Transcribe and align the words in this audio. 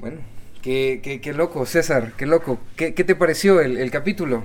Bueno, 0.00 0.16
qué, 0.62 1.00
qué, 1.02 1.20
qué 1.20 1.34
loco, 1.34 1.66
César, 1.66 2.12
qué 2.16 2.24
loco. 2.24 2.58
¿Qué, 2.74 2.94
qué 2.94 3.04
te 3.04 3.14
pareció 3.14 3.60
el, 3.60 3.76
el, 3.76 3.90
capítulo? 3.90 4.44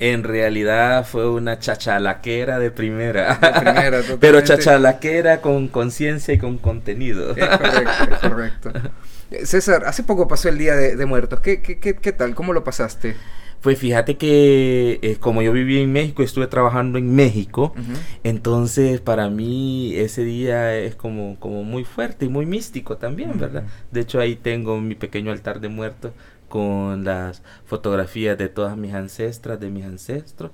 En 0.00 0.24
realidad 0.24 1.06
fue 1.06 1.30
una 1.30 1.60
chachalaquera 1.60 2.58
de 2.58 2.72
primera. 2.72 3.36
De 3.36 3.60
primera 3.60 4.00
Pero 4.20 4.40
chachalaquera 4.40 5.40
con 5.40 5.68
conciencia 5.68 6.34
y 6.34 6.38
con 6.38 6.58
contenido. 6.58 7.36
Es 7.36 7.46
correcto, 7.46 8.08
es 8.10 8.18
correcto. 8.18 8.72
César, 9.44 9.84
hace 9.86 10.02
poco 10.02 10.26
pasó 10.26 10.48
el 10.48 10.58
Día 10.58 10.74
de, 10.74 10.96
de 10.96 11.06
Muertos. 11.06 11.38
¿Qué, 11.40 11.62
qué, 11.62 11.78
qué, 11.78 11.94
¿Qué 11.94 12.12
tal? 12.12 12.34
¿Cómo 12.34 12.52
lo 12.52 12.64
pasaste? 12.64 13.14
Pues 13.60 13.78
fíjate 13.78 14.16
que 14.16 14.98
eh, 15.02 15.16
como 15.20 15.42
yo 15.42 15.52
viví 15.52 15.80
en 15.80 15.92
México, 15.92 16.22
estuve 16.22 16.46
trabajando 16.46 16.98
en 16.98 17.14
México, 17.14 17.74
uh 17.76 17.80
-huh. 17.80 17.96
entonces 18.24 19.00
para 19.02 19.28
mí 19.28 19.94
ese 19.96 20.24
día 20.24 20.76
es 20.78 20.94
como, 20.94 21.36
como 21.38 21.62
muy 21.62 21.84
fuerte 21.84 22.24
y 22.26 22.28
muy 22.30 22.46
místico 22.46 22.96
también, 22.96 23.30
uh 23.30 23.34
-huh. 23.34 23.40
¿verdad? 23.40 23.64
De 23.90 24.00
hecho 24.00 24.18
ahí 24.20 24.36
tengo 24.36 24.80
mi 24.80 24.94
pequeño 24.94 25.30
altar 25.30 25.60
de 25.60 25.68
muertos 25.68 26.12
con 26.48 27.04
las 27.04 27.42
fotografías 27.66 28.36
de 28.38 28.48
todas 28.48 28.76
mis 28.76 28.94
ancestras, 28.94 29.60
de 29.60 29.70
mis 29.70 29.84
ancestros 29.84 30.50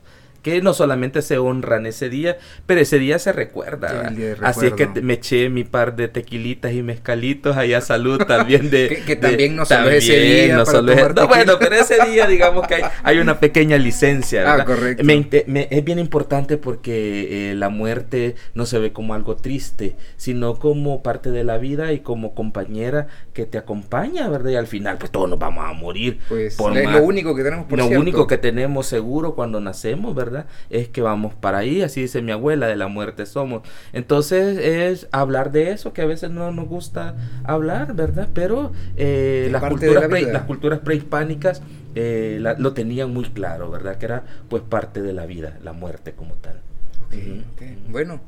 que 0.46 0.62
no 0.62 0.74
solamente 0.74 1.22
se 1.22 1.38
honran 1.38 1.86
ese 1.86 2.08
día, 2.08 2.38
pero 2.66 2.80
ese 2.80 3.00
día 3.00 3.18
se 3.18 3.32
recuerda. 3.32 4.10
Día 4.10 4.36
Así 4.42 4.66
es 4.66 4.74
que 4.74 4.86
me 4.86 5.14
eché 5.14 5.48
mi 5.48 5.64
par 5.64 5.96
de 5.96 6.06
tequilitas 6.06 6.72
y 6.72 6.84
mezcalitos 6.84 7.56
allá 7.56 7.80
salud 7.80 8.18
también 8.18 8.70
de... 8.70 8.86
que, 8.88 9.02
que, 9.02 9.16
también 9.16 9.50
de, 9.50 9.56
no 9.56 9.66
solo 9.66 9.80
también, 9.80 9.98
ese 9.98 10.20
día. 10.20 10.56
No 10.56 10.64
solo 10.64 10.92
es, 10.92 11.14
no, 11.16 11.26
bueno, 11.26 11.54
pero 11.58 11.74
ese 11.74 11.96
día 12.06 12.28
digamos 12.28 12.64
que 12.68 12.76
hay, 12.76 12.82
hay 13.02 13.18
una 13.18 13.40
pequeña 13.40 13.76
licencia. 13.76 14.42
¿verdad? 14.42 14.60
Ah, 14.60 14.64
correcto. 14.64 15.02
Me, 15.02 15.26
me, 15.48 15.66
es 15.68 15.82
bien 15.82 15.98
importante 15.98 16.58
porque 16.58 17.50
eh, 17.50 17.54
la 17.56 17.68
muerte 17.68 18.36
no 18.54 18.66
se 18.66 18.78
ve 18.78 18.92
como 18.92 19.14
algo 19.14 19.34
triste, 19.34 19.96
sino 20.16 20.60
como 20.60 21.02
parte 21.02 21.32
de 21.32 21.42
la 21.42 21.58
vida 21.58 21.92
y 21.92 21.98
como 21.98 22.36
compañera 22.36 23.08
que 23.32 23.46
te 23.46 23.58
acompaña, 23.58 24.28
¿verdad? 24.28 24.50
Y 24.50 24.54
al 24.54 24.68
final 24.68 24.98
pues 24.98 25.10
todos 25.10 25.28
nos 25.28 25.40
vamos 25.40 25.64
a 25.68 25.72
morir. 25.72 26.20
Pues 26.28 26.54
por 26.54 26.72
lo, 26.72 26.88
lo 26.88 27.02
único 27.02 27.34
que 27.34 27.42
tenemos 27.42 27.66
por 27.66 27.78
Lo 27.78 27.86
cierto. 27.86 28.00
único 28.00 28.26
que 28.28 28.38
tenemos 28.38 28.86
seguro 28.86 29.34
cuando 29.34 29.60
nacemos, 29.60 30.14
¿verdad? 30.14 30.35
Es 30.70 30.88
que 30.88 31.00
vamos 31.00 31.34
para 31.34 31.58
ahí, 31.58 31.82
así 31.82 32.02
dice 32.02 32.20
mi 32.20 32.32
abuela, 32.32 32.66
de 32.66 32.76
la 32.76 32.88
muerte 32.88 33.24
somos. 33.26 33.62
Entonces 33.92 34.58
es 34.58 35.08
hablar 35.12 35.52
de 35.52 35.70
eso 35.70 35.92
que 35.92 36.02
a 36.02 36.06
veces 36.06 36.30
no 36.30 36.50
nos 36.52 36.68
gusta 36.68 37.14
hablar, 37.44 37.94
¿verdad? 37.94 38.28
Pero 38.34 38.72
eh, 38.96 39.48
las, 39.50 39.62
culturas 39.62 40.02
la 40.02 40.08
pre, 40.08 40.32
las, 40.32 40.42
culturas 40.42 40.80
prehispánicas 40.80 41.62
eh, 41.94 42.38
la, 42.40 42.54
lo 42.54 42.72
tenían 42.72 43.12
muy 43.12 43.24
claro, 43.24 43.70
¿verdad? 43.70 43.96
Que 43.96 44.06
era 44.06 44.24
pues 44.48 44.62
parte 44.62 45.02
de 45.02 45.12
la 45.12 45.26
vida, 45.26 45.58
la 45.62 45.72
muerte 45.72 46.12
como 46.12 46.34
tal. 46.34 46.60
Okay, 47.06 47.44
okay. 47.54 47.78
Bueno, 47.88 48.20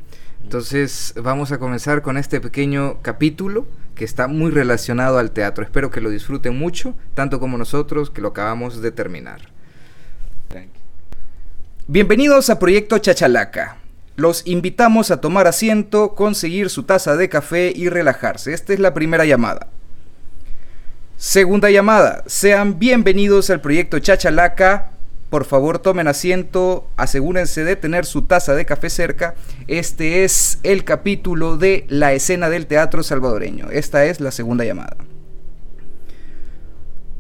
entonces 0.43 1.15
vamos 1.23 1.53
a 1.53 1.59
comenzar 1.59 2.03
con 2.03 2.17
este 2.17 2.41
pequeño 2.41 3.03
capítulo 3.03 3.67
que 3.95 4.05
está 4.05 4.29
muy 4.29 4.51
relacionado 4.51 5.19
al 5.19 5.33
teatro. 5.33 5.65
Espero 5.65 5.91
que 5.91 6.01
lo 6.01 6.09
disfruten 6.09 6.57
mucho, 6.57 6.95
tanto 7.15 7.41
como 7.41 7.59
nosotros 7.59 8.11
que 8.11 8.23
lo 8.23 8.29
acabamos 8.29 8.81
de 8.81 8.93
terminar. 8.93 9.58
Bienvenidos 11.91 12.51
a 12.51 12.59
Proyecto 12.59 12.99
Chachalaca. 12.99 13.79
Los 14.15 14.47
invitamos 14.47 15.11
a 15.11 15.23
tomar 15.23 15.47
asiento, 15.47 16.15
conseguir 16.15 16.69
su 16.69 16.83
taza 16.83 17.17
de 17.17 17.31
café 17.31 17.73
y 17.75 17.89
relajarse. 17.89 18.53
Esta 18.53 18.75
es 18.75 18.79
la 18.79 18.93
primera 18.93 19.25
llamada. 19.25 19.69
Segunda 21.17 21.71
llamada. 21.71 22.25
Sean 22.27 22.79
bienvenidos 22.79 23.49
al 23.49 23.63
Proyecto 23.63 24.01
Chachalaca. 24.01 24.91
Por 25.31 25.47
favor, 25.47 25.79
tomen 25.79 26.09
asiento, 26.09 26.87
asegúrense 26.99 27.65
de 27.65 27.75
tener 27.75 28.05
su 28.05 28.21
taza 28.21 28.55
de 28.55 28.67
café 28.67 28.91
cerca. 28.91 29.35
Este 29.67 30.25
es 30.25 30.59
el 30.65 30.85
capítulo 30.85 31.57
de 31.57 31.87
la 31.89 32.13
escena 32.13 32.51
del 32.51 32.67
teatro 32.67 33.03
salvadoreño. 33.03 33.71
Esta 33.71 34.05
es 34.05 34.21
la 34.21 34.31
segunda 34.31 34.67
llamada. 34.67 34.99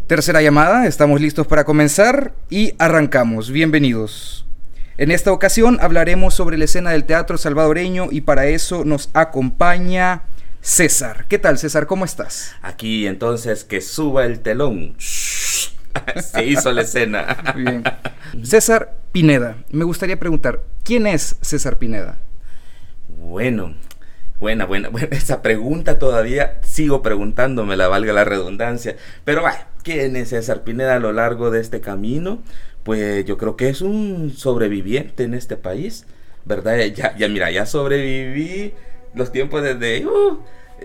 Tercera 0.08 0.42
llamada, 0.42 0.86
estamos 0.86 1.22
listos 1.22 1.46
para 1.46 1.64
comenzar 1.64 2.34
y 2.50 2.74
arrancamos. 2.78 3.50
Bienvenidos. 3.50 4.44
En 4.98 5.12
esta 5.12 5.30
ocasión 5.30 5.78
hablaremos 5.80 6.34
sobre 6.34 6.58
la 6.58 6.64
escena 6.64 6.90
del 6.90 7.04
teatro 7.04 7.38
salvadoreño 7.38 8.08
y 8.10 8.22
para 8.22 8.46
eso 8.46 8.84
nos 8.84 9.10
acompaña 9.12 10.22
César. 10.60 11.26
¿Qué 11.28 11.38
tal 11.38 11.56
César? 11.56 11.86
¿Cómo 11.86 12.04
estás? 12.04 12.56
Aquí 12.62 13.06
entonces 13.06 13.62
que 13.62 13.80
suba 13.80 14.26
el 14.26 14.40
telón. 14.40 14.96
Se 14.98 16.44
hizo 16.44 16.72
la 16.72 16.82
escena. 16.82 17.54
Bien. 17.54 17.84
César 18.42 18.96
Pineda, 19.12 19.58
me 19.70 19.84
gustaría 19.84 20.18
preguntar, 20.18 20.64
¿quién 20.82 21.06
es 21.06 21.36
César 21.42 21.78
Pineda? 21.78 22.18
Bueno, 23.06 23.76
buena, 24.40 24.64
buena, 24.64 24.88
buena. 24.90 25.06
Esa 25.12 25.42
pregunta 25.42 26.00
todavía 26.00 26.58
sigo 26.64 27.02
preguntándome, 27.02 27.76
la 27.76 27.86
valga 27.86 28.12
la 28.12 28.24
redundancia. 28.24 28.96
Pero 29.24 29.42
va, 29.44 29.68
¿quién 29.84 30.16
es 30.16 30.30
César 30.30 30.64
Pineda 30.64 30.96
a 30.96 31.00
lo 31.00 31.12
largo 31.12 31.52
de 31.52 31.60
este 31.60 31.80
camino? 31.80 32.42
Pues 32.88 33.26
yo 33.26 33.36
creo 33.36 33.54
que 33.54 33.68
es 33.68 33.82
un 33.82 34.32
sobreviviente 34.34 35.24
en 35.24 35.34
este 35.34 35.58
país, 35.58 36.06
¿verdad? 36.46 36.78
Ya, 36.96 37.14
ya 37.18 37.28
mira, 37.28 37.50
ya 37.50 37.66
sobreviví 37.66 38.72
los 39.12 39.30
tiempos 39.30 39.62
desde 39.62 40.06
uh, 40.06 40.38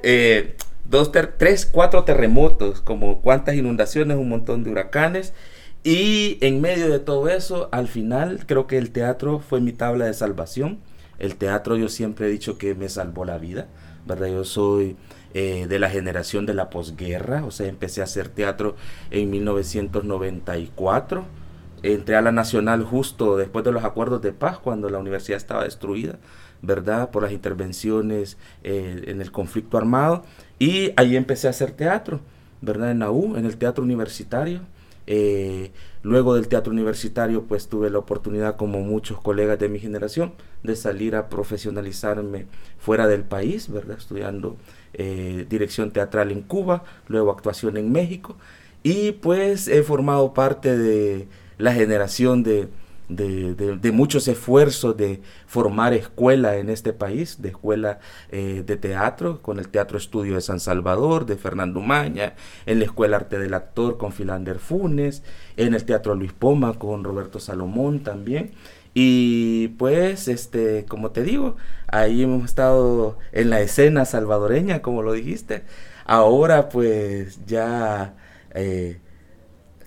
eh, 0.04 0.58
dos, 0.84 1.14
ter 1.14 1.38
tres, 1.38 1.66
cuatro 1.66 2.04
terremotos, 2.04 2.82
como 2.82 3.22
cuántas 3.22 3.56
inundaciones, 3.56 4.18
un 4.18 4.28
montón 4.28 4.66
de 4.66 4.72
huracanes. 4.72 5.32
Y 5.86 6.40
en 6.42 6.60
medio 6.60 6.90
de 6.90 7.00
todo 7.00 7.30
eso, 7.30 7.70
al 7.72 7.88
final 7.88 8.44
creo 8.48 8.68
que 8.68 8.78
el 8.78 8.92
teatro 8.92 9.40
fue 9.40 9.62
mi 9.62 9.72
tabla 9.72 10.04
de 10.04 10.14
salvación. 10.14 10.80
El 11.20 11.38
teatro 11.38 11.78
yo 11.78 11.88
siempre 11.88 12.28
he 12.28 12.30
dicho 12.30 12.58
que 12.58 12.76
me 12.76 12.90
salvó 12.90 13.24
la 13.24 13.38
vida, 13.38 13.68
¿verdad? 14.06 14.28
Yo 14.28 14.44
soy 14.44 14.98
eh, 15.34 15.68
de 15.70 15.80
la 15.80 15.90
generación 15.90 16.46
de 16.46 16.54
la 16.54 16.70
posguerra, 16.70 17.46
o 17.46 17.52
sea, 17.52 17.68
empecé 17.68 18.02
a 18.02 18.04
hacer 18.04 18.28
teatro 18.28 18.76
en 19.10 19.30
1994 19.30 21.43
entré 21.84 22.16
a 22.16 22.22
la 22.22 22.32
Nacional 22.32 22.84
justo 22.84 23.38
después 23.38 23.64
de 23.66 23.72
los 23.72 23.84
acuerdos 23.84 24.22
de 24.22 24.32
paz, 24.32 24.58
cuando 24.58 24.90
la 24.90 24.98
universidad 24.98 25.38
estaba 25.38 25.66
destruida, 25.66 26.18
¿verdad? 26.62 27.12
Por 27.12 27.24
las 27.24 27.34
intervenciones 27.34 28.38
eh, 28.64 29.04
en 29.08 29.22
el 29.22 29.32
conflicto 29.32 29.78
armado. 29.78 30.24
Y 30.60 30.94
ahí 30.96 31.16
empecé 31.18 31.48
a 31.48 31.52
hacer 31.52 31.72
teatro, 31.72 32.22
¿verdad? 32.62 32.92
En 32.92 33.00
la 33.00 33.12
U, 33.12 33.36
en 33.36 33.46
el 33.46 33.58
teatro 33.58 33.84
universitario. 33.84 34.62
Eh, 35.06 35.72
luego 36.02 36.36
del 36.36 36.48
teatro 36.48 36.72
universitario, 36.72 37.44
pues 37.44 37.68
tuve 37.68 37.90
la 37.90 38.00
oportunidad, 38.00 38.56
como 38.56 38.80
muchos 38.80 39.20
colegas 39.20 39.60
de 39.60 39.68
mi 39.68 39.80
generación, 39.80 40.34
de 40.64 40.78
salir 40.78 41.18
a 41.18 41.28
profesionalizarme 41.28 42.46
fuera 42.80 43.08
del 43.08 43.24
país, 43.24 43.70
¿verdad? 43.70 43.98
Estudiando 43.98 44.56
eh, 44.94 45.46
dirección 45.50 45.92
teatral 45.92 46.32
en 46.32 46.42
Cuba, 46.42 46.86
luego 47.08 47.32
actuación 47.32 47.76
en 47.76 47.92
México. 47.92 48.38
Y 48.84 49.14
pues 49.14 49.68
he 49.68 49.84
formado 49.84 50.34
parte 50.34 50.78
de 50.78 51.28
la 51.58 51.74
generación 51.74 52.44
de, 52.44 52.70
de, 53.10 53.54
de, 53.78 53.92
muchos 53.92 54.28
esfuerzos 54.28 54.96
de 54.98 55.22
formar 55.46 55.94
escuela 55.94 56.58
en 56.58 56.70
este 56.70 56.94
país, 56.94 57.42
de 57.42 57.50
escuela 57.50 58.00
eh, 58.32 58.64
de 58.66 58.78
teatro, 58.78 59.42
con 59.42 59.60
el 59.60 59.68
Teatro 59.70 59.98
Estudio 59.98 60.36
de 60.36 60.42
San 60.42 60.60
Salvador, 60.60 61.26
de 61.26 61.36
Fernando 61.36 61.82
Maña, 61.82 62.36
en 62.66 62.80
la 62.80 62.86
Escuela 62.86 63.18
Arte 63.18 63.40
del 63.40 63.54
Actor 63.54 63.98
con 63.98 64.14
Filander 64.14 64.60
Funes, 64.60 65.24
en 65.58 65.74
el 65.74 65.84
Teatro 65.86 66.16
Luis 66.16 66.34
Poma 66.34 66.74
con 66.74 67.04
Roberto 67.04 67.40
Salomón 67.40 68.02
también. 68.02 68.52
Y 68.94 69.70
pues, 69.80 70.28
este, 70.28 70.86
como 70.86 71.12
te 71.12 71.24
digo, 71.24 71.58
ahí 71.88 72.24
hemos 72.24 72.46
estado 72.46 73.18
en 73.32 73.50
la 73.50 73.62
escena 73.62 74.06
salvadoreña, 74.06 74.82
como 74.82 75.02
lo 75.02 75.14
dijiste. 75.14 75.64
Ahora 76.06 76.70
pues 76.70 77.46
ya... 77.46 78.16
Eh, 78.56 79.00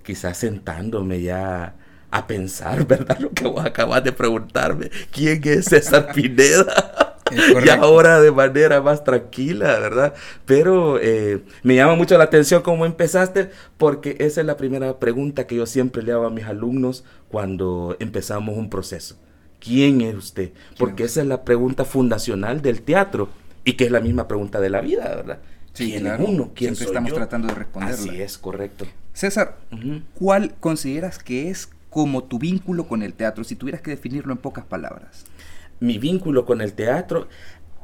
quizás 0.06 0.38
sentándome 0.38 1.20
ya 1.20 1.74
a 2.10 2.26
pensar, 2.26 2.86
¿verdad? 2.88 3.18
Lo 3.18 3.30
que 3.32 3.46
vos 3.46 3.64
acabas 3.64 4.04
de 4.04 4.12
preguntarme, 4.12 4.90
¿quién 5.10 5.40
es 5.44 5.66
César 5.66 6.12
Pineda? 6.14 7.12
y 7.64 7.68
ahora 7.70 8.20
de 8.20 8.30
manera 8.30 8.80
más 8.80 9.02
tranquila, 9.02 9.80
¿verdad? 9.80 10.14
Pero 10.44 11.00
eh, 11.02 11.42
me 11.64 11.74
llama 11.74 11.96
mucho 11.96 12.16
la 12.16 12.24
atención 12.24 12.62
cómo 12.62 12.86
empezaste, 12.86 13.50
porque 13.78 14.16
esa 14.20 14.40
es 14.42 14.46
la 14.46 14.56
primera 14.56 15.00
pregunta 15.00 15.46
que 15.48 15.56
yo 15.56 15.66
siempre 15.66 16.04
le 16.04 16.12
hago 16.12 16.26
a 16.26 16.30
mis 16.30 16.44
alumnos 16.44 17.04
cuando 17.28 17.96
empezamos 17.98 18.56
un 18.56 18.70
proceso. 18.70 19.16
¿Quién 19.58 20.02
es 20.02 20.14
usted? 20.14 20.52
Porque 20.78 21.02
esa 21.04 21.20
es 21.22 21.26
la 21.26 21.44
pregunta 21.44 21.84
fundacional 21.84 22.62
del 22.62 22.82
teatro 22.82 23.28
y 23.64 23.72
que 23.72 23.86
es 23.86 23.90
la 23.90 24.00
misma 24.00 24.28
pregunta 24.28 24.60
de 24.60 24.70
la 24.70 24.80
vida, 24.80 25.12
¿verdad? 25.16 25.40
Sí, 25.72 25.90
¿Quién 25.90 26.02
claro. 26.02 26.22
es 26.22 26.28
uno? 26.28 26.52
¿Quién 26.54 26.76
Siempre 26.76 26.76
soy 26.76 26.86
estamos 26.86 27.10
yo? 27.10 27.16
tratando 27.16 27.48
de 27.48 27.54
responderla. 27.54 27.94
Así 27.96 28.22
es, 28.22 28.38
correcto. 28.38 28.86
César, 29.16 29.56
uh 29.72 29.76
-huh. 29.76 30.02
¿cuál 30.14 30.54
consideras 30.60 31.18
que 31.18 31.48
es 31.48 31.70
como 31.88 32.24
tu 32.24 32.38
vínculo 32.38 32.86
con 32.86 33.02
el 33.02 33.14
teatro? 33.14 33.44
Si 33.44 33.56
tuvieras 33.56 33.80
que 33.80 33.90
definirlo 33.90 34.30
en 34.30 34.38
pocas 34.38 34.66
palabras. 34.66 35.24
Mi 35.80 35.96
vínculo 35.96 36.44
con 36.44 36.60
el 36.60 36.74
teatro, 36.74 37.26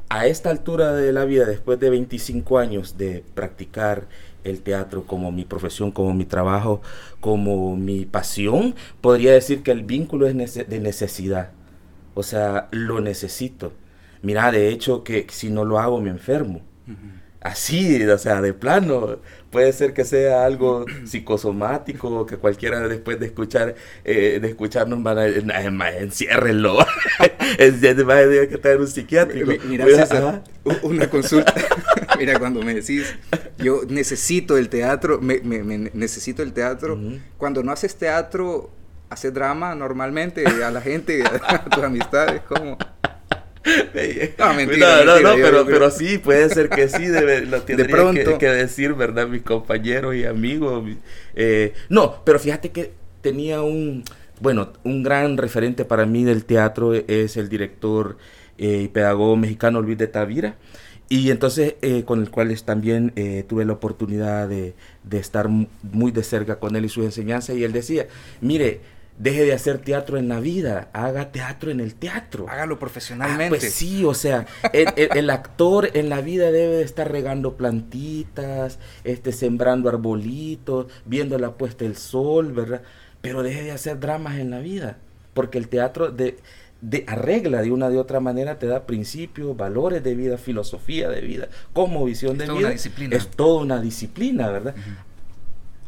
a 0.09 0.27
esta 0.27 0.51
altura 0.51 0.93
de 0.93 1.11
la 1.11 1.25
vida, 1.25 1.45
después 1.45 1.79
de 1.79 1.89
25 1.89 2.59
años 2.59 2.99
de 2.99 3.23
practicar 3.33 4.07
el 4.43 4.61
teatro 4.61 5.07
como 5.07 5.31
mi 5.31 5.43
profesión, 5.43 5.89
como 5.91 6.13
mi 6.13 6.25
trabajo, 6.25 6.83
como 7.19 7.75
mi 7.75 8.05
pasión, 8.05 8.75
podría 9.01 9.33
decir 9.33 9.63
que 9.63 9.71
el 9.71 9.81
vínculo 9.81 10.27
es 10.27 10.35
nece 10.35 10.65
de 10.65 10.79
necesidad. 10.79 11.49
O 12.13 12.21
sea, 12.21 12.67
lo 12.69 13.01
necesito. 13.01 13.73
Mira, 14.21 14.51
de 14.51 14.69
hecho, 14.69 15.03
que 15.03 15.25
si 15.31 15.49
no 15.49 15.65
lo 15.65 15.79
hago 15.79 15.99
me 15.99 16.11
enfermo. 16.11 16.61
Así, 17.43 18.01
o 18.05 18.17
sea, 18.17 18.41
de 18.41 18.53
plano. 18.53 19.19
Puede 19.51 19.73
ser 19.73 19.93
que 19.93 20.05
sea 20.05 20.45
algo 20.45 20.85
psicosomático, 21.05 22.25
que 22.25 22.37
cualquiera 22.37 22.87
después 22.87 23.19
de 23.19 23.25
escuchar, 23.25 23.75
eh, 24.05 24.39
de 24.41 24.47
escucharnos 24.47 25.03
van 25.03 25.17
a 25.17 25.21
decir, 25.23 25.51
enciérrenlo. 25.99 26.77
Debe 27.57 28.47
que 28.47 28.55
estar 28.55 28.79
un 28.79 28.87
psiquiátrico. 28.87 29.51
Mira, 29.67 29.85
César, 29.85 30.43
una 30.83 31.09
consulta. 31.09 31.53
Mira, 32.17 32.39
cuando 32.39 32.61
me 32.61 32.73
decís, 32.73 33.13
yo 33.57 33.81
necesito 33.89 34.57
el 34.57 34.69
teatro, 34.69 35.19
me, 35.19 35.41
necesito 35.41 36.43
el 36.43 36.53
teatro. 36.53 36.97
Cuando 37.37 37.61
no 37.61 37.73
haces 37.73 37.95
teatro, 37.95 38.71
haces 39.09 39.33
drama 39.33 39.75
normalmente 39.75 40.45
a 40.47 40.71
la 40.71 40.79
gente, 40.79 41.23
a 41.23 41.65
tus 41.65 41.83
amistades, 41.83 42.41
¿cómo? 42.47 42.77
No, 44.37 44.53
mentira, 44.53 45.03
no, 45.05 45.19
no, 45.19 45.35
pero, 45.35 45.65
pero 45.65 45.91
sí, 45.91 46.17
puede 46.17 46.49
ser 46.49 46.69
que 46.69 46.89
sí, 46.89 47.05
debe, 47.05 47.41
lo 47.45 47.61
tendría 47.61 48.37
Que, 48.37 48.47
decir, 48.47 48.93
¿verdad? 48.93 49.27
Mis 49.27 49.41
compañeros 49.41 50.15
y 50.15 50.25
amigos. 50.25 50.83
Eh, 51.35 51.73
no, 51.89 52.23
pero 52.25 52.39
fíjate 52.39 52.71
que 52.71 52.91
tenía 53.21 53.61
un, 53.61 54.03
bueno, 54.39 54.73
un 54.83 55.03
gran 55.03 55.37
referente 55.37 55.85
para 55.85 56.05
mí 56.05 56.23
del 56.23 56.45
teatro 56.45 56.93
es 56.93 57.37
el 57.37 57.49
director 57.49 58.17
eh, 58.57 58.81
y 58.83 58.87
pedagogo 58.89 59.35
mexicano 59.37 59.81
Luis 59.81 59.97
de 59.97 60.07
Tavira. 60.07 60.55
Y 61.09 61.29
entonces, 61.29 61.75
eh, 61.81 62.03
con 62.05 62.21
el 62.21 62.31
cual 62.31 62.59
también 62.63 63.13
tuve 63.47 63.65
la 63.65 63.73
oportunidad 63.73 64.47
de, 64.47 64.73
de, 65.03 65.17
estar 65.19 65.47
muy 65.47 66.11
de 66.11 66.23
cerca 66.23 66.59
con 66.59 66.75
él 66.75 66.85
y 66.85 66.89
sus 66.89 67.05
enseñanzas. 67.05 67.55
Y 67.55 67.63
él 67.63 67.71
decía, 67.71 68.07
mire, 68.41 68.81
Deje 69.17 69.45
de 69.45 69.53
hacer 69.53 69.77
teatro 69.77 70.17
en 70.17 70.27
la 70.27 70.39
vida, 70.39 70.89
haga 70.91 71.31
teatro 71.31 71.69
en 71.69 71.79
el 71.79 71.93
teatro. 71.93 72.47
Hágalo 72.49 72.79
profesionalmente. 72.79 73.45
Ah, 73.45 73.49
pues 73.49 73.73
sí, 73.73 74.03
o 74.03 74.13
sea, 74.15 74.47
el, 74.73 75.29
actor 75.29 75.89
en 75.93 76.09
la 76.09 76.21
vida 76.21 76.51
debe 76.51 76.77
de 76.77 76.83
estar 76.83 77.11
regando 77.11 77.55
plantitas, 77.55 78.79
este, 79.03 79.31
sembrando 79.31 79.87
arbolitos, 79.87 80.87
viendo 81.05 81.37
la 81.37 81.51
puesta 81.51 81.85
del 81.85 81.95
sol, 81.95 82.53
¿verdad? 82.53 82.81
Pero 83.21 83.43
deje 83.43 83.63
de 83.63 83.71
hacer 83.71 83.99
dramas 83.99 84.39
en 84.39 84.49
la 84.49 84.59
vida, 84.59 84.97
porque 85.35 85.59
el 85.59 85.67
teatro 85.67 86.11
de, 86.11 86.37
de 86.81 87.05
arregla 87.07 87.61
de 87.61 87.71
una 87.71 87.89
de 87.89 87.99
otra 87.99 88.19
manera, 88.19 88.57
te 88.57 88.65
da 88.65 88.85
principios, 88.87 89.55
valores 89.55 90.03
de 90.03 90.15
vida, 90.15 90.37
filosofía 90.37 91.07
de 91.07 91.21
vida, 91.21 91.47
como 91.71 92.03
visión 92.03 92.37
de 92.37 92.51
vida. 92.51 92.73
Es 93.11 93.27
toda 93.29 93.61
una 93.61 93.79
disciplina, 93.79 94.49
¿verdad? 94.49 94.75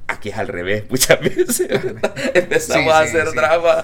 Aquí 0.08 0.30
es 0.30 0.38
al 0.38 0.48
revés, 0.48 0.86
muchas 0.90 1.20
veces. 1.20 1.68
Empezamos 2.34 2.94
a 2.94 3.00
hacer 3.00 3.32
drama 3.34 3.84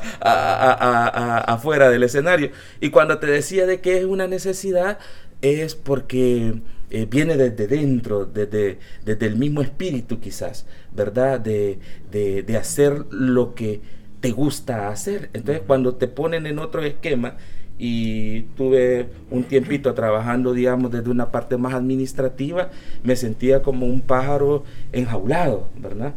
afuera 1.47 1.89
del 1.89 2.03
escenario. 2.03 2.51
Y 2.79 2.89
cuando 2.89 3.19
te 3.19 3.27
decía 3.27 3.65
de 3.65 3.81
que 3.81 3.97
es 3.97 4.05
una 4.05 4.27
necesidad, 4.27 4.99
es 5.41 5.75
porque 5.75 6.61
eh, 6.91 7.07
viene 7.09 7.37
desde 7.37 7.67
dentro, 7.67 8.25
desde, 8.25 8.77
desde 9.03 9.25
el 9.25 9.35
mismo 9.35 9.61
espíritu 9.61 10.19
quizás, 10.19 10.65
¿verdad? 10.91 11.39
De, 11.39 11.79
de, 12.11 12.43
de 12.43 12.57
hacer 12.57 13.05
lo 13.09 13.55
que 13.55 13.81
te 14.19 14.31
gusta 14.31 14.89
hacer. 14.89 15.29
Entonces, 15.33 15.63
cuando 15.65 15.95
te 15.95 16.07
ponen 16.07 16.45
en 16.45 16.59
otro 16.59 16.83
esquema, 16.83 17.37
y 17.77 18.43
tuve 18.55 19.07
un 19.29 19.43
tiempito 19.43 19.93
trabajando, 19.93 20.53
digamos, 20.53 20.91
desde 20.91 21.09
una 21.09 21.31
parte 21.31 21.57
más 21.57 21.73
administrativa, 21.73 22.69
me 23.03 23.15
sentía 23.15 23.61
como 23.61 23.85
un 23.85 24.01
pájaro 24.01 24.63
enjaulado, 24.91 25.67
¿verdad? 25.77 26.13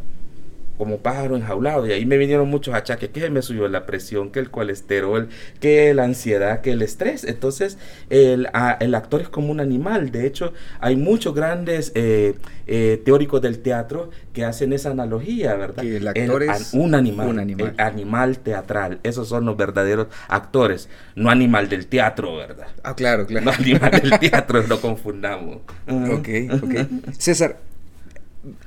Como 0.77 0.97
pájaro 0.99 1.35
enjaulado. 1.35 1.87
Y 1.87 1.91
ahí 1.91 2.05
me 2.05 2.17
vinieron 2.17 2.49
muchos 2.49 2.73
achaques, 2.73 3.09
que 3.09 3.29
me 3.29 3.41
subió 3.41 3.67
la 3.67 3.85
presión, 3.85 4.31
que 4.31 4.39
el 4.39 4.51
colesterol, 4.51 5.29
que 5.59 5.93
la 5.93 6.03
ansiedad, 6.03 6.61
que 6.61 6.71
el 6.71 6.81
estrés. 6.81 7.23
Entonces, 7.23 7.77
el, 8.09 8.47
el 8.79 8.95
actor 8.95 9.21
es 9.21 9.29
como 9.29 9.51
un 9.51 9.59
animal. 9.59 10.11
De 10.11 10.25
hecho, 10.25 10.53
hay 10.79 10.95
muchos 10.95 11.33
grandes 11.33 11.91
eh, 11.95 12.35
eh, 12.67 13.01
teóricos 13.03 13.41
del 13.41 13.59
teatro 13.59 14.09
que 14.33 14.43
hacen 14.43 14.73
esa 14.73 14.91
analogía, 14.91 15.55
¿verdad? 15.55 15.83
Que 15.83 15.97
el 15.97 16.07
actor 16.07 16.43
es 16.43 16.73
un 16.73 16.95
animal, 16.95 17.27
un 17.27 17.39
animal. 17.39 17.75
animal 17.77 18.39
teatral. 18.39 18.99
Esos 19.03 19.29
son 19.29 19.45
los 19.45 19.55
verdaderos 19.55 20.07
actores, 20.27 20.89
no 21.15 21.29
animal 21.29 21.69
del 21.69 21.87
teatro, 21.87 22.35
¿verdad? 22.35 22.67
Ah, 22.83 22.95
claro, 22.95 23.25
claro. 23.25 23.45
No 23.45 23.51
animal 23.51 23.91
del 23.91 24.19
teatro, 24.19 24.63
no 24.67 24.79
confundamos. 24.79 25.59
Ok, 26.15 26.29
ok. 26.51 27.13
César, 27.17 27.57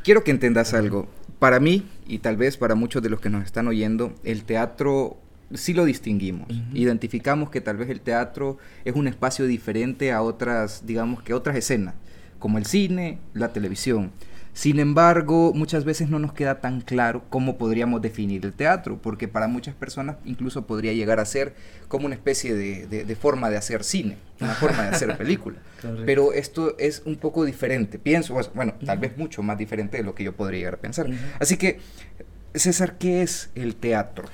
quiero 0.03 0.25
que 0.25 0.31
entendas 0.31 0.75
algo 0.75 1.09
para 1.39 1.61
mí, 1.61 1.87
y 2.07 2.19
tal 2.19 2.37
vez 2.37 2.57
para 2.57 2.75
muchos 2.75 3.03
de 3.03 3.11
los 3.11 3.21
que 3.21 3.31
nos 3.31 3.45
están 3.45 3.69
oyendo, 3.69 4.15
el 4.25 4.45
teatro 4.45 5.19
sí 5.55 5.73
lo 5.73 5.85
distinguimos. 5.85 6.49
Identificamos 6.75 7.51
que 7.51 7.61
tal 7.61 7.77
vez 7.77 7.89
el 7.91 8.01
teatro 8.01 8.59
es 8.85 8.95
un 8.95 9.09
espacio 9.09 9.47
diferente 9.47 10.13
a 10.13 10.23
otras, 10.23 10.87
digamos 10.87 11.23
que 11.23 11.35
otras 11.35 11.57
escenas, 11.57 11.95
como 12.39 12.59
el 12.59 12.67
cine, 12.67 13.19
la 13.35 13.53
televisión. 13.53 14.11
Sin 14.59 14.81
embargo, 14.81 15.53
muchas 15.55 15.85
veces 15.85 16.11
no 16.11 16.19
nos 16.19 16.33
queda 16.33 16.61
tan 16.61 16.81
claro 16.81 17.23
cómo 17.31 17.59
podríamos 17.59 18.03
definir 18.03 18.45
el 18.45 18.53
teatro, 18.53 18.99
porque 19.01 19.29
para 19.29 19.47
muchas 19.47 19.77
personas 19.77 20.17
incluso 20.25 20.67
podría 20.67 20.93
llegar 20.93 21.21
a 21.21 21.25
ser 21.27 21.55
como 21.87 22.07
una 22.07 22.17
especie 22.17 22.55
de, 22.55 23.15
forma 23.15 23.51
de 23.51 23.57
hacer 23.57 23.85
cine, 23.85 24.19
una 24.41 24.55
forma 24.55 24.83
de 24.83 24.89
hacer 24.89 25.17
película. 25.17 25.59
Pero 26.05 26.33
esto 26.33 26.77
es 26.77 27.03
un 27.07 27.15
poco 27.15 27.45
diferente, 27.45 28.01
pienso, 28.01 28.37
bueno, 28.53 28.75
tal 28.85 28.99
vez 28.99 29.17
mucho 29.17 29.45
más 29.45 29.59
diferente 29.59 29.99
de 29.99 30.03
lo 30.03 30.17
que 30.17 30.25
yo 30.25 30.35
podría 30.35 30.59
llegar 30.59 30.75
a 30.75 30.79
pensar. 30.79 31.07
Así 31.39 31.57
que, 31.57 31.79
César, 32.53 32.99
¿qué 32.99 33.23
es 33.23 33.51
el 33.55 33.77
teatro? 33.77 34.25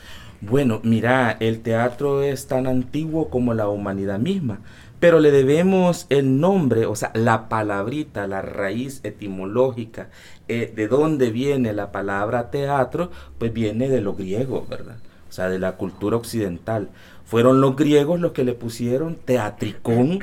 Bueno, 0.41 0.81
mira, 0.85 1.37
el 1.39 1.61
teatro 1.61 2.23
es 2.23 2.47
tan 2.47 2.67
antiguo 2.67 3.29
como 3.29 3.53
la 3.53 3.69
humanidad 3.69 4.19
misma 4.19 4.61
pero 5.05 5.21
le 5.21 5.31
debemos 5.31 6.07
el 6.09 6.41
nombre, 6.41 6.87
o 6.87 6.97
sea, 6.97 7.11
la 7.13 7.51
palabrita, 7.51 8.27
la 8.27 8.41
raíz 8.41 9.01
etimológica, 9.03 10.09
eh, 10.49 10.73
de 10.75 10.89
dónde 10.89 11.31
viene 11.31 11.75
la 11.75 11.93
palabra 11.93 12.51
teatro, 12.51 13.11
pues 13.37 13.53
viene 13.53 13.91
de 13.91 14.01
lo 14.01 14.15
griego, 14.15 14.65
¿verdad? 14.67 14.97
O 15.29 15.33
sea, 15.33 15.51
de 15.51 15.59
la 15.59 15.73
cultura 15.73 16.17
occidental. 16.17 16.89
Fueron 17.27 17.61
los 17.61 17.77
griegos 17.77 18.19
los 18.19 18.33
que 18.33 18.45
le 18.45 18.55
pusieron 18.55 19.17
teatricón 19.17 20.21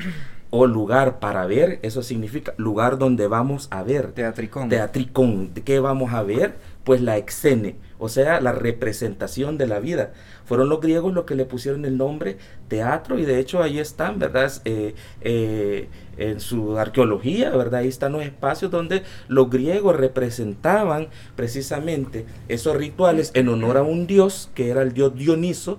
o 0.50 0.66
lugar 0.66 1.20
para 1.20 1.46
ver, 1.46 1.78
eso 1.82 2.02
significa 2.02 2.52
lugar 2.56 2.98
donde 2.98 3.28
vamos 3.28 3.68
a 3.70 3.84
ver. 3.84 4.10
Teatricón. 4.10 4.68
Teatricón. 4.68 5.52
¿Qué 5.64 5.78
vamos 5.78 6.12
a 6.12 6.24
ver? 6.24 6.56
Pues 6.82 7.00
la 7.00 7.18
exene, 7.18 7.76
o 8.02 8.08
sea, 8.08 8.40
la 8.40 8.50
representación 8.50 9.58
de 9.58 9.68
la 9.68 9.78
vida. 9.78 10.12
Fueron 10.44 10.68
los 10.68 10.80
griegos 10.80 11.14
los 11.14 11.24
que 11.24 11.36
le 11.36 11.44
pusieron 11.44 11.84
el 11.84 11.96
nombre 11.96 12.36
teatro 12.66 13.16
y 13.16 13.24
de 13.24 13.38
hecho 13.38 13.62
ahí 13.62 13.78
están, 13.78 14.18
¿verdad? 14.18 14.52
Eh, 14.64 14.96
eh, 15.20 15.88
en 16.16 16.40
su 16.40 16.76
arqueología, 16.78 17.50
¿verdad? 17.50 17.82
Ahí 17.82 17.86
están 17.86 18.10
los 18.10 18.24
espacios 18.24 18.72
donde 18.72 19.04
los 19.28 19.48
griegos 19.50 19.94
representaban 19.94 21.10
precisamente 21.36 22.26
esos 22.48 22.76
rituales 22.76 23.30
en 23.34 23.48
honor 23.48 23.76
a 23.76 23.84
un 23.84 24.08
dios 24.08 24.50
que 24.52 24.70
era 24.70 24.82
el 24.82 24.94
dios 24.94 25.14
Dioniso, 25.14 25.78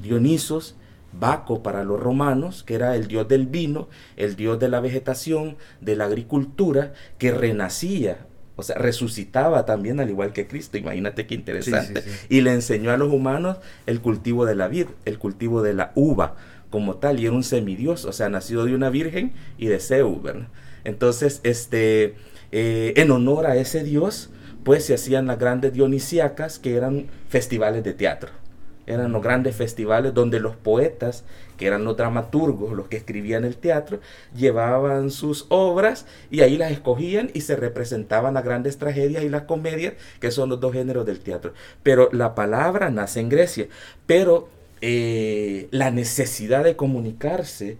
Dionisos, 0.00 0.76
Baco 1.12 1.64
para 1.64 1.82
los 1.82 1.98
romanos, 1.98 2.62
que 2.62 2.74
era 2.74 2.94
el 2.94 3.08
dios 3.08 3.26
del 3.26 3.48
vino, 3.48 3.88
el 4.16 4.36
dios 4.36 4.60
de 4.60 4.68
la 4.68 4.78
vegetación, 4.78 5.56
de 5.80 5.96
la 5.96 6.04
agricultura, 6.04 6.92
que 7.18 7.32
renacía 7.32 8.28
o 8.56 8.62
sea, 8.62 8.76
resucitaba 8.76 9.66
también 9.66 10.00
al 10.00 10.10
igual 10.10 10.32
que 10.32 10.46
Cristo. 10.46 10.78
Imagínate 10.78 11.26
qué 11.26 11.34
interesante. 11.34 12.04
Y 12.28 12.40
le 12.40 12.52
enseñó 12.52 12.90
a 12.90 12.96
los 12.96 13.12
humanos 13.12 13.58
el 13.86 14.00
cultivo 14.00 14.46
de 14.46 14.54
la 14.54 14.68
vid, 14.68 14.86
el 15.04 15.18
cultivo 15.18 15.62
de 15.62 15.74
la 15.74 15.92
uva 15.94 16.36
como 16.70 16.96
tal. 16.96 17.18
Y 17.20 17.26
era 17.26 17.34
un 17.34 17.44
semidios, 17.44 18.04
o 18.04 18.12
sea, 18.12 18.28
nacido 18.28 18.64
de 18.64 18.74
una 18.74 18.90
virgen 18.90 19.32
y 19.58 19.66
de 19.66 19.80
Zeus, 19.80 20.22
¿verdad? 20.22 20.48
Entonces, 20.84 21.40
este, 21.42 22.14
eh, 22.52 22.92
en 22.96 23.10
honor 23.10 23.46
a 23.46 23.56
ese 23.56 23.82
dios, 23.82 24.30
pues 24.62 24.84
se 24.84 24.94
hacían 24.94 25.26
las 25.26 25.38
grandes 25.38 25.72
dionisíacas, 25.72 26.58
que 26.58 26.76
eran 26.76 27.06
festivales 27.28 27.82
de 27.82 27.92
teatro 27.94 28.43
eran 28.86 29.12
los 29.12 29.22
grandes 29.22 29.56
festivales 29.56 30.14
donde 30.14 30.40
los 30.40 30.56
poetas, 30.56 31.24
que 31.56 31.66
eran 31.66 31.84
los 31.84 31.96
dramaturgos, 31.96 32.72
los 32.72 32.88
que 32.88 32.96
escribían 32.96 33.44
el 33.44 33.56
teatro, 33.56 34.00
llevaban 34.34 35.10
sus 35.10 35.46
obras 35.48 36.06
y 36.30 36.40
ahí 36.40 36.56
las 36.56 36.72
escogían 36.72 37.30
y 37.34 37.42
se 37.42 37.56
representaban 37.56 38.34
las 38.34 38.44
grandes 38.44 38.78
tragedias 38.78 39.24
y 39.24 39.28
las 39.28 39.42
comedias, 39.42 39.94
que 40.20 40.30
son 40.30 40.48
los 40.48 40.60
dos 40.60 40.72
géneros 40.72 41.06
del 41.06 41.20
teatro. 41.20 41.52
Pero 41.82 42.08
la 42.12 42.34
palabra 42.34 42.90
nace 42.90 43.20
en 43.20 43.28
Grecia, 43.28 43.68
pero 44.06 44.48
eh, 44.80 45.68
la 45.70 45.90
necesidad 45.90 46.64
de 46.64 46.76
comunicarse, 46.76 47.78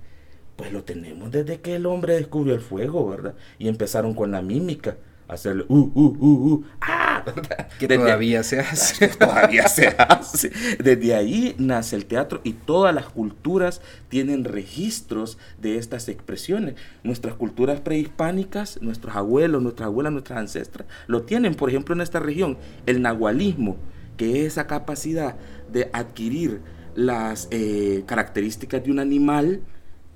pues 0.57 0.73
lo 0.73 0.85
tenemos 0.85 1.31
desde 1.33 1.61
que 1.61 1.77
el 1.77 1.87
hombre 1.87 2.15
descubrió 2.15 2.55
el 2.55 2.61
fuego, 2.61 3.09
¿verdad? 3.09 3.35
Y 3.59 3.69
empezaron 3.69 4.15
con 4.15 4.31
la 4.31 4.41
mímica 4.41 4.97
hacerle 5.29 5.65
uh, 5.69 5.79
uh, 5.79 6.17
uh, 6.19 6.53
uh, 6.53 6.65
ah, 6.81 7.25
que 7.79 7.89
todavía 7.89 8.43
se 8.43 8.61
hace. 8.61 9.09
todavía 9.09 9.69
se 9.69 9.89
hace. 9.89 10.51
Desde 10.83 11.15
ahí 11.15 11.55
nace 11.59 11.97
el 11.97 12.07
teatro 12.07 12.41
y 12.45 12.53
todas 12.53 12.95
las 12.95 13.07
culturas 13.07 13.81
tienen 14.09 14.45
registros 14.45 15.39
de 15.61 15.79
estas 15.79 16.09
expresiones. 16.09 16.75
Nuestras 17.03 17.35
culturas 17.35 17.81
prehispánicas, 17.81 18.81
nuestros 18.83 19.17
abuelos, 19.17 19.63
nuestras 19.63 19.87
abuelas, 19.87 20.13
nuestras 20.13 20.39
ancestras, 20.39 20.87
lo 21.07 21.23
tienen, 21.23 21.55
por 21.55 21.71
ejemplo, 21.71 21.95
en 21.95 22.01
esta 22.01 22.21
región, 22.21 22.59
el 22.87 23.03
nahualismo, 23.03 23.77
que 24.17 24.41
es 24.41 24.53
esa 24.55 24.67
capacidad 24.67 25.37
de 25.73 25.91
adquirir 25.93 26.61
las 26.95 27.49
eh, 27.51 28.05
características 28.07 28.85
de 28.85 28.91
un 28.91 29.01
animal 29.01 29.61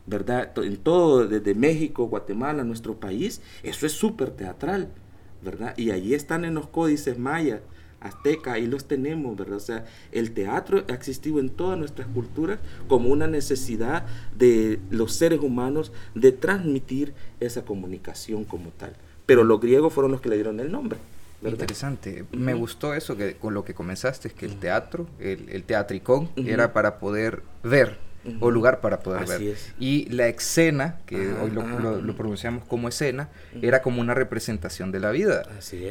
¿verdad? 0.09 0.53
En 0.57 0.77
todo, 0.79 1.27
desde 1.27 1.55
México, 1.55 2.07
Guatemala, 2.07 2.65
nuestro 2.65 2.99
país, 2.99 3.41
eso 3.62 3.87
es 3.87 3.93
súper 3.93 4.31
teatral, 4.31 4.88
¿verdad? 5.43 5.77
Y 5.77 5.91
ahí 5.91 6.15
están 6.15 6.45
en 6.45 6.55
los 6.55 6.67
códices 6.69 7.19
mayas, 7.19 7.61
azteca, 8.00 8.53
ahí 8.53 8.67
los 8.67 8.87
tenemos, 8.87 9.37
¿verdad? 9.37 9.57
O 9.57 9.61
sea, 9.61 9.85
el 10.12 10.33
teatro 10.33 10.85
ha 10.88 10.95
existido 10.95 11.41
en 11.41 11.50
todas 11.50 11.79
nuestras 11.79 12.09
culturas 12.09 12.59
como 12.88 13.11
una 13.11 13.27
necesidad 13.27 14.07
de 14.37 14.81
los 14.91 15.12
seres 15.12 15.41
humanos 15.41 15.93
de 16.15 16.33
transmitir 16.33 17.12
esa 17.41 17.65
comunicación 17.65 18.45
como 18.45 18.71
tal. 18.71 18.95
Pero 19.27 19.45
los 19.45 19.61
griegos 19.61 19.93
fueron 19.93 20.12
los 20.12 20.21
que 20.21 20.31
le 20.31 20.37
dieron 20.37 20.59
el 20.61 20.73
nombre. 20.73 20.99
Interesante. 21.43 22.25
Me 22.33 22.55
gustó 22.55 22.95
eso 22.95 23.17
que 23.17 23.35
con 23.37 23.55
lo 23.55 23.65
que 23.65 23.75
comenzaste, 23.75 24.29
es 24.29 24.35
que 24.35 24.47
el 24.47 24.57
teatro, 24.57 25.07
el, 25.21 25.49
el 25.50 25.62
teatricón, 25.65 26.31
era 26.37 26.73
para 26.73 26.99
poder 26.99 27.43
ver 27.62 28.08
o 28.40 28.50
lugar 28.50 28.80
para 28.80 29.00
poder 29.00 29.26
ver. 29.26 29.56
Y 29.78 30.06
la 30.10 30.28
escena, 30.28 30.98
que 31.06 31.32
hoy 31.32 31.50
lo, 31.50 32.16
pronunciamos 32.16 32.64
como 32.64 32.88
escena, 32.88 33.28
era 33.62 33.82
como 33.82 34.00
una 34.00 34.14
representación 34.14 34.92
de 34.92 35.00
la 35.00 35.10
vida. 35.10 35.44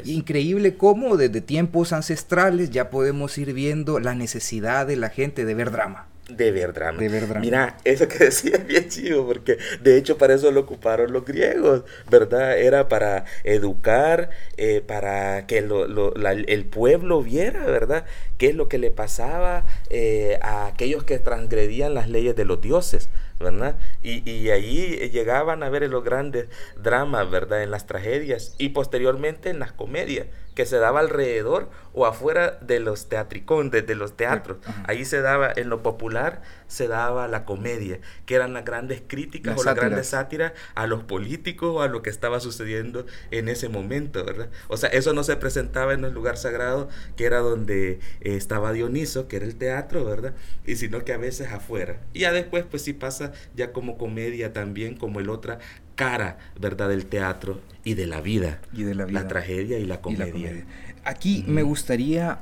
Increíble 0.04 0.76
cómo 0.76 1.16
desde 1.16 1.40
tiempos 1.40 1.92
ancestrales 1.92 2.70
ya 2.70 2.90
podemos 2.90 3.36
ir 3.38 3.52
viendo 3.52 3.98
la 3.98 4.14
necesidad 4.14 4.86
de 4.86 4.96
la 4.96 5.08
gente 5.08 5.44
de 5.44 5.54
ver 5.54 5.70
drama. 5.70 6.06
De 6.28 6.50
ver 6.50 6.74
drama. 6.74 7.00
Mira, 7.40 7.78
eso 7.84 8.06
que 8.06 8.18
decía 8.26 8.56
es 8.56 8.66
bien 8.66 8.88
chido, 8.88 9.26
porque 9.26 9.58
de 9.80 9.96
hecho 9.96 10.18
para 10.18 10.34
eso 10.34 10.50
lo 10.50 10.60
ocuparon 10.60 11.12
los 11.12 11.24
griegos, 11.24 11.84
¿verdad? 12.10 12.58
Era 12.58 12.88
para 12.88 13.24
educar, 13.44 14.30
eh, 14.58 14.82
para 14.86 15.46
que 15.46 15.58
el 15.58 16.64
pueblo 16.66 17.22
viera, 17.22 17.64
¿verdad? 17.64 18.04
¿Qué 18.36 18.48
es 18.48 18.54
lo 18.54 18.68
que 18.68 18.76
le 18.76 18.90
pasaba 18.90 19.64
eh, 19.88 20.38
a 20.42 20.66
aquellos 20.66 21.02
que 21.04 21.18
transgredían 21.18 21.94
las 21.94 22.08
leyes 22.08 22.36
de 22.36 22.44
los 22.44 22.60
dioses? 22.60 23.08
¿verdad? 23.40 23.76
Y, 24.02 24.28
y 24.28 24.50
allí 24.50 24.96
llegaban 25.10 25.62
a 25.62 25.68
ver 25.68 25.88
los 25.88 26.02
grandes 26.02 26.48
dramas, 26.82 27.30
¿verdad? 27.30 27.62
En 27.62 27.70
las 27.70 27.86
tragedias 27.86 28.54
y 28.58 28.70
posteriormente 28.70 29.50
en 29.50 29.60
las 29.60 29.70
comedias 29.72 30.26
que 30.58 30.66
se 30.66 30.78
daba 30.78 30.98
alrededor 30.98 31.70
o 31.92 32.04
afuera 32.04 32.58
de 32.60 32.80
los 32.80 33.08
teatricones, 33.08 33.86
de 33.86 33.94
los 33.94 34.16
teatros. 34.16 34.58
Ahí 34.88 35.04
se 35.04 35.20
daba, 35.20 35.52
en 35.54 35.68
lo 35.68 35.84
popular, 35.84 36.42
se 36.66 36.88
daba 36.88 37.28
la 37.28 37.44
comedia, 37.44 38.00
que 38.26 38.34
eran 38.34 38.54
las 38.54 38.64
grandes 38.64 39.00
críticas 39.06 39.56
o 39.56 39.62
las 39.62 39.76
grandes 39.76 40.08
sátiras 40.08 40.54
a 40.74 40.88
los 40.88 41.04
políticos 41.04 41.76
o 41.76 41.80
a 41.80 41.86
lo 41.86 42.02
que 42.02 42.10
estaba 42.10 42.40
sucediendo 42.40 43.06
en 43.30 43.48
ese 43.48 43.68
momento, 43.68 44.24
¿verdad? 44.24 44.48
O 44.66 44.76
sea, 44.76 44.88
eso 44.88 45.12
no 45.12 45.22
se 45.22 45.36
presentaba 45.36 45.94
en 45.94 46.04
el 46.04 46.12
lugar 46.12 46.36
sagrado, 46.36 46.88
que 47.14 47.26
era 47.26 47.38
donde 47.38 48.00
eh, 48.20 48.34
estaba 48.34 48.72
Dioniso, 48.72 49.28
que 49.28 49.36
era 49.36 49.46
el 49.46 49.54
teatro, 49.54 50.04
¿verdad? 50.04 50.34
Y 50.66 50.74
sino 50.74 51.04
que 51.04 51.12
a 51.12 51.18
veces 51.18 51.52
afuera. 51.52 52.00
Y 52.12 52.22
ya 52.22 52.32
después, 52.32 52.64
pues 52.68 52.82
sí 52.82 52.94
pasa 52.94 53.30
ya 53.54 53.72
como 53.72 53.96
comedia 53.96 54.52
también, 54.52 54.96
como 54.96 55.20
el 55.20 55.30
otra 55.30 55.60
cara, 55.98 56.38
¿verdad?, 56.58 56.88
del 56.88 57.06
teatro 57.06 57.60
y 57.82 57.94
de 57.94 58.06
la 58.06 58.20
vida. 58.20 58.60
Y 58.72 58.84
de 58.84 58.94
la 58.94 59.04
vida. 59.04 59.22
La 59.22 59.28
tragedia 59.28 59.78
y 59.80 59.84
la 59.84 60.00
comedia. 60.00 60.64
Aquí 61.04 61.44
me 61.48 61.62
gustaría 61.62 62.38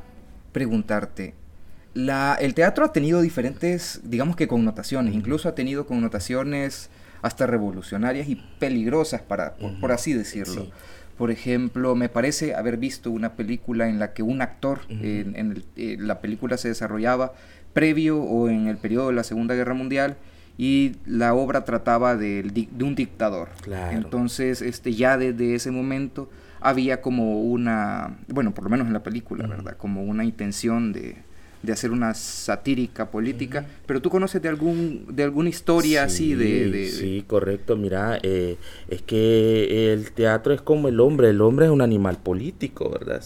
preguntarte, 0.52 1.32
la, 1.94 2.36
el 2.38 2.52
teatro 2.52 2.84
ha 2.84 2.92
tenido 2.92 3.22
diferentes, 3.22 4.02
digamos 4.04 4.36
que 4.36 4.46
connotaciones, 4.46 5.14
incluso 5.14 5.48
ha 5.48 5.54
tenido 5.54 5.86
connotaciones 5.86 6.90
hasta 7.22 7.46
revolucionarias 7.46 8.28
y 8.28 8.36
peligrosas, 8.58 9.22
para, 9.22 9.54
por, 9.54 9.90
así 9.90 10.12
decirlo. 10.12 10.70
Por 11.16 11.30
ejemplo, 11.30 11.94
me 11.94 12.10
parece 12.10 12.54
haber 12.54 12.76
visto 12.76 13.10
una 13.10 13.36
película 13.36 13.88
en 13.88 13.98
la 13.98 14.12
que 14.12 14.22
un 14.22 14.42
actor, 14.42 14.80
en, 14.90 15.64
eh, 15.76 15.96
la 15.98 16.20
película 16.20 16.58
se 16.58 16.68
desarrollaba 16.68 17.32
previo 17.72 18.20
o 18.20 18.50
en 18.50 18.66
el 18.66 18.76
periodo 18.76 19.08
de 19.08 19.14
la 19.14 19.25
Segunda 19.25 19.54
Guerra 19.54 19.72
Mundial 19.72 20.18
y 20.58 20.96
la 21.06 21.34
obra 21.34 21.64
trataba 21.64 22.16
de, 22.16 22.42
de 22.42 22.84
un 22.84 22.94
dictador. 22.94 23.48
Entonces, 23.90 24.62
este, 24.62 24.94
ya 24.94 25.18
desde 25.18 25.54
ese 25.54 25.70
momento 25.70 26.30
había 26.60 27.00
como 27.00 27.42
una, 27.42 28.18
bueno, 28.28 28.54
por 28.54 28.64
lo 28.64 28.70
menos 28.70 28.86
en 28.86 28.92
la 28.92 29.02
película, 29.02 29.46
¿verdad? 29.46 29.76
Como 29.76 30.02
una 30.02 30.25
intención 30.25 30.92
de, 30.92 31.16
de 31.62 31.72
hacer 31.72 31.90
una 31.90 32.14
satírica 32.14 33.10
política, 33.10 33.66
pero 33.86 34.00
tú 34.00 34.08
conoces 34.08 34.40
de 34.40 34.48
algún 34.48 35.06
de 35.10 35.25
alguna 35.25 35.48
historia 35.48 36.04
así 36.04 36.34
de, 36.34 36.88
Sí, 36.88 37.25
correcto, 37.26 37.76
mira, 37.76 38.18
eh, 38.22 38.56
es 38.88 39.02
que 39.02 39.92
el 39.92 40.12
teatro 40.12 40.54
es 40.54 40.62
como 40.62 40.88
el 40.88 41.00
hombre, 41.00 41.30
el 41.30 41.40
hombre 41.40 41.66
es 41.66 41.72
un 41.72 41.82
animal 41.82 42.18
político, 42.18 42.88
¿verdad? 42.90 43.22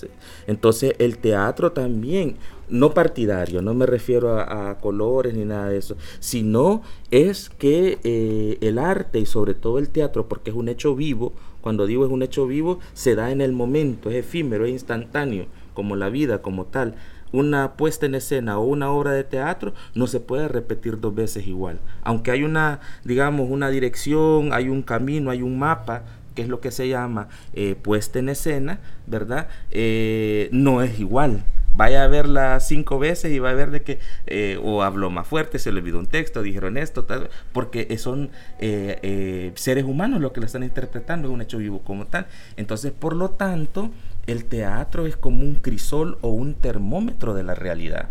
Entonces 0.46 0.94
el 0.98 1.18
teatro 1.18 1.72
también, 1.72 2.36
no 2.70 2.92
partidario, 2.94 3.62
no 3.62 3.74
me 3.74 3.86
refiero 3.86 4.38
a, 4.38 4.78
colores 4.78 5.34
ni 5.34 5.44
nada 5.44 5.68
de 5.68 5.78
eso, 5.78 5.96
sino 6.20 6.82
es 7.10 7.50
que 7.50 7.98
eh, 8.04 8.58
el 8.60 8.78
arte 8.78 9.18
y 9.18 9.26
sobre 9.26 9.54
todo 9.54 9.78
el 9.78 9.90
teatro, 9.90 10.28
porque 10.28 10.50
es 10.50 10.56
un 10.56 10.68
hecho 10.68 10.94
vivo, 10.94 11.32
cuando 11.60 11.86
digo 11.86 12.04
es 12.04 12.10
un 12.10 12.22
hecho 12.22 12.46
vivo, 12.46 12.78
se 12.94 13.14
da 13.14 13.30
en 13.30 13.40
el 13.40 13.52
momento, 13.52 14.10
es 14.10 14.16
efímero, 14.16 14.64
es 14.64 14.72
instantáneo, 14.72 15.46
como 15.74 15.96
la 15.96 16.08
vida, 16.08 16.42
como 16.42 16.66
tal 16.66 16.94
una 17.32 17.74
puesta 17.74 18.06
en 18.06 18.14
escena 18.14 18.58
o 18.58 18.64
una 18.64 18.90
obra 18.90 19.12
de 19.12 19.24
teatro 19.24 19.72
no 19.94 20.06
se 20.06 20.20
puede 20.20 20.48
repetir 20.48 21.00
dos 21.00 21.14
veces 21.14 21.46
igual. 21.46 21.78
Aunque 22.02 22.30
hay 22.30 22.42
una, 22.42 22.80
digamos, 23.04 23.48
una 23.50 23.70
dirección, 23.70 24.52
hay 24.52 24.68
un 24.68 24.82
camino, 24.82 25.30
hay 25.30 25.42
un 25.42 25.58
mapa, 25.58 26.02
que 26.34 26.42
es 26.42 26.48
lo 26.48 26.60
que 26.60 26.70
se 26.70 26.88
llama 26.88 27.28
eh, 27.54 27.76
puesta 27.80 28.18
en 28.18 28.28
escena, 28.28 28.80
¿verdad? 29.06 29.48
Eh, 29.70 30.48
no 30.52 30.82
es 30.82 30.98
igual. 30.98 31.44
Vaya 31.74 32.04
a 32.04 32.08
verla 32.08 32.60
cinco 32.60 32.98
veces 32.98 33.32
y 33.32 33.38
va 33.38 33.50
a 33.50 33.54
ver 33.54 33.70
de 33.70 33.82
que 33.82 33.98
eh, 34.26 34.58
o 34.62 34.82
habló 34.82 35.08
más 35.10 35.26
fuerte, 35.26 35.58
se 35.58 35.72
le 35.72 35.80
olvidó 35.80 35.98
un 35.98 36.06
texto, 36.06 36.42
dijeron 36.42 36.76
esto, 36.76 37.04
tal, 37.04 37.30
porque 37.52 37.96
son 37.96 38.30
seres 38.58 39.84
humanos 39.84 40.20
los 40.20 40.32
que 40.32 40.40
lo 40.40 40.46
están 40.46 40.62
interpretando, 40.62 41.28
es 41.28 41.34
un 41.34 41.42
hecho 41.42 41.58
vivo 41.58 41.80
como 41.80 42.06
tal. 42.06 42.26
Entonces, 42.56 42.92
por 42.92 43.14
lo 43.14 43.30
tanto, 43.30 43.90
el 44.26 44.44
teatro 44.44 45.06
es 45.06 45.16
como 45.16 45.42
un 45.42 45.56
crisol 45.56 46.18
o 46.20 46.28
un 46.28 46.54
termómetro 46.54 47.34
de 47.34 47.42
la 47.42 47.54
realidad. 47.54 48.08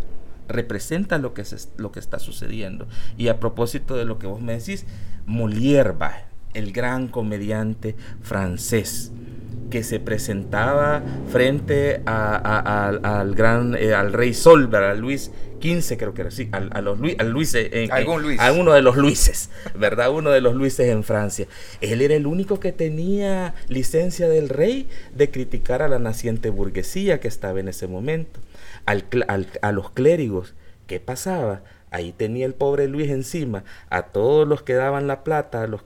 Representa 0.48 1.18
lo 1.18 1.32
que, 1.32 1.44
lo 1.76 1.92
que 1.92 2.00
está 2.00 2.18
sucediendo. 2.18 2.88
Y 3.16 3.28
a 3.28 3.38
propósito 3.38 3.96
de 3.96 4.04
lo 4.04 4.18
que 4.18 4.26
vos 4.26 4.40
me 4.40 4.58
decís, 4.58 4.84
Molière, 5.26 5.94
el 6.54 6.72
gran 6.72 7.08
comediante 7.08 7.94
francés, 8.20 9.12
que 9.70 9.82
se 9.82 10.00
presentaba 10.00 11.02
frente 11.30 12.02
al 12.04 13.34
gran 13.34 13.74
eh, 13.74 13.94
al 13.94 14.12
rey 14.12 14.34
Sol, 14.34 14.74
a 14.74 14.94
Luis 14.94 15.30
XV 15.62 15.96
creo 15.98 16.14
que 16.14 16.22
era, 16.22 16.30
sí, 16.30 16.48
a, 16.52 16.80
los 16.80 16.98
Luis, 16.98 17.16
al 17.18 17.30
Luis, 17.30 17.54
en, 17.54 17.90
a 17.92 18.52
uno 18.52 18.72
de 18.72 18.82
los 18.82 18.96
Luises, 18.96 19.50
¿verdad? 19.78 20.10
Uno 20.10 20.30
de 20.30 20.40
los 20.40 20.54
Luises 20.54 20.88
en 20.88 21.04
Francia. 21.04 21.46
Él 21.80 22.02
era 22.02 22.14
el 22.14 22.26
único 22.26 22.60
que 22.60 22.72
tenía 22.72 23.54
licencia 23.68 24.28
del 24.28 24.48
rey 24.48 24.88
de 25.14 25.30
criticar 25.30 25.82
a 25.82 25.88
la 25.88 25.98
naciente 25.98 26.50
burguesía 26.50 27.20
que 27.20 27.28
estaba 27.28 27.60
en 27.60 27.68
ese 27.68 27.86
momento, 27.86 28.40
al, 28.86 29.04
a 29.62 29.72
los 29.72 29.90
clérigos. 29.90 30.54
¿Qué 30.86 30.98
pasaba? 30.98 31.62
Ahí 31.90 32.12
tenía 32.12 32.46
el 32.46 32.54
pobre 32.54 32.86
Luis 32.88 33.10
encima 33.10 33.64
a 33.88 34.06
todos 34.06 34.46
los 34.46 34.62
que 34.62 34.74
daban 34.74 35.06
la 35.06 35.24
plata 35.24 35.66
los 35.66 35.82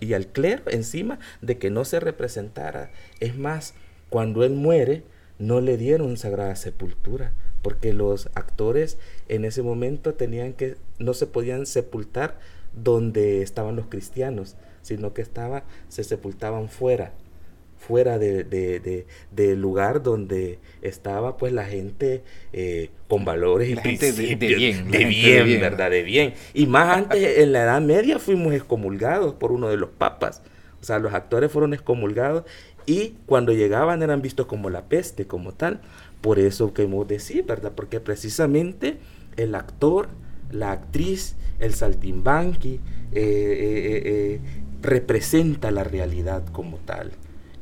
y 0.00 0.12
al 0.12 0.26
clero 0.26 0.64
encima 0.66 1.18
de 1.40 1.58
que 1.58 1.70
no 1.70 1.84
se 1.84 2.00
representara. 2.00 2.90
Es 3.20 3.36
más, 3.36 3.74
cuando 4.10 4.44
él 4.44 4.54
muere, 4.54 5.04
no 5.38 5.60
le 5.60 5.76
dieron 5.76 6.16
sagrada 6.16 6.56
sepultura, 6.56 7.32
porque 7.62 7.92
los 7.92 8.28
actores 8.34 8.98
en 9.28 9.44
ese 9.44 9.62
momento 9.62 10.14
tenían 10.14 10.52
que, 10.52 10.76
no 10.98 11.14
se 11.14 11.26
podían 11.26 11.66
sepultar 11.66 12.38
donde 12.74 13.42
estaban 13.42 13.76
los 13.76 13.86
cristianos, 13.86 14.56
sino 14.82 15.14
que 15.14 15.22
estaba, 15.22 15.64
se 15.88 16.04
sepultaban 16.04 16.68
fuera, 16.68 17.12
fuera 17.76 18.18
del 18.18 18.48
de, 18.48 19.56
lugar 19.56 20.02
donde 20.02 20.58
estaba 20.82 21.36
pues 21.36 21.52
la 21.52 21.64
gente 21.64 22.22
eh, 22.52 22.90
con 23.08 23.24
valores 23.24 23.70
y 23.70 23.76
principios 23.76 24.16
de, 24.16 24.54
bien, 24.54 24.90
de 24.90 25.04
bien, 25.04 25.60
¿verdad? 25.60 25.90
De 25.90 26.02
bien. 26.02 26.34
Y 26.54 26.66
más 26.66 26.96
antes, 26.96 27.38
en 27.38 27.52
la 27.52 27.62
Edad 27.62 27.80
Media 27.80 28.18
fuimos 28.18 28.52
excomulgados 28.52 29.34
por 29.34 29.52
uno 29.52 29.68
de 29.68 29.76
los 29.76 29.90
papas. 29.90 30.42
O 30.80 30.84
sea, 30.84 30.98
los 30.98 31.14
actores 31.14 31.50
fueron 31.50 31.74
excomulgados 31.74 32.44
y 32.84 33.14
cuando 33.26 33.52
llegaban 33.52 34.02
eran 34.02 34.22
vistos 34.22 34.46
como 34.46 34.70
la 34.70 34.84
peste, 34.84 35.26
como 35.26 35.52
tal. 35.52 35.80
Por 36.20 36.38
eso 36.38 36.72
que 36.74 36.82
hemos 36.82 37.06
decir, 37.06 37.44
¿verdad? 37.44 37.72
Porque 37.74 38.00
precisamente 38.00 38.98
el 39.36 39.54
actor, 39.54 40.08
la 40.50 40.72
actriz, 40.72 41.36
el 41.60 41.74
saltimbanqui, 41.74 42.80
eh, 43.12 43.12
eh, 43.12 44.40
representa 44.82 45.70
la 45.70 45.84
realidad 45.84 46.44
como 46.52 46.78
tal 46.78 47.12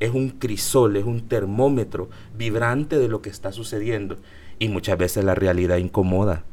es 0.01 0.11
un 0.13 0.31
crisol, 0.31 0.97
es 0.97 1.05
un 1.05 1.29
termómetro 1.29 2.09
vibrante 2.37 2.99
de 2.99 3.09
lo 3.09 3.23
que 3.23 3.31
está 3.31 3.53
sucediendo. 3.53 4.19
Y 4.59 4.69
muchas 4.69 4.99
veces 4.99 5.25
la 5.25 5.35
realidad 5.35 5.77
incomoda. 5.77 6.45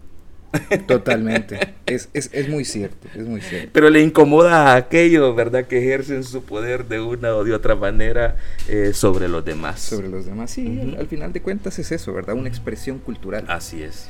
Totalmente. 0.88 1.76
Es, 1.86 2.10
muy 2.50 2.66
cierto, 2.66 3.08
es 3.16 3.26
muy 3.26 3.42
cierto. 3.42 3.70
Pero 3.74 3.90
le 3.90 4.02
incomoda 4.02 4.74
a 4.74 4.76
aquellos, 4.76 5.36
¿verdad?, 5.36 5.66
que 5.66 5.80
ejercen 5.80 6.24
su 6.24 6.44
poder 6.44 6.88
de 6.88 7.00
una 7.00 7.36
o 7.36 7.44
de 7.44 7.54
otra 7.54 7.76
manera 7.76 8.38
eh, 8.68 8.92
sobre 8.94 9.28
los 9.28 9.44
demás. 9.46 9.80
Sobre 9.80 10.10
los 10.10 10.26
demás, 10.26 10.52
sí. 10.52 10.96
al, 10.98 11.08
final 11.08 11.34
de 11.34 11.42
cuentas 11.42 11.80
es 11.80 11.92
eso, 11.92 12.14
¿verdad? 12.14 12.36
Una 12.36 12.50
expresión 12.50 13.00
cultural. 13.00 13.46
Así 13.48 13.82
es. 13.82 14.08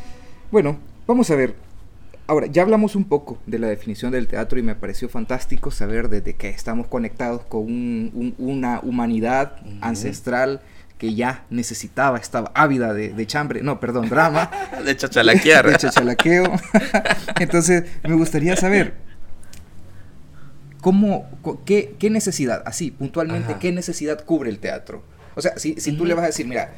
Bueno, 0.52 0.80
vamos 1.08 1.30
a 1.32 1.36
ver. 1.36 1.54
Ahora, 2.28 2.48
ya 2.48 2.62
hablamos 2.62 2.96
un 2.96 3.06
poco 3.06 3.40
de 3.46 3.60
la 3.60 3.68
definición 3.68 4.12
del 4.12 4.28
teatro 4.28 4.58
y 4.58 4.62
me 4.62 4.76
pareció 4.76 5.10
fantástico 5.10 5.70
saber 5.70 6.08
desde 6.08 6.36
que 6.36 6.50
estamos 6.50 6.88
conectados 6.88 7.42
con 7.44 8.34
una 8.38 8.80
humanidad 8.82 9.58
ancestral 9.82 10.62
que 11.02 11.16
ya 11.16 11.46
necesitaba, 11.50 12.20
estaba 12.20 12.52
ávida 12.54 12.94
de, 12.94 13.26
chambre, 13.26 13.64
no, 13.64 13.80
perdón, 13.80 14.08
drama. 14.08 14.52
de 14.86 14.96
chachalaquear. 14.96 15.68
de 15.68 15.76
chachalaqueo. 15.76 16.44
Entonces, 17.40 17.86
me 18.04 18.14
gustaría 18.14 18.56
saber, 18.56 18.94
¿cómo, 20.80 21.28
qué, 21.66 21.98
necesidad, 22.12 22.62
así, 22.68 22.92
puntualmente, 22.92 23.56
qué 23.60 23.72
necesidad 23.72 24.24
cubre 24.24 24.52
el 24.52 24.60
teatro? 24.60 25.04
O 25.34 25.42
sea, 25.42 25.58
si, 25.58 25.74
si 25.80 25.94
tú 25.94 26.06
le 26.06 26.14
vas 26.14 26.26
a 26.26 26.28
decir, 26.28 26.46
mira, 26.46 26.70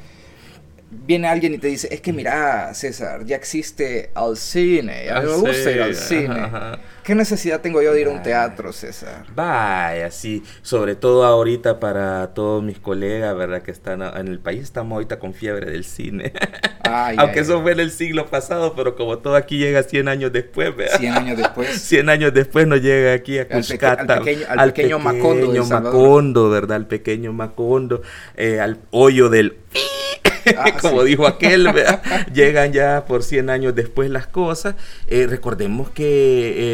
viene 1.06 1.28
alguien 1.28 1.54
y 1.54 1.58
te 1.58 1.68
dice, 1.68 1.88
es 1.92 2.02
que 2.02 2.14
mira, 2.14 2.74
César, 2.74 3.26
ya 3.26 3.36
existe 3.36 4.12
al 4.14 4.38
cine, 4.38 5.06
ya 5.06 5.22
me 5.22 5.36
gusta 5.36 5.72
ir 5.72 5.82
al 5.82 5.96
cine. 5.96 6.52
¿Qué 7.04 7.16
necesidad 7.16 7.60
tengo 7.60 7.82
yo 7.82 7.92
de 7.94 8.00
ir 8.00 8.08
a 8.08 8.12
un 8.12 8.24
teatro, 8.24 8.72
César? 8.72 9.26
Vaya, 9.36 10.10
sí, 10.10 10.42
sobre 10.62 10.96
todo 10.96 11.26
ahorita 11.26 11.80
para 11.82 12.34
todos 12.34 12.64
mis 12.64 12.80
colegas, 12.80 13.36
¿verdad? 13.36 13.62
Que 13.62 13.72
están 13.72 14.02
en 14.02 14.28
el 14.30 14.40
país, 14.40 14.62
estamos 14.62 14.94
ahorita 14.94 15.20
con 15.20 15.34
fiebre 15.34 15.70
del 15.70 15.84
cine. 15.84 16.32
Aunque 17.18 17.42
eso 17.42 17.62
fue 17.62 17.74
en 17.74 17.82
el 17.82 17.92
siglo 17.92 18.28
pasado, 18.28 18.74
pero 18.76 18.96
como 18.96 19.18
todo 19.18 19.36
aquí 19.36 19.58
llega 19.58 19.84
100 19.84 20.08
años 20.08 20.32
después, 20.32 20.76
¿verdad? 20.76 20.98
100 21.00 21.14
años 21.14 21.38
después. 21.38 21.82
100 21.82 22.10
años 22.10 22.34
después 22.34 22.68
nos 22.68 22.82
llega 22.82 23.14
aquí 23.14 23.40
a 23.40 23.50
Cuscata. 23.50 24.14
Al, 24.14 24.24
pequeño, 24.24 24.46
al, 24.48 24.74
pequeño, 24.74 25.00
Macondo. 25.00 25.66
Macondo, 25.66 26.50
¿verdad? 26.50 26.78
Al 26.78 26.88
pequeño 26.88 27.34
Macondo, 27.34 28.02
eh, 28.38 28.62
al 28.62 28.80
hoyo 28.92 29.30
del 29.30 29.58
Ah, 30.58 30.78
como 30.80 31.04
dijo 31.04 31.26
aquel, 31.28 31.68
llegan 32.34 32.74
ya 32.74 33.06
por 33.06 33.24
100 33.24 33.50
años 33.50 33.76
después 33.76 34.10
las 34.10 34.28
cosas. 34.28 34.76
Eh, 35.08 35.28
recordemos 35.28 35.90
que 35.90 36.04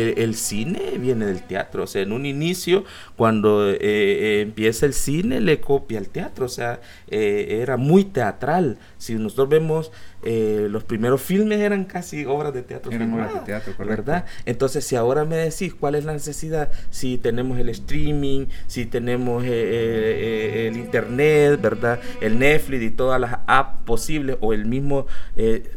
eh, 0.10 0.24
el 0.24 0.36
cine 0.36 0.94
viene 0.98 1.26
del 1.26 1.44
teatro, 1.44 1.84
o 1.84 1.88
sea, 1.88 2.02
en 2.02 2.12
un 2.12 2.26
inicio, 2.26 2.84
cuando 3.16 3.70
eh, 3.70 4.42
empieza 4.42 4.86
el 4.86 4.94
cine, 4.94 5.40
le 5.40 5.60
copia 5.60 6.00
el 6.00 6.10
teatro, 6.10 6.46
o 6.46 6.50
sea, 6.50 6.80
era 7.08 7.78
muy 7.78 8.06
teatral. 8.06 8.78
Si 8.98 9.16
nosotros 9.16 9.50
vemos 9.50 9.92
los 10.22 10.84
primeros 10.84 11.22
filmes 11.22 11.60
eran 11.60 11.86
casi 11.86 12.26
obras 12.26 12.54
de 12.54 12.62
teatro. 12.62 12.92
Eran 12.92 13.14
obras 13.14 13.34
de 13.34 13.40
teatro, 13.42 13.74
¿verdad? 13.80 14.26
Entonces, 14.46 14.86
si 14.86 14.96
ahora 14.96 15.24
me 15.24 15.38
decís 15.38 15.74
cuál 15.74 15.96
es 15.96 16.04
la 16.04 16.14
necesidad, 16.14 16.72
si 16.90 17.18
tenemos 17.18 17.58
el 17.58 17.70
streaming, 17.70 18.48
si 18.68 18.86
tenemos 18.86 19.44
el 19.46 20.76
internet, 20.76 21.60
¿verdad? 21.62 22.00
El 22.20 22.38
Netflix 22.38 22.84
y 22.84 22.90
todas 22.92 23.20
las 23.20 23.40
apps 23.48 23.59
posible 23.86 24.38
o 24.42 24.54
el 24.54 24.66
mismo, 24.66 25.08
eh, 25.36 25.72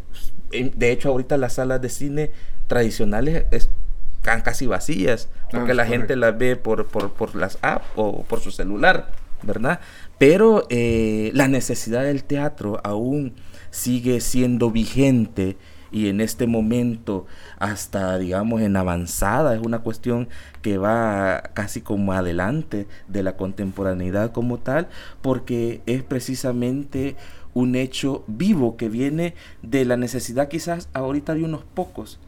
de 0.51 0.93
hecho 0.93 1.11
ahorita 1.11 1.37
las 1.37 1.55
salas 1.55 1.81
de 1.81 1.89
cine 1.89 2.31
tradicionales 2.67 3.45
están 3.51 4.43
casi 4.43 4.67
vacías 4.67 5.29
porque 5.51 5.73
ah, 5.73 5.75
la 5.75 5.87
gente 5.87 6.17
las 6.17 6.37
ve 6.37 6.57
por, 6.57 6.87
por, 6.87 7.35
las 7.35 7.59
apps 7.63 7.87
o 7.97 8.23
por 8.23 8.41
su 8.41 8.51
celular, 8.51 9.11
¿verdad? 9.43 9.81
Pero 10.19 10.67
eh, 10.71 11.31
la 11.35 11.49
necesidad 11.49 12.05
del 12.05 12.25
teatro 12.25 12.81
aún 12.85 13.35
sigue 13.71 14.21
siendo 14.21 14.71
vigente 14.71 15.57
y 15.93 16.09
en 16.09 16.21
este 16.21 16.47
momento 16.47 17.27
hasta 17.59 18.19
digamos 18.19 18.63
en 18.63 18.77
avanzada 18.77 19.55
es 19.55 19.61
una 19.61 19.81
cuestión 19.81 20.29
que 20.63 20.79
va 20.79 21.43
casi 21.53 21.83
como 21.83 22.13
adelante 22.15 22.89
de 23.09 23.23
la 23.23 23.37
contemporaneidad 23.37 24.33
como 24.33 24.59
tal 24.59 24.89
porque 25.21 25.83
es 25.87 26.03
precisamente 26.03 27.17
un 27.55 27.75
hecho 27.77 28.25
vivo 28.27 28.77
que 28.77 28.89
viene 28.89 29.35
de 29.63 29.85
la 29.85 29.97
necesidad 29.97 30.49
quizás 30.49 30.89
ahorita 30.93 31.35
de 31.35 31.45
unos 31.45 31.65
pocos, 31.65 32.19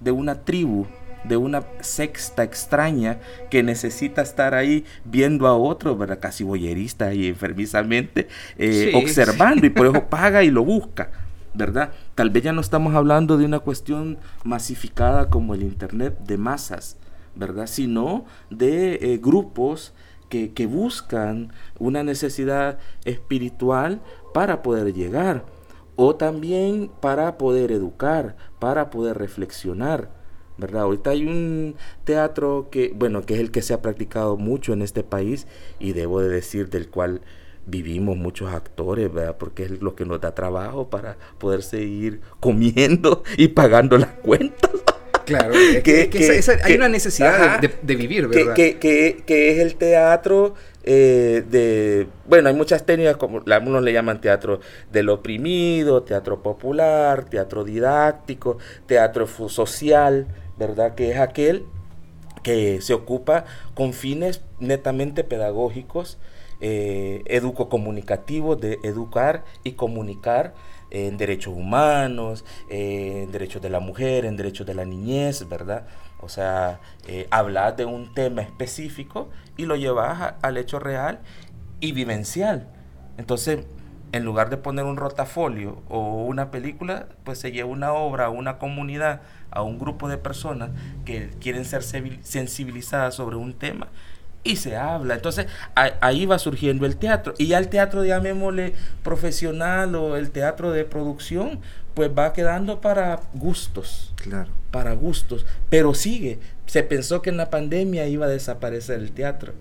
de 0.00 0.12
una 0.12 0.44
tribu, 0.44 0.86
de 1.24 1.36
una 1.36 1.64
sexta 1.80 2.42
extraña 2.44 3.18
que 3.50 3.62
necesita 3.62 4.22
estar 4.22 4.54
ahí 4.54 4.84
viendo 5.04 5.46
a 5.46 5.56
otro, 5.56 5.96
¿verdad? 5.96 6.18
Casi 6.20 6.44
boyerista 6.44 7.12
y 7.12 7.26
enfermizamente 7.26 8.28
eh, 8.56 8.92
observando 8.94 9.66
y 9.66 9.70
por 9.70 9.86
eso 9.86 10.04
paga 10.10 10.44
y 10.44 10.50
lo 10.50 10.64
busca, 10.64 11.10
¿verdad? 11.54 11.92
Tal 12.14 12.30
vez 12.30 12.44
ya 12.44 12.52
no 12.52 12.60
estamos 12.60 12.94
hablando 12.94 13.36
de 13.36 13.44
una 13.44 13.58
cuestión 13.60 14.18
masificada 14.44 15.28
como 15.28 15.54
el 15.54 15.62
Internet 15.62 16.16
de 16.20 16.38
masas, 16.38 16.96
¿verdad? 17.34 17.66
Sino 17.66 18.24
de 18.50 18.94
eh, 18.94 19.18
grupos 19.18 19.92
que, 20.28 20.52
que 20.52 20.66
buscan 20.66 21.52
una 21.78 22.02
necesidad 22.02 22.78
espiritual 23.04 24.00
para 24.38 24.62
poder 24.62 24.94
llegar 24.94 25.42
o 25.96 26.14
también 26.14 26.92
para 27.00 27.38
poder 27.38 27.72
educar, 27.72 28.36
para 28.60 28.88
poder 28.88 29.18
reflexionar, 29.18 30.10
¿verdad? 30.58 30.82
Ahorita 30.82 31.10
hay 31.10 31.26
un 31.26 31.74
teatro 32.04 32.68
que, 32.70 32.92
bueno, 32.94 33.22
que 33.22 33.34
es 33.34 33.40
el 33.40 33.50
que 33.50 33.62
se 33.62 33.74
ha 33.74 33.82
practicado 33.82 34.36
mucho 34.36 34.72
en 34.72 34.82
este 34.82 35.02
país 35.02 35.48
y 35.80 35.92
debo 35.92 36.20
de 36.20 36.28
decir 36.28 36.70
del 36.70 36.88
cual 36.88 37.20
vivimos 37.66 38.16
muchos 38.16 38.54
actores, 38.54 39.12
¿verdad? 39.12 39.38
Porque 39.38 39.64
es 39.64 39.82
lo 39.82 39.96
que 39.96 40.04
nos 40.04 40.20
da 40.20 40.36
trabajo 40.36 40.88
para 40.88 41.16
poder 41.38 41.64
seguir 41.64 42.20
comiendo 42.38 43.24
y 43.36 43.48
pagando 43.48 43.98
las 43.98 44.12
cuentas. 44.22 44.70
Claro, 45.24 45.52
que, 45.82 46.10
hay 46.62 46.74
una 46.74 46.88
necesidad 46.88 47.60
de, 47.60 47.96
vivir, 47.96 48.28
¿verdad? 48.28 48.54
Que, 48.54 49.24
es 49.26 49.58
el 49.58 49.74
teatro 49.74 50.54
eh, 50.90 51.44
de, 51.50 52.08
bueno, 52.26 52.48
hay 52.48 52.54
muchas 52.54 52.86
técnicas, 52.86 53.18
como 53.18 53.42
algunos 53.52 53.82
le 53.82 53.92
llaman 53.92 54.22
teatro 54.22 54.60
del 54.90 55.10
oprimido, 55.10 56.02
teatro 56.02 56.42
popular, 56.42 57.26
teatro 57.26 57.62
didáctico, 57.62 58.56
teatro 58.86 59.26
social, 59.26 60.28
¿verdad? 60.56 60.94
Que 60.94 61.10
es 61.10 61.18
aquel 61.18 61.66
que 62.42 62.80
se 62.80 62.94
ocupa 62.94 63.44
con 63.74 63.92
fines 63.92 64.40
netamente 64.60 65.24
pedagógicos, 65.24 66.16
eh, 66.62 67.22
educo-comunicativos, 67.26 68.58
de 68.58 68.78
educar 68.82 69.44
y 69.64 69.72
comunicar 69.72 70.54
en 70.90 71.18
derechos 71.18 71.52
humanos, 71.54 72.46
en 72.70 73.30
derechos 73.30 73.60
de 73.60 73.68
la 73.68 73.80
mujer, 73.80 74.24
en 74.24 74.38
derechos 74.38 74.66
de 74.66 74.72
la 74.72 74.86
niñez, 74.86 75.46
¿verdad? 75.50 75.86
O 76.20 76.28
sea, 76.28 76.80
eh, 77.06 77.26
hablas 77.30 77.76
de 77.76 77.84
un 77.84 78.12
tema 78.14 78.42
específico 78.42 79.30
y 79.56 79.66
lo 79.66 79.76
llevas 79.76 80.34
al 80.42 80.56
hecho 80.56 80.78
real 80.78 81.20
y 81.80 81.92
vivencial. 81.92 82.68
Entonces, 83.18 83.66
en 84.12 84.24
lugar 84.24 84.50
de 84.50 84.56
poner 84.56 84.84
un 84.84 84.96
rotafolio 84.96 85.82
o 85.88 86.24
una 86.24 86.50
película, 86.50 87.06
pues 87.24 87.38
se 87.38 87.52
lleva 87.52 87.68
una 87.68 87.92
obra 87.92 88.26
a 88.26 88.30
una 88.30 88.58
comunidad, 88.58 89.20
a 89.50 89.62
un 89.62 89.78
grupo 89.78 90.08
de 90.08 90.18
personas 90.18 90.70
que 91.04 91.30
quieren 91.40 91.64
ser 91.64 91.82
sensibilizadas 91.82 93.14
sobre 93.14 93.36
un 93.36 93.52
tema 93.54 93.88
y 94.44 94.56
se 94.56 94.76
habla. 94.76 95.14
Entonces 95.14 95.46
ahí 95.74 96.26
va 96.26 96.38
surgiendo 96.38 96.86
el 96.86 96.96
teatro. 96.96 97.34
Y 97.38 97.48
ya 97.48 97.58
el 97.58 97.68
teatro, 97.68 98.04
llamémosle 98.04 98.74
profesional 99.02 99.94
o 99.94 100.16
el 100.16 100.30
teatro 100.30 100.70
de 100.70 100.84
producción, 100.84 101.60
pues 101.98 102.12
va 102.16 102.32
quedando 102.32 102.80
para 102.80 103.18
gustos. 103.34 104.14
Claro. 104.22 104.48
Para 104.70 104.92
gustos. 104.92 105.44
Pero 105.68 105.94
sigue. 105.94 106.38
Se 106.66 106.84
pensó 106.84 107.22
que 107.22 107.30
en 107.30 107.36
la 107.36 107.50
pandemia 107.50 108.06
iba 108.06 108.26
a 108.26 108.28
desaparecer 108.28 109.00
el 109.00 109.10
teatro. 109.10 109.52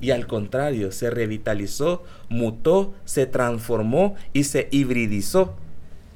Y 0.00 0.10
al 0.10 0.26
contrario, 0.26 0.90
se 0.90 1.10
revitalizó, 1.10 2.02
mutó, 2.28 2.92
se 3.04 3.26
transformó 3.26 4.16
y 4.32 4.42
se 4.42 4.66
hibridizó. 4.72 5.54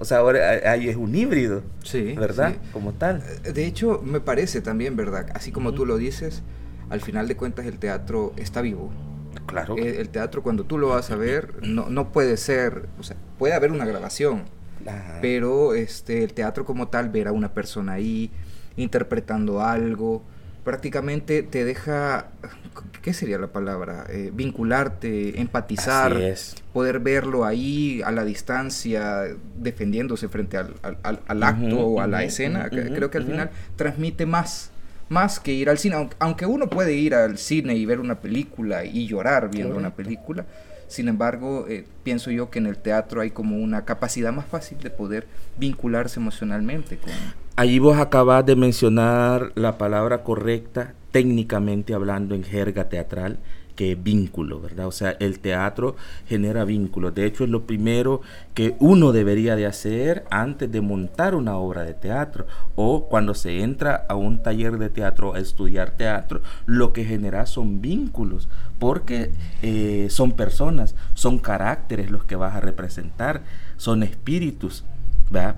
O 0.01 0.05
sea, 0.05 0.19
ahora 0.19 0.73
ahí 0.73 0.89
es 0.89 0.97
un 0.97 1.15
híbrido. 1.15 1.63
Sí. 1.85 2.15
¿Verdad? 2.19 2.57
Como 2.73 2.93
tal. 2.95 3.23
De 3.45 3.65
hecho, 3.65 4.03
me 4.05 4.19
parece 4.19 4.63
también, 4.63 4.97
¿verdad? 4.97 5.29
Así 5.35 5.53
como 5.53 5.73
tú 5.73 5.87
lo 5.87 5.99
dices, 5.99 6.43
al 6.89 7.01
final 7.01 7.29
de 7.29 7.37
cuentas 7.37 7.65
el 7.67 7.79
teatro 7.79 8.33
está 8.37 8.61
vivo. 8.61 8.91
Claro. 9.47 9.77
El, 9.77 10.09
teatro 10.09 10.43
cuando 10.43 10.65
tú 10.65 10.79
lo 10.79 10.89
vas 10.89 11.13
a 11.13 11.17
ver 11.17 11.63
no, 11.63 11.89
no 11.89 12.11
puede 12.11 12.37
ser, 12.37 12.89
o 12.99 13.05
sea, 13.05 13.17
puede 13.39 13.55
haber 13.55 13.71
una 13.71 13.85
grabación, 13.85 14.43
pero 15.21 15.75
este, 15.75 16.25
el 16.25 16.33
teatro 16.33 16.65
como 16.65 16.89
tal, 16.89 17.09
ver 17.09 17.29
a 17.29 17.33
una 17.33 17.53
persona 17.53 17.95
ahí 17.95 18.31
interpretando 18.77 19.61
algo, 19.61 20.23
prácticamente 20.65 21.43
te 21.43 21.65
deja, 21.65 22.29
¿qué 23.03 23.13
sería 23.13 23.39
la 23.39 23.49
palabra? 23.49 24.07
Eh, 24.09 24.31
vincularte, 24.33 25.41
empatizar, 25.41 26.17
poder 26.73 27.01
verlo 27.01 27.45
ahí 27.45 28.03
a 28.05 28.11
la 28.11 28.25
distancia, 28.25 29.25
defendiéndose 29.57 30.29
frente 30.29 30.57
al, 30.57 30.75
al, 30.83 31.43
acto 31.43 31.81
o 31.81 32.01
a 32.01 32.07
la 32.07 32.25
escena. 32.25 32.69
Creo 32.69 33.11
que 33.11 33.19
al 33.19 33.25
final 33.25 33.51
transmite 33.77 34.27
más 34.27 34.71
más 35.11 35.41
que 35.41 35.53
ir 35.53 35.69
al 35.69 35.77
cine, 35.77 36.09
aunque 36.21 36.47
uno 36.47 36.71
puede 36.71 36.95
ir 36.95 37.17
al 37.17 37.37
cine 37.37 37.75
y 37.75 37.85
ver 37.85 37.99
una 37.99 38.21
película 38.21 38.85
y 38.85 39.09
llorar 39.09 39.51
viendo 39.51 39.77
una 39.77 39.91
película, 39.91 40.47
sin 40.91 41.07
embargo, 41.07 41.67
eh, 41.69 41.87
pienso 42.03 42.33
yo 42.33 42.51
que 42.51 42.59
en 42.59 42.67
el 42.67 42.77
teatro 42.77 43.21
hay 43.21 43.31
como 43.31 43.57
una 43.57 43.85
capacidad 43.85 44.33
más 44.33 44.47
fácil 44.47 44.79
de 44.81 44.91
poder 44.91 45.29
vincularse 45.57 46.19
emocionalmente 46.19 46.99
con... 46.99 47.13
Allí 47.55 47.79
vos 47.79 47.97
acabas 47.97 48.45
de 48.45 48.57
mencionar 48.57 49.53
la 49.55 49.79
palabra 49.79 50.25
correcta, 50.25 50.95
técnicamente 51.13 51.95
hablando 51.95 52.35
en 52.35 52.43
jerga 52.43 52.89
teatral, 52.89 53.39
que 53.81 53.95
vínculo, 53.95 54.61
¿verdad? 54.61 54.89
O 54.89 54.93
sea, 54.93 55.17
el 55.21 55.39
teatro 55.39 55.97
genera 56.29 56.67
vínculos. 56.67 57.15
De 57.15 57.25
hecho, 57.25 57.45
es 57.45 57.51
lo 57.51 57.63
primero 57.63 58.21
que 58.53 58.77
uno 58.79 59.11
debería 59.11 59.57
de 59.57 59.65
hacer 59.65 60.27
antes 60.29 60.71
de 60.71 60.83
montar 60.83 61.35
una 61.35 61.57
obra 61.57 61.85
de 61.85 61.95
teatro 61.95 62.47
o 62.77 63.07
cuando 63.07 63.33
se 63.33 63.63
entra 63.63 64.05
a 64.07 64.17
un 64.17 64.43
taller 64.43 64.77
de 64.77 64.91
teatro 64.91 65.35
a 65.35 65.39
estudiar 65.39 65.93
teatro, 65.93 66.43
lo 66.67 66.93
que 66.93 67.07
genera 67.07 67.47
son 67.47 67.81
vínculos, 67.81 68.51
porque 68.79 69.31
eh, 69.63 70.09
son 70.11 70.33
personas, 70.33 70.95
son 71.15 71.39
caracteres 71.39 72.11
los 72.11 72.25
que 72.25 72.37
vas 72.37 72.55
a 72.55 72.61
representar, 72.61 73.41
son 73.79 74.03
espíritus. 74.03 74.85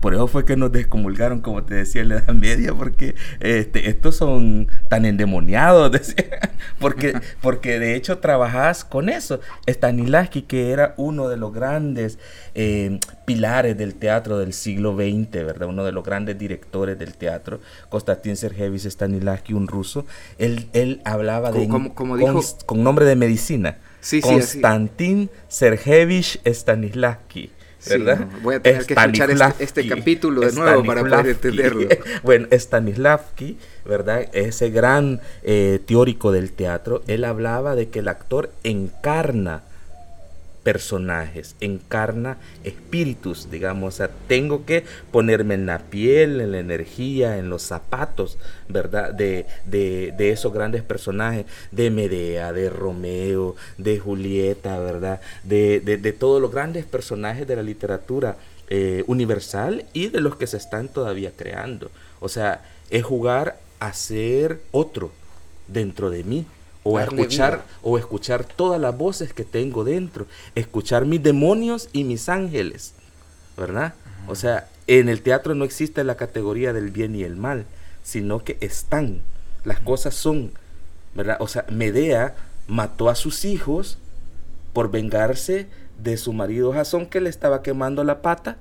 Por 0.00 0.12
eso 0.12 0.26
fue 0.26 0.44
que 0.44 0.56
nos 0.56 0.70
descomulgaron, 0.70 1.40
como 1.40 1.64
te 1.64 1.74
decía, 1.74 2.02
en 2.02 2.10
la 2.10 2.16
Edad 2.16 2.34
Media, 2.34 2.74
porque 2.74 3.14
este, 3.40 3.88
estos 3.88 4.16
son 4.16 4.68
tan 4.90 5.06
endemoniados, 5.06 5.90
porque, 6.78 7.14
porque 7.40 7.78
de 7.78 7.94
hecho 7.94 8.18
trabajás 8.18 8.84
con 8.84 9.08
eso. 9.08 9.40
Stanislavski, 9.66 10.42
que 10.42 10.72
era 10.72 10.94
uno 10.98 11.28
de 11.28 11.38
los 11.38 11.54
grandes 11.54 12.18
eh, 12.54 12.98
pilares 13.24 13.78
del 13.78 13.94
teatro 13.94 14.38
del 14.38 14.52
siglo 14.52 14.94
XX, 14.94 15.30
¿verdad? 15.30 15.68
Uno 15.68 15.84
de 15.84 15.92
los 15.92 16.04
grandes 16.04 16.38
directores 16.38 16.98
del 16.98 17.14
teatro, 17.14 17.60
Konstantin 17.88 18.36
Sergevich 18.36 18.86
Stanislavski, 18.86 19.54
un 19.54 19.68
ruso, 19.68 20.04
él, 20.38 20.68
él 20.74 21.00
hablaba 21.04 21.50
de... 21.50 21.66
Como, 21.66 21.94
como 21.94 22.18
dijo... 22.18 22.40
con, 22.66 22.84
nombre 22.84 23.06
de 23.06 23.16
medicina. 23.16 23.78
Sí, 24.00 24.20
Konstantin 24.20 25.30
Sergevich 25.48 26.40
Stanislavski. 26.44 27.50
¿Verdad? 27.88 28.26
voy 28.42 28.56
a 28.56 28.62
tener 28.62 28.86
que 28.86 28.94
escuchar 28.94 29.30
este, 29.30 29.64
este 29.64 29.88
capítulo 29.88 30.40
de 30.40 30.52
nuevo 30.52 30.84
para 30.84 31.02
poder 31.02 31.28
entenderlo. 31.28 31.88
bueno, 32.22 32.48
Stanislavski, 32.50 33.58
¿verdad? 33.84 34.28
Ese 34.32 34.70
gran 34.70 35.20
eh, 35.42 35.80
teórico 35.84 36.32
del 36.32 36.52
teatro, 36.52 37.02
él 37.06 37.24
hablaba 37.24 37.74
de 37.74 37.88
que 37.88 38.00
el 38.00 38.08
actor 38.08 38.50
encarna 38.64 39.62
personajes, 40.62 41.56
encarna 41.60 42.38
espíritus, 42.64 43.50
digamos, 43.50 43.94
o 43.94 43.96
sea, 43.96 44.10
tengo 44.28 44.64
que 44.64 44.84
ponerme 45.10 45.54
en 45.54 45.66
la 45.66 45.78
piel, 45.78 46.40
en 46.40 46.52
la 46.52 46.60
energía, 46.60 47.38
en 47.38 47.50
los 47.50 47.62
zapatos, 47.62 48.38
¿verdad? 48.68 49.12
De, 49.12 49.46
de, 49.66 50.14
de 50.16 50.30
esos 50.30 50.52
grandes 50.52 50.82
personajes, 50.82 51.46
de 51.70 51.90
Medea, 51.90 52.52
de 52.52 52.70
Romeo, 52.70 53.56
de 53.78 53.98
Julieta, 53.98 54.78
¿verdad? 54.78 55.20
De, 55.42 55.80
de 55.80 56.12
todos 56.12 56.40
los 56.40 56.52
grandes 56.52 56.84
personajes 56.84 57.46
de 57.46 57.56
la 57.56 57.62
literatura 57.62 58.36
eh, 58.74 59.04
universal 59.06 59.84
y 59.92 60.08
de 60.08 60.22
los 60.22 60.36
que 60.36 60.46
se 60.46 60.56
están 60.56 60.88
todavía 60.88 61.32
creando. 61.36 61.90
O 62.20 62.30
sea, 62.30 62.64
es 62.88 63.04
jugar 63.04 63.58
a 63.80 63.92
ser 63.92 64.62
otro 64.70 65.10
dentro 65.68 66.08
de 66.08 66.24
mí, 66.24 66.46
o 66.84 66.98
escuchar 66.98 67.64
o 67.82 67.98
escuchar 67.98 68.44
todas 68.44 68.80
las 68.80 68.96
voces 68.96 69.32
que 69.32 69.44
tengo 69.44 69.84
dentro, 69.84 70.26
escuchar 70.54 71.06
mis 71.06 71.22
demonios 71.22 71.88
y 71.92 72.04
mis 72.04 72.28
ángeles, 72.28 72.94
¿verdad? 73.56 73.94
O 74.26 74.34
sea, 74.34 74.68
en 74.86 75.08
el 75.08 75.22
teatro 75.22 75.54
no 75.54 75.64
existe 75.64 76.04
la 76.04 76.16
categoría 76.16 76.72
del 76.72 76.90
bien 76.90 77.14
y 77.14 77.22
el 77.22 77.36
mal, 77.36 77.64
sino 78.02 78.44
que 78.44 78.58
están, 78.60 79.20
las 79.64 79.80
cosas 79.80 80.14
son, 80.14 80.52
¿verdad? 81.14 81.36
O 81.40 81.48
sea, 81.48 81.64
Medea 81.70 82.34
mató 82.66 83.08
a 83.08 83.14
sus 83.14 83.44
hijos 83.44 83.98
por 84.72 84.90
vengarse 84.90 85.66
de 86.02 86.16
su 86.16 86.32
marido 86.32 86.72
Jasón 86.72 87.06
que 87.06 87.20
le 87.20 87.30
estaba 87.30 87.62
quemando 87.62 88.02
la 88.04 88.22
pata 88.22 88.56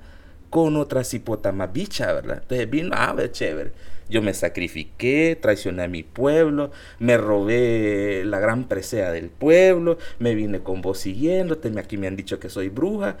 con 0.52 0.76
otra 0.76 1.02
cipota 1.02 1.50
más 1.50 1.72
bicha, 1.72 2.12
¿verdad? 2.12 2.40
Entonces 2.42 2.68
vino, 2.68 2.90
ah, 2.94 3.14
ver, 3.14 3.32
chévere 3.32 3.72
yo 4.12 4.22
me 4.22 4.34
sacrifiqué, 4.34 5.36
traicioné 5.40 5.84
a 5.84 5.88
mi 5.88 6.02
pueblo, 6.02 6.70
me 6.98 7.16
robé 7.16 8.22
la 8.26 8.38
gran 8.38 8.68
presea 8.68 9.10
del 9.10 9.30
pueblo, 9.30 9.98
me 10.18 10.34
vine 10.34 10.60
con 10.60 10.82
vos 10.82 10.98
siguiéndote, 10.98 11.72
aquí 11.78 11.96
me 11.96 12.06
han 12.06 12.14
dicho 12.14 12.38
que 12.38 12.50
soy 12.50 12.68
bruja, 12.68 13.16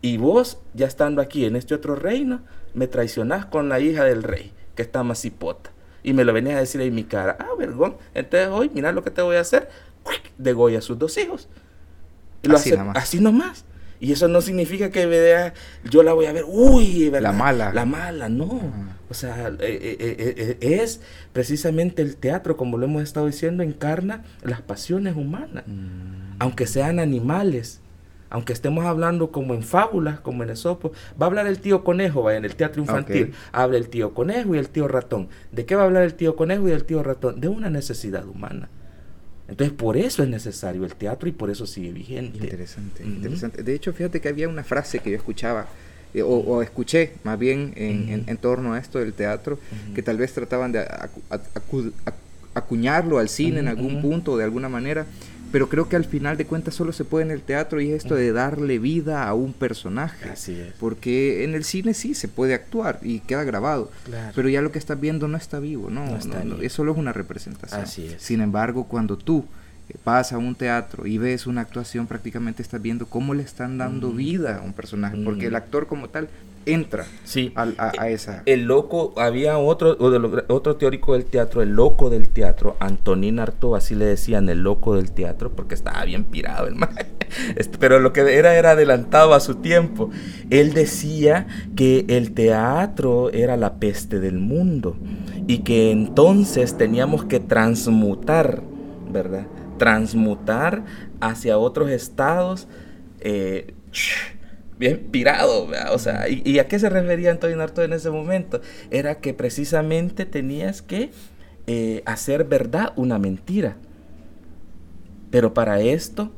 y 0.00 0.16
vos, 0.18 0.58
ya 0.72 0.86
estando 0.86 1.20
aquí 1.20 1.44
en 1.44 1.56
este 1.56 1.74
otro 1.74 1.96
reino, 1.96 2.40
me 2.74 2.86
traicionás 2.86 3.44
con 3.44 3.68
la 3.68 3.80
hija 3.80 4.04
del 4.04 4.22
rey, 4.22 4.52
que 4.76 4.82
está 4.82 5.02
más 5.02 5.24
hipota. 5.24 5.72
Y 6.04 6.12
me 6.12 6.24
lo 6.24 6.32
venías 6.32 6.56
a 6.56 6.60
decir 6.60 6.80
en 6.80 6.94
mi 6.94 7.02
cara, 7.02 7.36
ah, 7.40 7.56
vergón, 7.58 7.96
entonces 8.14 8.48
hoy, 8.48 8.70
mira 8.72 8.92
lo 8.92 9.02
que 9.02 9.10
te 9.10 9.22
voy 9.22 9.36
a 9.36 9.40
hacer, 9.40 9.68
degolla 10.38 10.78
a 10.78 10.82
sus 10.82 10.96
dos 10.96 11.18
hijos. 11.18 11.48
Lo 12.44 12.56
así, 12.56 12.70
nomás. 12.70 12.96
así 12.96 13.18
nomás. 13.18 13.64
Y 14.00 14.12
eso 14.12 14.28
no 14.28 14.40
significa 14.40 14.90
que 14.90 15.06
vea, 15.06 15.54
yo 15.84 16.02
la 16.02 16.12
voy 16.12 16.26
a 16.26 16.32
ver, 16.32 16.44
uy, 16.46 17.10
la 17.10 17.32
mala. 17.32 17.72
La 17.72 17.84
mala, 17.84 18.28
no. 18.28 18.60
O 19.08 19.14
sea, 19.14 19.48
eh, 19.48 19.56
eh, 19.60 20.56
eh, 20.60 20.80
es 20.82 21.00
precisamente 21.32 22.02
el 22.02 22.16
teatro, 22.16 22.56
como 22.56 22.76
lo 22.76 22.86
hemos 22.86 23.02
estado 23.02 23.26
diciendo, 23.26 23.62
encarna 23.62 24.24
las 24.42 24.60
pasiones 24.60 25.16
humanas. 25.16 25.64
Mm. 25.66 26.36
Aunque 26.38 26.66
sean 26.66 26.98
animales, 26.98 27.80
aunque 28.28 28.52
estemos 28.52 28.84
hablando 28.84 29.30
como 29.30 29.54
en 29.54 29.62
fábulas, 29.62 30.20
como 30.20 30.42
en 30.42 30.50
Esopo, 30.50 30.92
va 31.20 31.26
a 31.26 31.28
hablar 31.28 31.46
el 31.46 31.60
tío 31.60 31.84
conejo, 31.84 32.22
vaya, 32.22 32.38
en 32.38 32.44
el 32.44 32.56
teatro 32.56 32.82
infantil, 32.82 33.32
habla 33.52 33.78
el 33.78 33.88
tío 33.88 34.12
conejo 34.12 34.54
y 34.54 34.58
el 34.58 34.68
tío 34.68 34.88
ratón. 34.88 35.28
¿De 35.52 35.64
qué 35.64 35.76
va 35.76 35.82
a 35.82 35.86
hablar 35.86 36.02
el 36.02 36.14
tío 36.14 36.36
conejo 36.36 36.68
y 36.68 36.72
el 36.72 36.84
tío 36.84 37.02
ratón? 37.02 37.40
De 37.40 37.48
una 37.48 37.70
necesidad 37.70 38.26
humana. 38.26 38.68
Entonces, 39.48 39.76
por 39.76 39.96
eso 39.96 40.22
es 40.22 40.28
necesario 40.28 40.84
el 40.84 40.94
teatro 40.94 41.28
y 41.28 41.32
por 41.32 41.50
eso 41.50 41.66
sigue 41.66 41.92
vigente. 41.92 42.38
Interesante, 42.38 43.04
interesante. 43.04 43.62
De 43.62 43.74
hecho, 43.74 43.92
fíjate 43.92 44.20
que 44.20 44.28
había 44.28 44.48
una 44.48 44.64
frase 44.64 44.98
que 44.98 45.10
yo 45.10 45.16
escuchaba, 45.16 45.66
eh, 46.14 46.22
o, 46.22 46.62
escuché 46.62 47.12
más 47.22 47.38
bien 47.38 47.72
en, 47.76 48.36
torno 48.38 48.74
a 48.74 48.78
esto 48.78 48.98
del 48.98 49.12
teatro, 49.12 49.58
que 49.94 50.02
tal 50.02 50.16
vez 50.16 50.32
trataban 50.32 50.72
de 50.72 50.84
acuñarlo 52.54 53.18
al 53.18 53.28
cine 53.28 53.60
en 53.60 53.68
algún 53.68 54.02
punto, 54.02 54.36
de 54.36 54.44
alguna 54.44 54.68
manera, 54.68 55.06
pero 55.52 55.68
creo 55.68 55.88
que 55.88 55.96
al 55.96 56.04
final 56.04 56.36
de 56.36 56.46
cuentas 56.46 56.74
solo 56.74 56.92
se 56.92 57.04
puede 57.04 57.24
en 57.24 57.30
el 57.30 57.42
teatro 57.42 57.80
y 57.80 57.90
es 57.90 58.04
esto 58.04 58.14
de 58.14 58.32
darle 58.32 58.78
vida 58.78 59.26
a 59.26 59.34
un 59.34 59.52
personaje. 59.52 60.28
Así 60.28 60.52
es. 60.52 60.74
Porque 60.78 61.44
en 61.44 61.54
el 61.54 61.64
cine 61.64 61.94
sí 61.94 62.14
se 62.14 62.28
puede 62.28 62.54
actuar 62.54 62.98
y 63.02 63.20
queda 63.20 63.44
grabado, 63.44 63.90
pero 64.34 64.48
ya 64.48 64.62
lo 64.62 64.72
que 64.72 64.78
estás 64.78 65.00
viendo 65.00 65.28
no 65.28 65.36
está 65.36 65.60
vivo, 65.60 65.90
no, 65.90 66.04
no, 66.04 66.60
eso 66.60 66.76
solo 66.76 66.92
es 66.92 66.98
una 66.98 67.12
representación. 67.12 67.80
Así 67.80 68.06
es. 68.06 68.22
Sin 68.22 68.40
embargo, 68.40 68.84
cuando 68.84 69.16
tú 69.16 69.46
eh, 69.88 69.94
vas 70.04 70.32
a 70.32 70.38
un 70.38 70.54
teatro 70.54 71.06
y 71.06 71.18
ves 71.18 71.46
una 71.46 71.62
actuación, 71.62 72.06
prácticamente 72.06 72.62
estás 72.62 72.82
viendo 72.82 73.06
cómo 73.06 73.34
le 73.34 73.42
están 73.42 73.78
dando 73.78 74.12
vida 74.12 74.58
a 74.58 74.62
un 74.62 74.72
personaje, 74.72 75.16
porque 75.24 75.46
el 75.46 75.54
actor 75.54 75.86
como 75.86 76.08
tal 76.08 76.28
entra 76.66 77.06
sí. 77.24 77.52
a, 77.54 78.08
esa. 78.08 78.42
El 78.44 78.64
loco, 78.64 79.14
había 79.16 79.56
otro, 79.56 79.96
otro 80.48 80.76
teórico 80.76 81.14
del 81.14 81.24
teatro, 81.24 81.62
el 81.62 81.70
loco 81.70 82.10
del 82.10 82.28
teatro, 82.28 82.76
Antonín 82.80 83.38
Artaud, 83.38 83.76
así 83.76 83.94
le 83.94 84.04
decían, 84.04 84.48
el 84.48 84.62
loco 84.62 84.96
del 84.96 85.12
teatro, 85.12 85.52
porque 85.52 85.74
estaba 85.74 86.04
bien 86.04 86.24
pirado 86.24 86.66
el 86.68 86.76
este, 87.56 87.78
Pero 87.78 88.00
lo 88.00 88.12
que 88.12 88.20
era 88.36 88.56
era 88.56 88.72
adelantado 88.72 89.32
a 89.32 89.40
su 89.40 89.56
tiempo. 89.56 90.10
Él 90.50 90.74
decía 90.74 91.46
que 91.76 92.04
el 92.08 92.32
teatro 92.32 93.30
era 93.30 93.56
la 93.56 93.74
peste 93.74 94.20
del 94.20 94.38
mundo 94.38 94.96
y 95.46 95.58
que 95.58 95.92
entonces 95.92 96.76
teníamos 96.76 97.24
que 97.24 97.40
transmutar, 97.40 98.62
¿verdad? 99.10 99.46
Transmutar 99.78 100.84
hacia 101.20 101.58
otros 101.58 101.90
estados. 101.90 102.66
Eh, 103.20 103.74
bien 104.78 105.08
pirado, 105.10 105.68
o 105.92 105.98
sea, 105.98 106.28
¿y, 106.28 106.58
a 106.58 106.68
qué 106.68 106.78
se 106.78 106.88
refería 106.88 107.30
Antonio 107.30 107.60
Arto 107.62 107.82
en 107.82 107.92
ese 107.92 108.10
momento? 108.10 108.60
Era 108.90 109.20
que 109.20 109.34
precisamente 109.34 110.26
tenías 110.26 110.82
que 110.82 111.10
eh, 111.66 112.02
hacer 112.06 112.44
verdad 112.44 112.92
una 112.96 113.18
mentira. 113.18 113.76
Pero 115.30 115.54
para 115.54 115.80
esto, 115.80 116.30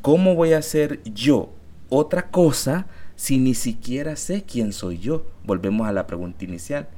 ¿cómo 0.00 0.34
voy 0.34 0.52
a 0.52 0.58
hacer 0.58 1.00
yo 1.04 1.52
otra 1.88 2.30
cosa 2.30 2.86
si 3.16 3.38
ni 3.38 3.54
siquiera 3.54 4.16
sé 4.16 4.42
quién 4.42 4.72
soy 4.72 4.98
yo? 4.98 5.26
Volvemos 5.44 5.88
a 5.88 5.92
la 5.92 6.06
pregunta 6.06 6.44
inicial. 6.44 6.88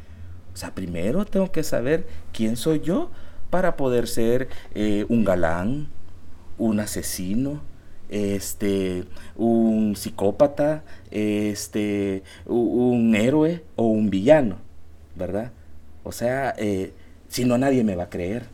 O 0.53 0.57
sea, 0.57 0.75
primero 0.75 1.25
tengo 1.25 1.51
que 1.51 1.63
saber 1.63 2.07
quién 2.33 2.57
soy 2.57 2.81
yo 2.81 3.11
para 3.51 3.77
poder 3.77 4.07
ser 4.07 4.49
eh, 4.75 5.07
un 5.09 5.25
galán, 5.25 5.89
un 6.59 6.81
asesino, 6.81 7.63
este, 8.09 9.05
un 9.37 9.97
psicópata, 9.97 10.83
este, 11.11 12.23
un 12.47 13.14
héroe 13.14 13.62
o 13.77 13.85
un 13.85 14.11
villano, 14.11 14.57
¿verdad? 15.17 15.53
O 16.03 16.12
sea, 16.12 16.55
eh, 16.59 16.93
si 17.29 17.45
no 17.45 17.59
nadie 17.59 17.83
me 17.85 17.97
va 17.97 18.05
a 18.05 18.11
creer, 18.11 18.45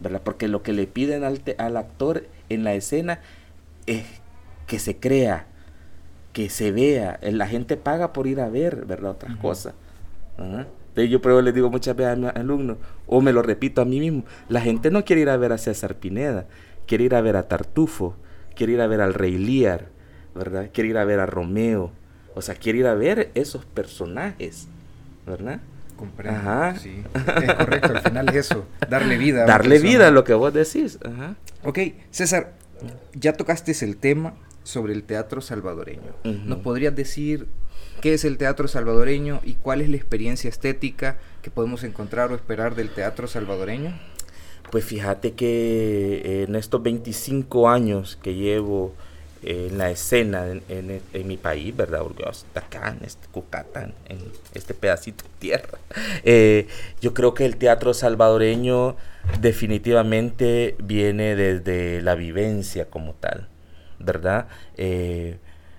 ¿verdad? 0.00 0.22
Porque 0.24 0.48
lo 0.48 0.62
que 0.62 0.72
le 0.72 0.86
piden 0.86 1.24
al, 1.24 1.42
al, 1.58 1.76
actor 1.76 2.26
en 2.48 2.64
la 2.64 2.74
escena 2.74 3.20
es 3.86 4.04
que 4.66 4.78
se 4.78 4.96
crea, 4.96 5.46
que 6.32 6.48
se 6.48 6.72
vea. 6.72 7.18
La 7.22 7.46
gente 7.46 7.76
paga 7.76 8.12
por 8.12 8.26
ir 8.26 8.40
a 8.40 8.48
ver, 8.48 8.86
¿verdad? 8.86 9.10
Otras 9.12 9.36
cosas. 9.36 9.74
yo 10.96 11.20
pero 11.20 11.42
les 11.42 11.54
digo 11.54 11.70
muchas 11.70 11.96
veces 11.96 12.12
a 12.12 12.16
mis 12.16 12.30
alumnos, 12.30 12.78
o 13.06 13.20
me 13.20 13.32
lo 13.32 13.42
repito 13.42 13.82
a 13.82 13.84
mí 13.84 14.00
mismo, 14.00 14.24
la 14.48 14.60
gente 14.60 14.90
no 14.90 15.04
quiere 15.04 15.22
ir 15.22 15.28
a 15.28 15.36
ver 15.36 15.52
a 15.52 15.58
César 15.58 15.96
Pineda, 15.96 16.46
quiere 16.86 17.04
ir 17.04 17.14
a 17.14 17.20
ver 17.20 17.36
a 17.36 17.48
Tartufo, 17.48 18.16
quiere 18.60 18.74
ir 18.74 18.82
a 18.82 18.86
ver 18.86 19.00
al 19.00 19.14
rey 19.14 19.38
Lear, 19.38 19.86
¿verdad? 20.34 20.68
Quiere 20.70 20.90
ir 20.90 20.98
a 20.98 21.06
ver 21.06 21.18
a 21.18 21.24
Romeo, 21.24 21.92
o 22.34 22.42
sea, 22.42 22.56
quiere 22.56 22.80
ir 22.80 22.86
a 22.86 22.92
ver 22.92 23.30
esos 23.34 23.64
personajes, 23.64 24.68
¿verdad? 25.26 25.60
Comprendo. 25.96 26.38
Ajá. 26.38 26.76
Sí, 26.78 27.02
es 27.42 27.54
correcto, 27.54 27.94
al 27.94 28.02
final 28.02 28.28
es 28.28 28.34
eso, 28.34 28.66
darle 28.86 29.16
vida. 29.16 29.46
darle 29.46 29.78
vida 29.78 30.08
a 30.08 30.10
lo 30.10 30.24
que 30.24 30.34
vos 30.34 30.52
decís. 30.52 30.98
Ajá. 31.02 31.36
Ok, 31.64 31.78
César, 32.10 32.52
Ya 33.14 33.32
tocaste 33.32 33.72
el 33.82 33.96
tema 33.96 34.34
sobre 34.62 34.92
el 34.92 35.04
teatro 35.04 35.40
salvadoreño. 35.40 36.12
¿Nos 36.24 36.58
podrías 36.58 36.94
decir 36.94 37.46
qué 38.02 38.12
es 38.12 38.26
el 38.26 38.36
teatro 38.36 38.68
salvadoreño 38.68 39.40
y 39.42 39.54
cuál 39.54 39.80
es 39.80 39.88
la 39.88 39.96
experiencia 39.96 40.50
estética 40.50 41.16
que 41.40 41.50
podemos 41.50 41.82
encontrar 41.82 42.30
o 42.30 42.34
esperar 42.34 42.74
del 42.74 42.90
teatro 42.90 43.26
salvadoreño? 43.26 43.98
Pues 44.70 44.84
fíjate 44.84 45.32
que 45.32 46.44
en 46.44 46.54
estos 46.54 46.82
25 46.82 47.68
años 47.68 48.18
que 48.22 48.34
llevo 48.34 48.94
en 49.42 49.78
la 49.78 49.90
escena 49.90 50.46
en, 50.68 51.00
mi 51.26 51.36
país, 51.36 51.74
¿verdad? 51.74 52.00
Porque 52.02 52.24
acá 52.54 52.94
en 52.98 53.04
este 53.04 53.26
Cucatán, 53.28 53.94
en 54.08 54.18
este 54.54 54.74
pedacito 54.74 55.24
de 55.24 55.30
tierra. 55.38 55.78
Eh, 56.24 56.68
yo 57.00 57.14
creo 57.14 57.32
que 57.34 57.46
el 57.46 57.56
teatro 57.56 57.94
salvadoreño 57.94 58.96
definitivamente 59.40 60.76
viene 60.82 61.34
desde 61.34 62.02
la 62.02 62.14
vivencia 62.14 62.90
como 62.90 63.14
tal, 63.14 63.48
¿verdad? 63.98 64.46
Eh, 64.76 65.38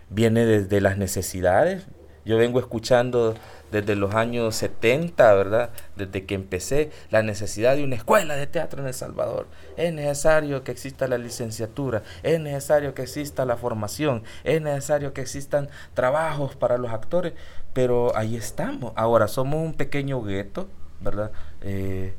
viene 0.09 0.45
desde 0.45 0.81
las 0.81 0.97
necesidades. 0.97 1.85
Yo 2.25 2.37
vengo 2.37 2.59
escuchando 2.59 3.35
desde 3.71 3.95
los 3.95 4.13
años 4.15 4.55
70, 4.55 5.33
¿verdad? 5.33 5.69
Desde 5.95 6.25
que 6.25 6.35
empecé 6.35 6.91
la 7.09 7.23
necesidad 7.23 7.75
de 7.75 7.83
una 7.83 7.95
escuela 7.95 8.35
de 8.35 8.47
teatro 8.47 8.81
en 8.81 8.87
El 8.87 8.93
Salvador. 8.93 9.47
Es 9.77 9.93
necesario 9.93 10.63
que 10.63 10.71
exista 10.71 11.07
la 11.07 11.17
licenciatura, 11.17 12.03
es 12.23 12.39
necesario 12.39 12.93
que 12.93 13.03
exista 13.03 13.45
la 13.45 13.57
formación, 13.57 14.23
es 14.43 14.61
necesario 14.61 15.13
que 15.13 15.21
existan 15.21 15.69
trabajos 15.93 16.55
para 16.55 16.77
los 16.77 16.91
actores, 16.91 17.33
pero 17.73 18.15
ahí 18.15 18.35
estamos. 18.35 18.93
Ahora 18.95 19.27
somos 19.27 19.63
un 19.63 19.73
pequeño 19.73 20.21
gueto, 20.21 20.67
¿verdad? 20.99 21.31
Eh, 21.61 22.13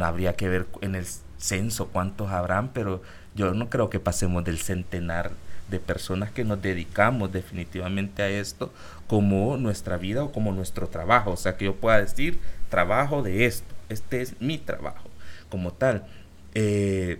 habría 0.00 0.34
que 0.34 0.48
ver 0.48 0.66
en 0.80 0.94
el 0.94 1.06
censo 1.38 1.88
cuántos 1.88 2.30
habrán, 2.30 2.72
pero 2.72 3.02
yo 3.34 3.54
no 3.54 3.68
creo 3.68 3.90
que 3.90 4.00
pasemos 4.00 4.44
del 4.44 4.58
centenar 4.58 5.30
de 5.70 5.80
personas 5.80 6.30
que 6.30 6.44
nos 6.44 6.62
dedicamos 6.62 7.32
definitivamente 7.32 8.22
a 8.22 8.28
esto 8.28 8.72
como 9.06 9.56
nuestra 9.56 9.96
vida 9.96 10.24
o 10.24 10.32
como 10.32 10.52
nuestro 10.52 10.88
trabajo. 10.88 11.32
O 11.32 11.36
sea, 11.36 11.56
que 11.56 11.66
yo 11.66 11.74
pueda 11.74 12.00
decir, 12.00 12.38
trabajo 12.68 13.22
de 13.22 13.46
esto, 13.46 13.74
este 13.88 14.20
es 14.20 14.40
mi 14.40 14.58
trabajo 14.58 15.08
como 15.48 15.72
tal. 15.72 16.06
Eh, 16.54 17.18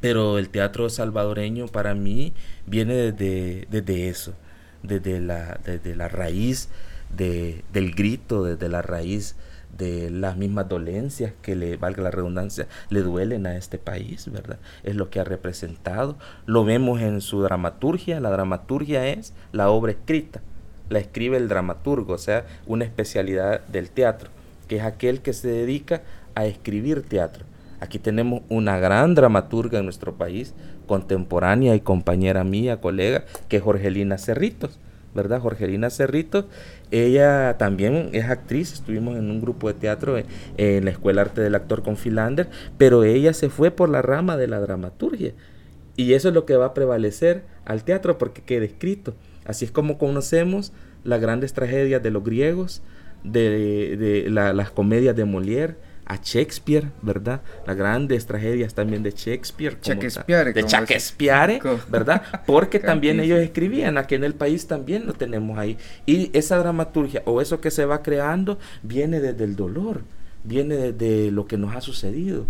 pero 0.00 0.38
el 0.38 0.50
teatro 0.50 0.90
salvadoreño 0.90 1.66
para 1.68 1.94
mí 1.94 2.34
viene 2.66 2.94
desde, 2.94 3.66
desde 3.70 4.08
eso, 4.08 4.34
desde 4.82 5.20
la, 5.20 5.58
desde 5.64 5.96
la 5.96 6.08
raíz 6.08 6.68
de, 7.16 7.64
del 7.72 7.94
grito, 7.94 8.44
desde 8.44 8.68
la 8.68 8.82
raíz 8.82 9.34
de 9.76 10.10
las 10.10 10.36
mismas 10.36 10.68
dolencias 10.68 11.32
que 11.42 11.56
le, 11.56 11.76
valga 11.76 12.02
la 12.02 12.10
redundancia, 12.10 12.66
le 12.90 13.00
duelen 13.00 13.46
a 13.46 13.56
este 13.56 13.78
país, 13.78 14.30
¿verdad? 14.30 14.58
Es 14.82 14.96
lo 14.96 15.10
que 15.10 15.20
ha 15.20 15.24
representado. 15.24 16.16
Lo 16.46 16.64
vemos 16.64 17.00
en 17.00 17.20
su 17.20 17.42
dramaturgia. 17.42 18.20
La 18.20 18.30
dramaturgia 18.30 19.08
es 19.08 19.34
la 19.52 19.70
obra 19.70 19.92
escrita. 19.92 20.40
La 20.90 20.98
escribe 20.98 21.36
el 21.36 21.48
dramaturgo, 21.48 22.14
o 22.14 22.18
sea, 22.18 22.44
una 22.66 22.84
especialidad 22.84 23.64
del 23.66 23.90
teatro, 23.90 24.30
que 24.68 24.76
es 24.76 24.82
aquel 24.82 25.22
que 25.22 25.32
se 25.32 25.48
dedica 25.48 26.02
a 26.34 26.46
escribir 26.46 27.02
teatro. 27.02 27.44
Aquí 27.80 27.98
tenemos 27.98 28.42
una 28.48 28.78
gran 28.78 29.14
dramaturga 29.14 29.78
en 29.78 29.84
nuestro 29.84 30.14
país, 30.14 30.54
contemporánea 30.86 31.74
y 31.74 31.80
compañera 31.80 32.44
mía, 32.44 32.80
colega, 32.80 33.24
que 33.48 33.56
es 33.56 33.62
Jorgelina 33.62 34.18
Cerritos 34.18 34.78
¿verdad? 35.14 35.40
Jorgelina 35.40 35.90
Cerrito. 35.90 36.46
Ella 36.90 37.56
también 37.58 38.10
es 38.12 38.24
actriz, 38.24 38.72
estuvimos 38.72 39.16
en 39.16 39.30
un 39.30 39.40
grupo 39.40 39.68
de 39.68 39.74
teatro 39.74 40.16
en, 40.56 40.84
la 40.84 40.90
Escuela 40.90 41.22
Arte 41.22 41.40
del 41.40 41.54
Actor 41.54 41.82
con 41.82 41.96
Philander, 41.96 42.48
pero 42.78 43.04
ella 43.04 43.32
se 43.32 43.48
fue 43.48 43.70
por 43.70 43.88
la 43.88 44.02
rama 44.02 44.36
de 44.36 44.48
la 44.48 44.60
dramaturgia. 44.60 45.32
Y 45.96 46.14
eso 46.14 46.28
es 46.28 46.34
lo 46.34 46.44
que 46.44 46.56
va 46.56 46.66
a 46.66 46.74
prevalecer 46.74 47.44
al 47.64 47.84
teatro 47.84 48.18
porque 48.18 48.42
queda 48.42 48.64
escrito. 48.64 49.14
Así 49.44 49.64
es 49.64 49.70
como 49.70 49.98
conocemos 49.98 50.72
las 51.04 51.20
grandes 51.20 51.52
tragedias 51.52 52.02
de 52.02 52.10
los 52.10 52.24
griegos, 52.24 52.82
de, 53.22 54.26
las 54.28 54.70
comedias 54.70 55.16
de 55.16 55.24
Molière, 55.24 55.76
a 56.06 56.16
Shakespeare, 56.16 56.90
¿verdad? 57.02 57.40
Las 57.66 57.76
grandes 57.76 58.26
tragedias 58.26 58.74
también 58.74 59.02
de 59.02 59.10
Shakespeare. 59.10 59.78
Shakespeare. 59.80 60.52
De 60.52 60.62
Shakespeare, 60.62 61.60
¿verdad? 61.88 62.22
Porque 62.46 62.78
también 62.80 63.20
ellos 63.20 63.38
escribían, 63.38 63.98
aquí 63.98 64.14
en 64.14 64.24
el 64.24 64.34
país 64.34 64.66
también 64.66 65.06
lo 65.06 65.14
tenemos 65.14 65.58
ahí. 65.58 65.78
Y 66.06 66.30
esa 66.36 66.58
dramaturgia 66.58 67.22
o 67.24 67.40
eso 67.40 67.60
que 67.60 67.70
se 67.70 67.84
va 67.86 68.02
creando 68.02 68.58
viene 68.82 69.20
desde 69.20 69.44
el 69.44 69.56
dolor, 69.56 70.02
viene 70.42 70.76
desde 70.92 71.30
lo 71.30 71.46
que 71.46 71.56
nos 71.56 71.74
ha 71.74 71.80
sucedido. 71.80 72.46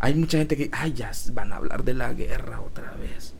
Hay 0.00 0.14
mucha 0.14 0.38
gente 0.38 0.56
que, 0.56 0.68
ay, 0.72 0.92
ya 0.94 1.12
van 1.32 1.52
a 1.52 1.56
hablar 1.56 1.84
de 1.84 1.94
la 1.94 2.12
guerra 2.12 2.60
otra 2.60 2.92
vez. 2.94 3.34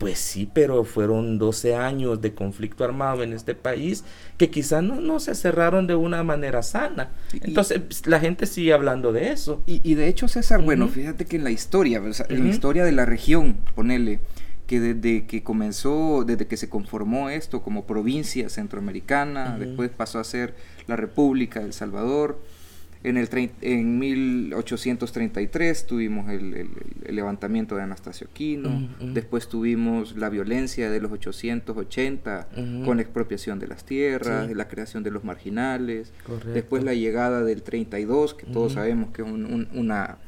Pues 0.00 0.18
sí, 0.18 0.48
pero 0.50 0.82
fueron 0.84 1.36
12 1.36 1.74
años 1.74 2.22
de 2.22 2.32
conflicto 2.32 2.84
armado 2.84 3.22
en 3.22 3.34
este 3.34 3.54
país 3.54 4.02
que 4.38 4.48
quizás 4.48 4.82
no, 4.82 4.98
no 4.98 5.20
se 5.20 5.34
cerraron 5.34 5.86
de 5.86 5.94
una 5.94 6.22
manera 6.22 6.62
sana. 6.62 7.10
Entonces 7.42 8.06
la 8.06 8.18
gente 8.18 8.46
sigue 8.46 8.72
hablando 8.72 9.12
de 9.12 9.30
eso. 9.30 9.62
Y, 9.66 9.94
de 9.94 10.08
hecho, 10.08 10.26
César, 10.26 10.62
bueno, 10.62 10.88
fíjate 10.88 11.26
que 11.26 11.36
en 11.36 11.44
la 11.44 11.50
historia, 11.50 12.00
en 12.30 12.44
la 12.44 12.48
historia 12.48 12.82
de 12.82 12.92
la 12.92 13.04
región, 13.04 13.58
ponele, 13.74 14.20
que 14.66 14.80
desde 14.80 15.26
que 15.26 15.42
comenzó, 15.42 16.24
desde 16.24 16.46
que 16.46 16.56
se 16.56 16.70
conformó 16.70 17.28
esto 17.28 17.60
como 17.60 17.84
provincia 17.84 18.48
centroamericana, 18.48 19.58
después 19.58 19.90
pasó 19.90 20.18
a 20.18 20.24
ser 20.24 20.54
la 20.86 20.96
República 20.96 21.60
de 21.60 21.66
El 21.66 21.72
Salvador, 21.74 22.40
en, 23.02 23.16
el 23.16 23.50
en 23.62 23.98
1833 23.98 25.86
tuvimos 25.86 26.28
el, 26.30 26.68
levantamiento 27.08 27.76
de 27.76 27.82
Anastasio 27.82 28.28
Quino, 28.32 28.88
después 29.00 29.48
tuvimos 29.48 30.16
la 30.16 30.28
violencia 30.28 30.90
de 30.90 31.00
los 31.00 31.10
880 31.12 32.48
con 32.84 32.96
la 32.96 33.02
expropiación 33.02 33.58
de 33.58 33.68
las 33.68 33.84
tierras, 33.84 34.50
la 34.54 34.68
creación 34.68 35.02
de 35.02 35.10
los 35.10 35.24
marginales, 35.24 36.12
después 36.52 36.84
la 36.84 36.94
llegada 36.94 37.42
del 37.42 37.62
32, 37.62 38.34
que 38.34 38.46
todos 38.46 38.74
sabemos 38.74 39.10
que 39.12 39.22
es 39.22 39.28
una 39.28 40.18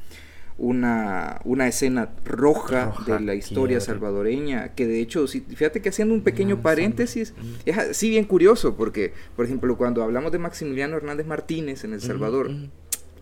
una, 0.57 1.41
una 1.45 1.67
escena 1.67 2.09
roja, 2.25 2.93
de 3.05 3.19
la 3.19 3.35
historia 3.35 3.79
salvadoreña, 3.79 4.73
que 4.75 4.87
de 4.87 4.99
hecho, 4.99 5.27
si, 5.27 5.41
fíjate 5.41 5.81
que 5.81 5.89
haciendo 5.89 6.13
un 6.13 6.21
pequeño 6.21 6.61
paréntesis, 6.61 7.33
es 7.65 7.77
así 7.77 8.09
bien 8.09 8.25
curioso, 8.25 8.75
porque, 8.75 9.13
por 9.35 9.45
ejemplo, 9.45 9.77
cuando 9.77 10.03
hablamos 10.03 10.31
de 10.31 10.39
Maximiliano 10.39 10.95
Hernández 10.97 11.25
Martínez 11.25 11.83
en 11.83 11.93
El 11.93 12.01
Salvador, 12.01 12.51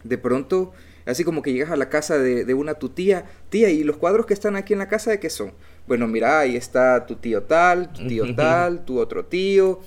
de 0.04 0.18
pronto, 0.18 0.74
así 1.06 1.24
como 1.24 1.42
que 1.42 1.54
llegas 1.54 1.72
a 1.72 1.78
la 1.78 1.90
casa 1.90 2.18
de, 2.18 2.46
de, 2.46 2.54
una 2.54 2.76
tu 2.76 2.90
tía, 2.90 3.26
tía, 3.50 3.70
¿y 3.70 3.84
los 3.84 3.98
cuadros 3.98 4.26
que 4.26 4.34
están 4.34 4.56
aquí 4.56 4.74
en 4.74 4.80
la 4.80 4.88
casa 4.88 5.12
de 5.12 5.20
qué 5.20 5.30
son? 5.30 5.54
Bueno, 5.88 6.08
mira, 6.08 6.40
ahí 6.40 6.56
está 6.56 7.06
tu 7.06 7.16
tío 7.16 7.44
tal, 7.44 7.92
tu 7.94 8.08
tío 8.08 8.36
tal, 8.36 8.86
tu 8.86 9.00
otro 9.00 9.26
tío, 9.26 9.80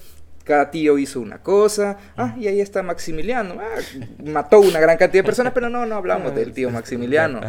cada 0.44 0.70
tío 0.70 0.98
hizo 0.98 1.20
una 1.20 1.42
cosa, 1.42 1.98
ah, 2.16 2.36
y 2.38 2.46
ahí 2.46 2.60
está 2.60 2.82
Maximiliano, 2.82 3.56
ah, 3.60 3.80
mató 4.22 4.60
una 4.60 4.78
gran 4.78 4.98
cantidad 4.98 5.22
de 5.22 5.26
personas, 5.26 5.52
pero 5.54 5.70
no, 5.70 5.86
no 5.86 5.96
hablamos 5.96 6.34
del 6.34 6.52
tío 6.52 6.70
Maximiliano, 6.70 7.40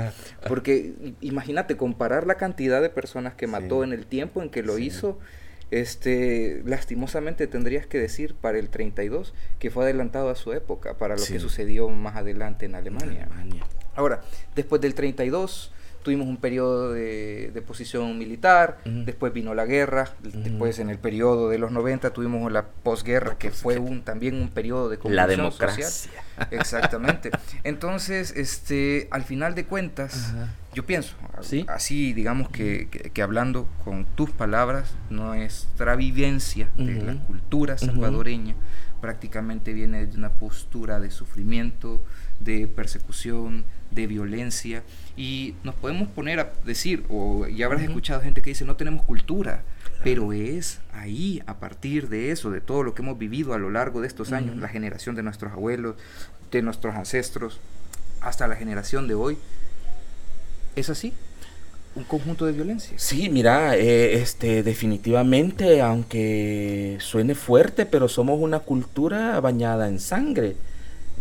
porque 0.47 0.93
imagínate 1.21 1.77
comparar 1.77 2.25
la 2.25 2.35
cantidad 2.35 2.81
de 2.81 2.89
personas 2.89 3.35
que 3.35 3.47
mató 3.47 3.83
en 3.83 3.93
el 3.93 4.05
tiempo 4.05 4.41
en 4.41 4.49
que 4.49 4.63
lo 4.63 4.77
hizo, 4.77 5.19
este, 5.71 6.61
lastimosamente 6.65 7.47
tendrías 7.47 7.85
que 7.85 7.99
decir 7.99 8.35
para 8.35 8.59
el 8.59 8.69
32 8.69 9.33
que 9.59 9.71
fue 9.71 9.83
adelantado 9.83 10.29
a 10.29 10.35
su 10.35 10.53
época, 10.53 10.97
para 10.97 11.15
lo 11.17 11.25
que 11.25 11.39
sucedió 11.39 11.89
más 11.89 12.15
adelante 12.15 12.65
en 12.65 12.75
Alemania. 12.75 13.27
Ahora, 13.95 14.21
después 14.55 14.81
del 14.81 14.93
32 14.93 15.73
tuvimos 16.05 16.27
un 16.27 16.37
periodo 16.37 16.93
de, 16.93 17.49
de 17.51 17.61
posición 17.63 18.15
militar, 18.19 18.77
después 18.85 19.33
vino 19.33 19.55
la 19.55 19.65
guerra, 19.65 20.13
después 20.21 20.77
en 20.77 20.91
el 20.91 20.99
periodo 20.99 21.49
de 21.49 21.57
los 21.57 21.71
90 21.71 22.13
tuvimos 22.13 22.49
la 22.51 22.63
posguerra, 22.67 23.39
que 23.39 23.49
fue 23.49 23.79
un, 23.79 24.03
también 24.03 24.35
un 24.35 24.49
periodo 24.49 24.87
de 24.87 24.99
La 25.05 25.25
democracia. 25.25 25.87
Exactamente. 26.51 27.31
Entonces, 27.63 28.33
este, 28.37 29.07
al 29.09 29.23
final 29.23 29.55
de 29.55 29.65
cuentas, 29.65 30.35
yo 30.75 30.85
pienso, 30.85 31.15
así 31.67 32.13
digamos 32.13 32.49
que, 32.49 32.87
que, 32.87 33.21
hablando 33.23 33.67
con 33.83 34.05
tus 34.05 34.29
palabras, 34.29 34.93
nuestra 35.09 35.95
vivencia 35.95 36.69
de 36.77 37.01
la 37.01 37.15
cultura 37.25 37.79
salvadoreña 37.79 38.53
prácticamente 39.01 39.73
viene 39.73 40.05
de 40.05 40.17
una 40.17 40.29
postura 40.29 40.99
de 40.99 41.09
sufrimiento, 41.09 42.03
de 42.39 42.67
persecución, 42.67 43.65
de 43.91 44.07
violencia. 44.07 44.83
Y 45.17 45.55
nos 45.63 45.75
podemos 45.75 46.07
poner 46.09 46.39
a 46.39 46.53
decir, 46.65 47.05
o 47.09 47.47
ya 47.47 47.65
habrás 47.65 47.81
escuchado 47.83 48.21
gente 48.21 48.41
que 48.41 48.51
dice, 48.51 48.65
no 48.65 48.75
tenemos 48.75 49.05
cultura, 49.05 49.63
pero 50.03 50.33
es 50.33 50.79
ahí, 50.93 51.41
a 51.47 51.55
partir 51.55 52.09
de 52.09 52.31
eso, 52.31 52.51
de 52.51 52.61
todo 52.61 52.83
lo 52.83 52.93
que 52.93 53.01
hemos 53.01 53.17
vivido 53.17 53.53
a 53.53 53.57
lo 53.57 53.69
largo 53.69 54.01
de 54.01 54.07
estos 54.07 54.31
años, 54.31 54.57
la 54.57 54.67
generación 54.67 55.15
de 55.15 55.23
nuestros 55.23 55.53
abuelos, 55.53 55.95
de 56.51 56.61
nuestros 56.61 56.95
ancestros, 56.95 57.59
hasta 58.21 58.47
la 58.47 58.55
generación 58.55 59.07
de 59.07 59.15
hoy, 59.15 59.37
es 60.75 60.89
así, 60.89 61.13
un 61.95 62.03
conjunto 62.03 62.45
de 62.45 62.51
violencia. 62.51 62.97
Sí, 62.97 63.29
mira, 63.29 63.77
eh, 63.77 64.15
este, 64.15 64.63
definitivamente, 64.63 65.81
aunque 65.81 66.97
suene 66.99 67.35
fuerte, 67.35 67.85
pero 67.85 68.09
somos 68.09 68.39
una 68.39 68.59
cultura 68.59 69.39
bañada 69.39 69.87
en 69.87 69.99
sangre. 69.99 70.55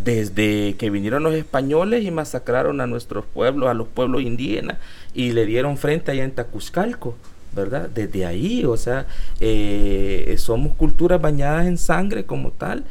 Desde 0.02 0.74
que 0.74 0.90
vinieron 0.90 1.22
los 1.22 1.34
españoles 1.34 2.04
y 2.04 2.10
masacraron 2.10 2.80
a 2.80 2.86
nuestros 2.86 3.24
pueblos, 3.24 3.68
a 3.68 3.74
los 3.74 3.88
pueblos 3.88 4.22
indígenas, 4.22 4.78
y 5.14 5.32
le 5.32 5.46
dieron 5.46 5.76
frente 5.76 6.10
allá 6.10 6.24
en 6.24 6.32
Tacuzcalco, 6.32 7.14
¿verdad? 7.52 7.88
Desde 7.88 8.26
ahí, 8.26 8.64
o 8.64 8.76
sea, 8.76 9.06
eh, 9.40 10.34
somos 10.38 10.76
culturas 10.76 11.20
bañadas 11.20 11.66
en 11.66 11.78
sangre 11.78 12.24
como 12.24 12.50
tal, 12.50 12.84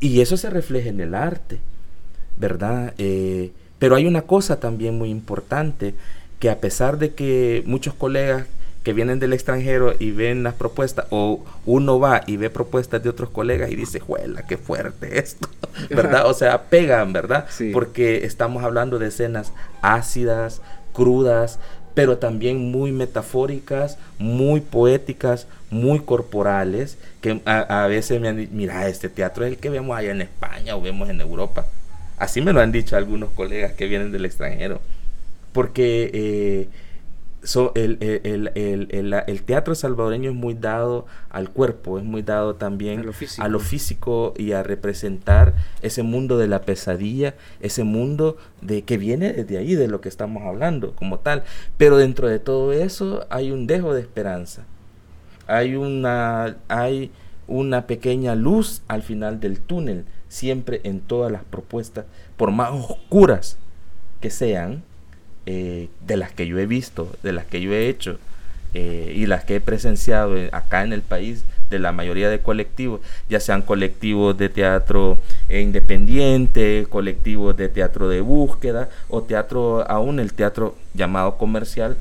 y 0.00 0.20
eso 0.20 0.36
se 0.36 0.50
refleja 0.50 0.88
en 0.88 1.00
el 1.00 1.14
arte, 1.14 1.58
¿verdad? 2.38 2.94
Eh, 2.98 3.52
pero 3.78 3.94
hay 3.94 4.06
una 4.06 4.22
cosa 4.22 4.58
también 4.58 4.96
muy 4.96 5.10
importante, 5.10 5.94
que 6.38 6.50
a 6.50 6.60
pesar 6.60 6.98
de 6.98 7.14
que 7.14 7.62
muchos 7.66 7.94
colegas 7.94 8.46
que 8.86 8.92
vienen 8.92 9.18
del 9.18 9.32
extranjero 9.32 9.96
y 9.98 10.12
ven 10.12 10.44
las 10.44 10.54
propuestas, 10.54 11.06
o 11.10 11.44
uno 11.64 11.98
va 11.98 12.22
y 12.24 12.36
ve 12.36 12.50
propuestas 12.50 13.02
de 13.02 13.08
otros 13.08 13.30
colegas 13.30 13.68
y 13.72 13.74
dice, 13.74 13.98
juela, 13.98 14.46
qué 14.46 14.56
fuerte 14.56 15.18
esto, 15.18 15.48
¿verdad? 15.90 16.30
O 16.30 16.34
sea, 16.34 16.62
pegan, 16.70 17.12
¿verdad? 17.12 17.48
Porque 17.72 18.24
estamos 18.24 18.62
hablando 18.62 19.00
de 19.00 19.08
escenas 19.08 19.52
ácidas, 19.82 20.62
crudas, 20.92 21.58
pero 21.94 22.18
también 22.18 22.70
muy 22.70 22.92
metafóricas, 22.92 23.98
muy 24.20 24.60
poéticas, 24.60 25.48
muy 25.68 25.98
corporales, 25.98 26.96
que 27.20 27.40
a, 27.44 27.88
veces 27.88 28.20
me 28.20 28.28
han 28.28 28.36
dicho, 28.36 28.52
mira, 28.54 28.86
este 28.86 29.08
teatro 29.08 29.44
es 29.44 29.50
el 29.50 29.58
que 29.58 29.68
vemos 29.68 29.98
allá 29.98 30.12
en 30.12 30.22
España 30.22 30.76
o 30.76 30.80
vemos 30.80 31.10
en 31.10 31.20
Europa. 31.20 31.66
Así 32.18 32.40
me 32.40 32.52
lo 32.52 32.60
han 32.60 32.70
dicho 32.70 32.96
algunos 32.96 33.30
colegas 33.30 33.72
que 33.72 33.86
vienen 33.86 34.12
del 34.12 34.26
extranjero. 34.26 34.80
Porque 35.52 36.08
eh, 36.14 36.68
el, 37.74 39.42
teatro 39.44 39.74
salvadoreño 39.74 40.30
es 40.30 40.36
muy 40.36 40.54
dado 40.54 41.06
al 41.30 41.50
cuerpo, 41.50 41.98
es 41.98 42.04
muy 42.04 42.22
dado 42.22 42.56
también 42.56 43.00
a 43.00 43.48
lo, 43.48 43.60
físico. 43.60 44.34
y 44.36 44.52
a 44.52 44.62
representar 44.62 45.54
ese 45.82 46.02
mundo 46.02 46.38
de 46.38 46.48
la 46.48 46.62
pesadilla, 46.62 47.34
ese 47.60 47.84
mundo 47.84 48.36
de 48.62 48.82
que 48.82 48.98
viene 48.98 49.32
desde 49.32 49.58
ahí, 49.58 49.74
de 49.74 49.88
lo 49.88 50.00
que 50.00 50.08
estamos 50.08 50.42
hablando 50.44 50.92
como 50.94 51.20
tal. 51.20 51.44
Pero 51.76 51.96
dentro 51.96 52.28
de 52.28 52.38
todo 52.38 52.72
eso 52.72 53.26
hay 53.30 53.50
un 53.50 53.66
dejo 53.66 53.94
de 53.94 54.00
esperanza. 54.00 54.64
Hay 55.46 55.76
una, 55.76 56.56
hay 56.68 57.12
una 57.46 57.86
pequeña 57.86 58.34
luz 58.34 58.82
al 58.88 59.02
final 59.02 59.38
del 59.38 59.60
túnel, 59.60 60.04
siempre 60.28 60.80
en 60.82 61.00
todas 61.00 61.30
las 61.30 61.44
propuestas, 61.44 62.06
por 62.36 62.50
más 62.50 62.70
oscuras 62.72 63.56
que 64.20 64.30
sean, 64.30 64.82
eh, 65.46 65.88
de 66.06 66.16
las 66.16 66.32
que 66.32 66.46
yo 66.46 66.58
he 66.58 66.66
visto, 66.66 67.12
de 67.22 67.32
las 67.32 67.46
que 67.46 67.60
yo 67.60 67.72
he 67.72 67.88
hecho 67.88 68.18
eh, 68.74 69.12
y 69.16 69.26
las 69.26 69.44
que 69.44 69.56
he 69.56 69.60
presenciado 69.60 70.34
acá 70.52 70.82
en 70.82 70.92
el 70.92 71.02
país, 71.02 71.44
de 71.70 71.78
la 71.78 71.92
mayoría 71.92 72.28
de 72.30 72.40
colectivos, 72.40 73.00
ya 73.28 73.40
sean 73.40 73.62
colectivos 73.62 74.36
de 74.36 74.48
teatro 74.48 75.18
eh, 75.48 75.60
independiente, 75.60 76.86
colectivos 76.88 77.56
de 77.56 77.68
teatro 77.68 78.08
de 78.08 78.20
búsqueda 78.20 78.88
o 79.08 79.22
teatro, 79.22 79.88
aún 79.90 80.20
el 80.20 80.32
teatro 80.32 80.76
llamado 80.94 81.38
comercial, 81.38 81.96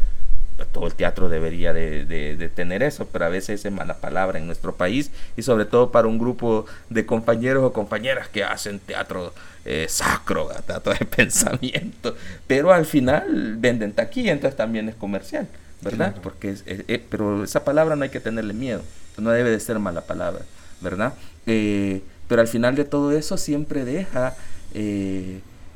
todo 0.64 0.88
el 0.88 0.96
teatro 0.96 1.28
debería 1.28 1.74
de, 1.74 2.52
tener 2.56 2.84
eso, 2.84 3.08
pero 3.12 3.26
a 3.26 3.30
veces 3.30 3.66
es 3.66 3.72
mala 3.72 3.96
palabra 3.96 4.40
en 4.40 4.46
nuestro 4.46 4.76
país 4.76 5.12
y 5.36 5.42
sobre 5.42 5.66
todo 5.66 5.92
para 5.92 6.08
un 6.08 6.18
grupo 6.18 6.66
de 6.90 7.06
compañeros 7.06 7.64
o 7.64 7.74
compañeras 7.74 8.30
que 8.30 8.44
hacen 8.44 8.80
teatro 8.80 9.34
eh, 9.66 9.88
sacro, 9.90 10.50
teatro 10.66 10.94
de 10.94 11.06
pensamiento, 11.16 12.16
pero 12.48 12.72
al 12.72 12.86
final 12.86 13.56
venden 13.58 13.92
taquilla, 13.92 14.32
entonces 14.32 14.56
también 14.56 14.88
es 14.88 14.96
comercial, 14.96 15.48
¿verdad? 15.82 16.16
Porque 16.24 16.56
eh, 16.66 17.04
pero 17.10 17.44
esa 17.44 17.66
palabra 17.66 17.96
no 17.96 18.04
hay 18.04 18.10
que 18.10 18.22
tenerle 18.22 18.54
miedo, 18.54 18.82
no 19.18 19.32
debe 19.32 19.50
de 19.50 19.60
ser 19.60 19.80
mala 19.80 20.02
palabra, 20.02 20.44
¿verdad? 20.80 21.14
Eh, 21.48 22.02
pero 22.28 22.42
al 22.42 22.48
final 22.48 22.76
de 22.76 22.86
todo 22.86 23.12
eso 23.12 23.38
siempre 23.38 23.84
deja 23.84 24.36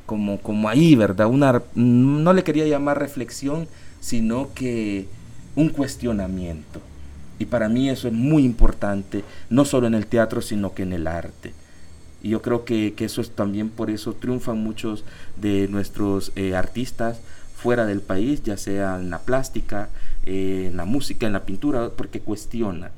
como, 0.06 0.40
como 0.40 0.68
ahí, 0.68 0.96
¿verdad? 0.96 1.28
Una, 1.28 1.62
no 1.74 2.32
le 2.32 2.42
quería 2.42 2.66
llamar 2.66 2.98
reflexión, 2.98 3.68
sino 4.00 4.52
que 4.54 5.06
un 5.56 5.68
cuestionamiento. 5.68 6.80
Y 7.38 7.46
para 7.46 7.68
mí 7.68 7.88
eso 7.88 8.08
es 8.08 8.14
muy 8.14 8.44
importante, 8.44 9.24
no 9.48 9.64
solo 9.64 9.86
en 9.86 9.94
el 9.94 10.06
teatro, 10.06 10.42
sino 10.42 10.74
que 10.74 10.82
en 10.82 10.92
el 10.92 11.06
arte. 11.06 11.54
Y 12.22 12.30
yo 12.30 12.42
creo 12.42 12.64
que, 12.64 12.94
eso 12.98 13.20
es 13.22 13.30
también 13.30 13.70
por 13.70 13.90
eso 13.90 14.12
triunfan 14.12 14.58
muchos 14.58 15.04
de 15.40 15.68
nuestros 15.68 16.32
eh, 16.36 16.54
artistas 16.54 17.20
fuera 17.54 17.86
del 17.86 18.00
país, 18.00 18.42
ya 18.42 18.56
sea 18.56 18.96
en 18.96 19.10
la 19.10 19.20
plástica, 19.20 19.88
eh, 20.24 20.66
en 20.70 20.76
la 20.76 20.84
música, 20.84 21.26
en 21.26 21.32
la 21.32 21.44
pintura, 21.44 21.90
porque 21.90 22.20
cuestiona. 22.20 22.90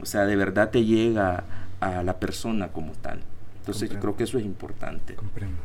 O 0.00 0.06
sea, 0.06 0.24
de 0.24 0.36
verdad 0.36 0.70
te 0.70 0.84
llega 0.84 1.44
a 1.80 2.02
la 2.02 2.18
persona 2.18 2.68
como 2.68 2.92
tal. 2.92 3.20
Entonces 3.60 3.90
yo 3.90 4.00
creo 4.00 4.16
que 4.16 4.24
eso 4.24 4.38
es 4.38 4.44
importante. 4.44 5.14
Comprendo. 5.14 5.56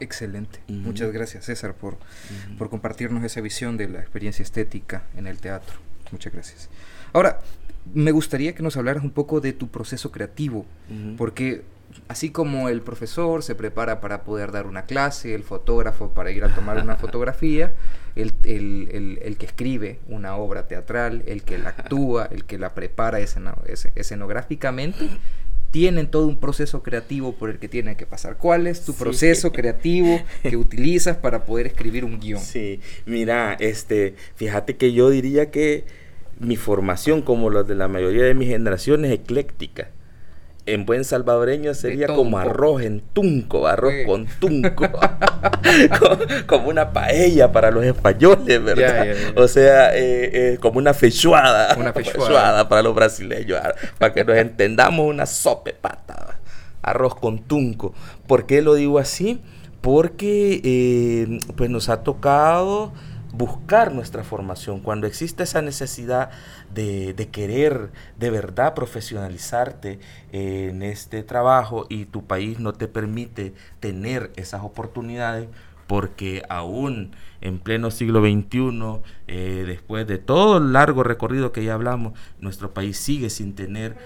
Excelente. 0.00 0.60
Muchas 0.68 1.12
gracias, 1.12 1.44
César, 1.44 1.74
por, 1.74 1.96
por 2.58 2.70
compartirnos 2.70 3.24
esa 3.24 3.40
visión 3.40 3.76
de 3.76 3.88
la 3.88 4.00
experiencia 4.00 4.42
estética 4.42 5.04
en 5.16 5.26
el 5.26 5.38
teatro. 5.38 5.78
Muchas 6.12 6.32
gracias. 6.32 6.68
Ahora, 7.12 7.40
me 7.94 8.12
gustaría 8.12 8.54
que 8.54 8.62
nos 8.62 8.76
hablaras 8.76 9.02
un 9.02 9.10
poco 9.10 9.40
de 9.40 9.52
tu 9.52 9.68
proceso 9.68 10.10
creativo, 10.10 10.66
porque 11.16 11.62
así 12.08 12.30
como 12.30 12.68
el 12.68 12.82
profesor 12.82 13.42
se 13.42 13.54
prepara 13.54 14.00
para 14.00 14.22
poder 14.22 14.52
dar 14.52 14.66
una 14.66 14.84
clase, 14.84 15.34
el 15.34 15.42
fotógrafo 15.42 16.10
para 16.10 16.30
ir 16.30 16.44
a 16.44 16.54
tomar 16.54 16.82
una 16.82 16.96
fotografía, 16.98 17.74
el, 18.14 18.32
el, 18.44 19.36
que 19.36 19.46
escribe 19.46 20.00
una 20.08 20.36
obra 20.36 20.66
teatral, 20.66 21.22
el 21.26 21.42
que 21.42 21.58
la 21.58 21.70
actúa, 21.70 22.28
el 22.30 22.44
que 22.44 22.58
la 22.58 22.74
prepara 22.74 23.18
escenográficamente, 23.20 25.08
tienen 25.70 26.10
todo 26.10 26.26
un 26.26 26.38
proceso 26.38 26.82
creativo 26.82 27.32
por 27.32 27.50
el 27.50 27.58
que 27.58 27.68
tienen 27.68 27.96
que 27.96 28.06
pasar. 28.06 28.36
¿Cuál 28.36 28.66
es 28.66 28.84
tu 28.84 28.94
proceso 28.94 29.52
creativo 29.52 30.20
que 30.42 30.56
utilizas 30.56 31.16
para 31.16 31.44
poder 31.44 31.66
escribir 31.66 32.04
un 32.04 32.18
guion? 32.18 32.40
Sí, 32.40 32.80
mira, 33.04 33.54
este, 33.60 34.14
fíjate 34.36 34.76
que 34.76 34.92
yo 34.92 35.10
diría 35.10 35.50
que 35.50 35.84
mi 36.38 36.56
formación, 36.56 37.22
como 37.22 37.50
la 37.50 37.62
de 37.62 37.74
la 37.74 37.88
mayoría 37.88 38.24
de 38.24 38.34
mi 38.34 38.46
generación, 38.46 39.04
es 39.04 39.12
ecléctica 39.12 39.90
en 40.66 40.84
buen 40.84 41.04
salvadoreño 41.04 41.74
sería 41.74 42.08
como 42.08 42.38
arroz 42.38 42.82
en 42.82 43.00
tunco, 43.12 43.68
arroz 43.68 43.94
con 44.04 44.26
tunco, 44.26 44.84
como, 46.46 46.68
una 46.68 46.92
paella 46.92 47.52
para 47.52 47.70
los 47.70 47.84
españoles, 47.84 48.62
¿verdad? 48.62 49.06
O 49.36 49.46
sea, 49.46 49.96
eh, 49.96 50.30
eh, 50.32 50.58
como 50.60 50.78
una 50.78 50.92
fechuada, 50.92 51.76
una 51.76 51.92
fechuada. 51.94 52.68
para 52.68 52.82
los 52.82 52.94
brasileños, 52.94 53.60
para 53.98 54.12
que 54.12 54.24
nos 54.24 54.36
entendamos 54.36 55.06
una 55.08 55.24
sope 55.24 55.72
pata, 55.72 56.40
arroz 56.82 57.14
con 57.14 57.38
tunco. 57.38 57.94
¿Por 58.26 58.46
qué 58.46 58.60
lo 58.60 58.74
digo 58.74 58.98
así? 58.98 59.40
Porque 59.80 60.60
eh, 60.64 61.38
pues 61.56 61.70
nos 61.70 61.88
ha 61.88 62.02
tocado 62.02 62.92
buscar 63.36 63.92
nuestra 63.92 64.24
formación, 64.24 64.80
cuando 64.80 65.06
existe 65.06 65.42
esa 65.42 65.60
necesidad 65.60 66.30
de, 66.72 67.14
querer 67.30 67.90
de 68.18 68.30
verdad 68.30 68.74
profesionalizarte 68.74 69.98
en 70.32 70.82
este 70.82 71.22
trabajo 71.22 71.86
y 71.90 72.06
tu 72.06 72.24
país 72.24 72.58
no 72.60 72.72
te 72.72 72.88
permite 72.88 73.52
tener 73.80 74.32
esas 74.36 74.62
oportunidades, 74.62 75.48
porque 75.86 76.42
aún 76.48 77.12
en 77.40 77.58
pleno 77.58 77.90
siglo 77.90 78.20
XXI, 78.20 79.02
eh, 79.28 79.64
después 79.66 80.06
de 80.06 80.18
todo 80.18 80.56
el 80.58 80.72
largo 80.72 81.02
recorrido 81.02 81.52
que 81.52 81.62
ya 81.62 81.74
hablamos, 81.74 82.18
nuestro 82.40 82.72
país 82.72 82.96
sigue 82.96 83.30
sin 83.30 83.54
tener 83.54 83.96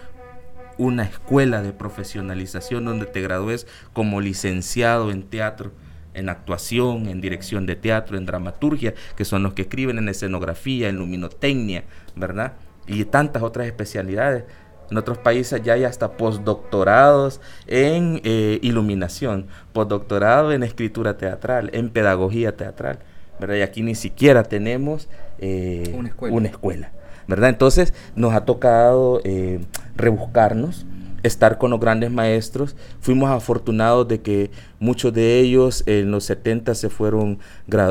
una 0.77 1.05
escuela 1.05 1.63
de 1.63 1.73
profesionalización 1.73 2.85
donde 2.85 3.07
te 3.07 3.21
gradúes 3.21 3.67
como 3.93 4.21
licenciado 4.21 5.11
en 5.11 5.23
teatro 5.23 5.73
en 6.21 6.29
actuación, 6.29 7.09
en 7.09 7.21
dirección 7.21 7.67
de 7.67 7.77
teatro, 7.77 8.17
en 8.17 8.27
dramaturgia, 8.27 8.95
que 9.17 9.25
son 9.25 9.43
los 9.43 9.55
que 9.55 9.63
escriben 9.63 9.99
en 9.99 10.09
escenografía, 10.09 10.89
en 10.89 10.97
luminotecnia, 10.97 11.85
¿verdad? 12.15 12.53
Y 12.87 13.05
tantas 13.05 13.43
otras 13.43 13.67
especialidades. 13.67 14.45
En 14.91 14.97
otros 14.97 15.19
países 15.19 15.63
ya 15.63 15.75
hay 15.75 15.85
hasta 15.85 16.13
postdoctorados 16.13 17.41
en 17.67 18.21
eh, 18.25 18.59
iluminación, 18.63 19.47
postdoctorado 19.73 20.53
en 20.53 20.63
escritura 20.63 21.17
teatral, 21.17 21.71
en 21.73 21.91
pedagogía 21.91 22.57
teatral, 22.57 22.99
¿verdad? 23.39 23.57
Y 23.57 23.63
aquí 23.63 23.83
ni 23.83 23.95
siquiera 23.95 24.43
tenemos 24.43 25.09
eh, 25.39 25.93
una, 26.21 26.49
escuela. 26.49 26.91
¿verdad? 27.29 27.51
Entonces 27.51 27.95
nos 28.17 28.35
ha 28.35 28.45
tocado 28.45 29.21
eh, 29.25 29.61
rebuscarnos 29.95 30.87
estar 31.23 31.59
con 31.59 31.71
los 31.71 31.81
grandes 31.81 32.11
maestros. 32.11 32.77
Fuimos 33.01 33.31
afortunados 33.31 34.09
de 34.09 34.21
que 34.21 34.51
muchos 34.79 35.13
de 35.13 35.41
ellos 35.41 35.83
en 35.87 36.11
los 36.11 36.25
70 36.25 36.75
se 36.75 36.89
fueron 36.89 37.39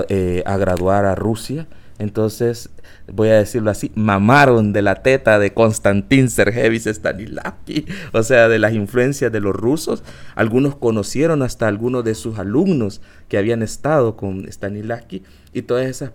eh, 0.09 0.43
a 0.45 0.57
graduar 0.57 1.05
a 1.05 1.15
Rusia. 1.15 1.67
Entonces, 1.99 2.69
voy 3.11 3.27
a 3.27 3.35
decirlo 3.35 3.71
así, 3.71 3.91
mamaron 3.93 4.71
de 4.71 4.81
la 4.81 4.95
teta 5.03 5.37
de 5.37 5.53
Konstantin 5.53 6.29
Sergevich 6.29 6.87
Stanislavski, 6.87 7.85
o 8.13 8.23
sea, 8.23 8.47
de 8.47 8.57
las 8.57 8.73
influencias 8.73 9.31
de 9.31 9.41
los 9.41 9.53
rusos. 9.53 10.03
Algunos 10.35 10.77
conocieron 10.77 11.41
hasta 11.41 11.67
algunos 11.67 12.05
de 12.05 12.15
sus 12.15 12.39
alumnos 12.39 13.01
que 13.27 13.37
habían 13.37 13.61
estado 13.61 14.15
con 14.15 14.49
Stanislavski 14.49 15.23
y 15.53 15.63
todas 15.63 15.87
esas 15.87 16.11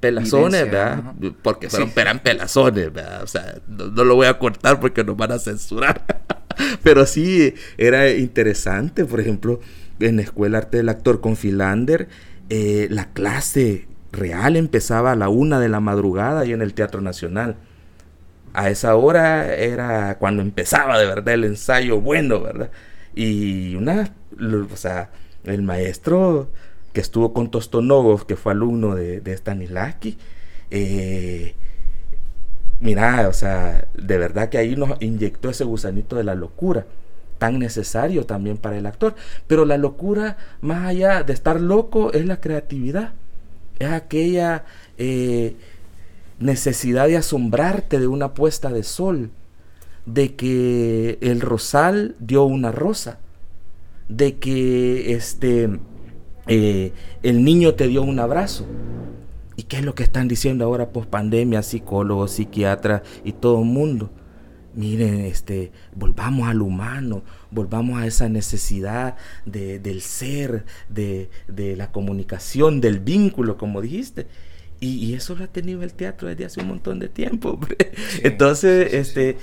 pelazones, 0.00 0.70
¿verdad? 0.70 1.14
Porque 1.42 1.68
fueron, 1.68 1.92
eran 1.96 2.20
pelazones, 2.20 2.92
¿verdad? 2.92 3.22
O 3.22 3.26
sea, 3.26 3.56
no, 3.66 4.04
lo 4.04 4.14
voy 4.14 4.26
a 4.26 4.38
cortar 4.38 4.80
porque 4.80 5.04
nos 5.04 5.16
van 5.16 5.32
a 5.32 5.38
censurar. 5.38 6.04
Pero 6.82 7.06
sí, 7.06 7.54
era 7.76 8.10
interesante. 8.10 9.04
Por 9.04 9.20
ejemplo, 9.20 9.60
en 10.00 10.16
la 10.16 10.22
Escuela 10.22 10.58
Arte 10.58 10.78
del 10.78 10.88
Actor 10.88 11.20
con 11.20 11.36
Philander, 11.36 12.08
eh, 12.48 12.88
la 12.90 13.12
clase 13.12 13.86
real 14.12 14.56
empezaba 14.56 15.12
a 15.12 15.16
la 15.16 15.28
una 15.28 15.60
de 15.60 15.68
la 15.68 15.80
madrugada 15.80 16.44
y 16.44 16.52
en 16.52 16.62
el 16.62 16.74
Teatro 16.74 17.00
Nacional. 17.00 17.56
A 18.54 18.70
esa 18.70 18.96
hora 18.96 19.54
era 19.54 20.18
cuando 20.18 20.42
empezaba 20.42 20.98
de 20.98 21.06
verdad 21.06 21.34
el 21.34 21.44
ensayo 21.44 22.00
bueno, 22.00 22.40
¿verdad? 22.40 22.70
Y 23.14 23.74
una, 23.74 24.10
o 24.72 24.76
sea, 24.76 25.10
el 25.44 25.62
maestro 25.62 26.50
que 26.92 27.00
estuvo 27.00 27.32
con 27.32 27.50
Tostonogov, 27.50 28.26
que 28.26 28.36
fue 28.36 28.52
alumno 28.52 28.94
de, 28.94 29.20
de 29.20 29.36
Stanislavski, 29.36 30.18
eh, 30.70 31.54
mira, 32.80 33.28
o 33.28 33.32
sea, 33.32 33.88
de 33.94 34.18
verdad 34.18 34.48
que 34.48 34.58
ahí 34.58 34.76
nos 34.76 35.00
inyectó 35.00 35.50
ese 35.50 35.64
gusanito 35.64 36.16
de 36.16 36.24
la 36.24 36.34
locura, 36.34 36.86
tan 37.38 37.58
necesario 37.58 38.26
también 38.26 38.56
para 38.56 38.78
el 38.78 38.86
actor. 38.86 39.14
Pero 39.46 39.64
la 39.64 39.78
locura, 39.78 40.36
más 40.60 40.86
allá 40.86 41.22
de 41.22 41.32
estar 41.32 41.60
loco, 41.60 42.12
es 42.12 42.26
la 42.26 42.40
creatividad. 42.40 43.12
Es 43.78 43.90
aquella 43.90 44.64
eh, 44.96 45.56
necesidad 46.40 47.06
de 47.06 47.16
asombrarte 47.16 48.00
de 48.00 48.08
una 48.08 48.34
puesta 48.34 48.70
de 48.70 48.82
sol, 48.82 49.30
de 50.06 50.34
que 50.34 51.18
el 51.20 51.40
rosal 51.40 52.16
dio 52.18 52.44
una 52.44 52.72
rosa, 52.72 53.18
de 54.08 54.38
que 54.38 55.12
este, 55.12 55.78
eh, 56.48 56.92
el 57.22 57.44
niño 57.44 57.74
te 57.74 57.88
dio 57.88 58.02
un 58.02 58.18
abrazo. 58.18 58.66
¿Y 59.56 59.64
qué 59.64 59.78
es 59.78 59.84
lo 59.84 59.94
que 59.94 60.04
están 60.04 60.28
diciendo 60.28 60.64
ahora 60.64 60.90
post 60.90 61.10
pandemia, 61.10 61.62
psicólogos, 61.62 62.32
psiquiatras 62.32 63.02
y 63.24 63.32
todo 63.32 63.60
el 63.60 63.66
mundo? 63.66 64.10
Miren, 64.74 65.20
este, 65.22 65.72
volvamos 65.96 66.48
al 66.48 66.62
humano, 66.62 67.24
volvamos 67.50 68.00
a 68.00 68.06
esa 68.06 68.28
necesidad 68.28 69.16
de, 69.44 69.80
del 69.80 70.00
ser, 70.00 70.64
de, 70.88 71.30
de, 71.48 71.74
la 71.74 71.90
comunicación, 71.90 72.80
del 72.80 73.00
vínculo, 73.00 73.56
como 73.56 73.80
dijiste. 73.80 74.28
Y, 74.78 75.04
y, 75.04 75.14
eso 75.14 75.34
lo 75.34 75.42
ha 75.42 75.48
tenido 75.48 75.82
el 75.82 75.92
teatro 75.92 76.28
desde 76.28 76.44
hace 76.44 76.60
un 76.60 76.68
montón 76.68 77.00
de 77.00 77.08
tiempo. 77.08 77.58
Sí, 78.10 78.20
Entonces, 78.22 79.08
sí, 79.08 79.12
sí, 79.12 79.36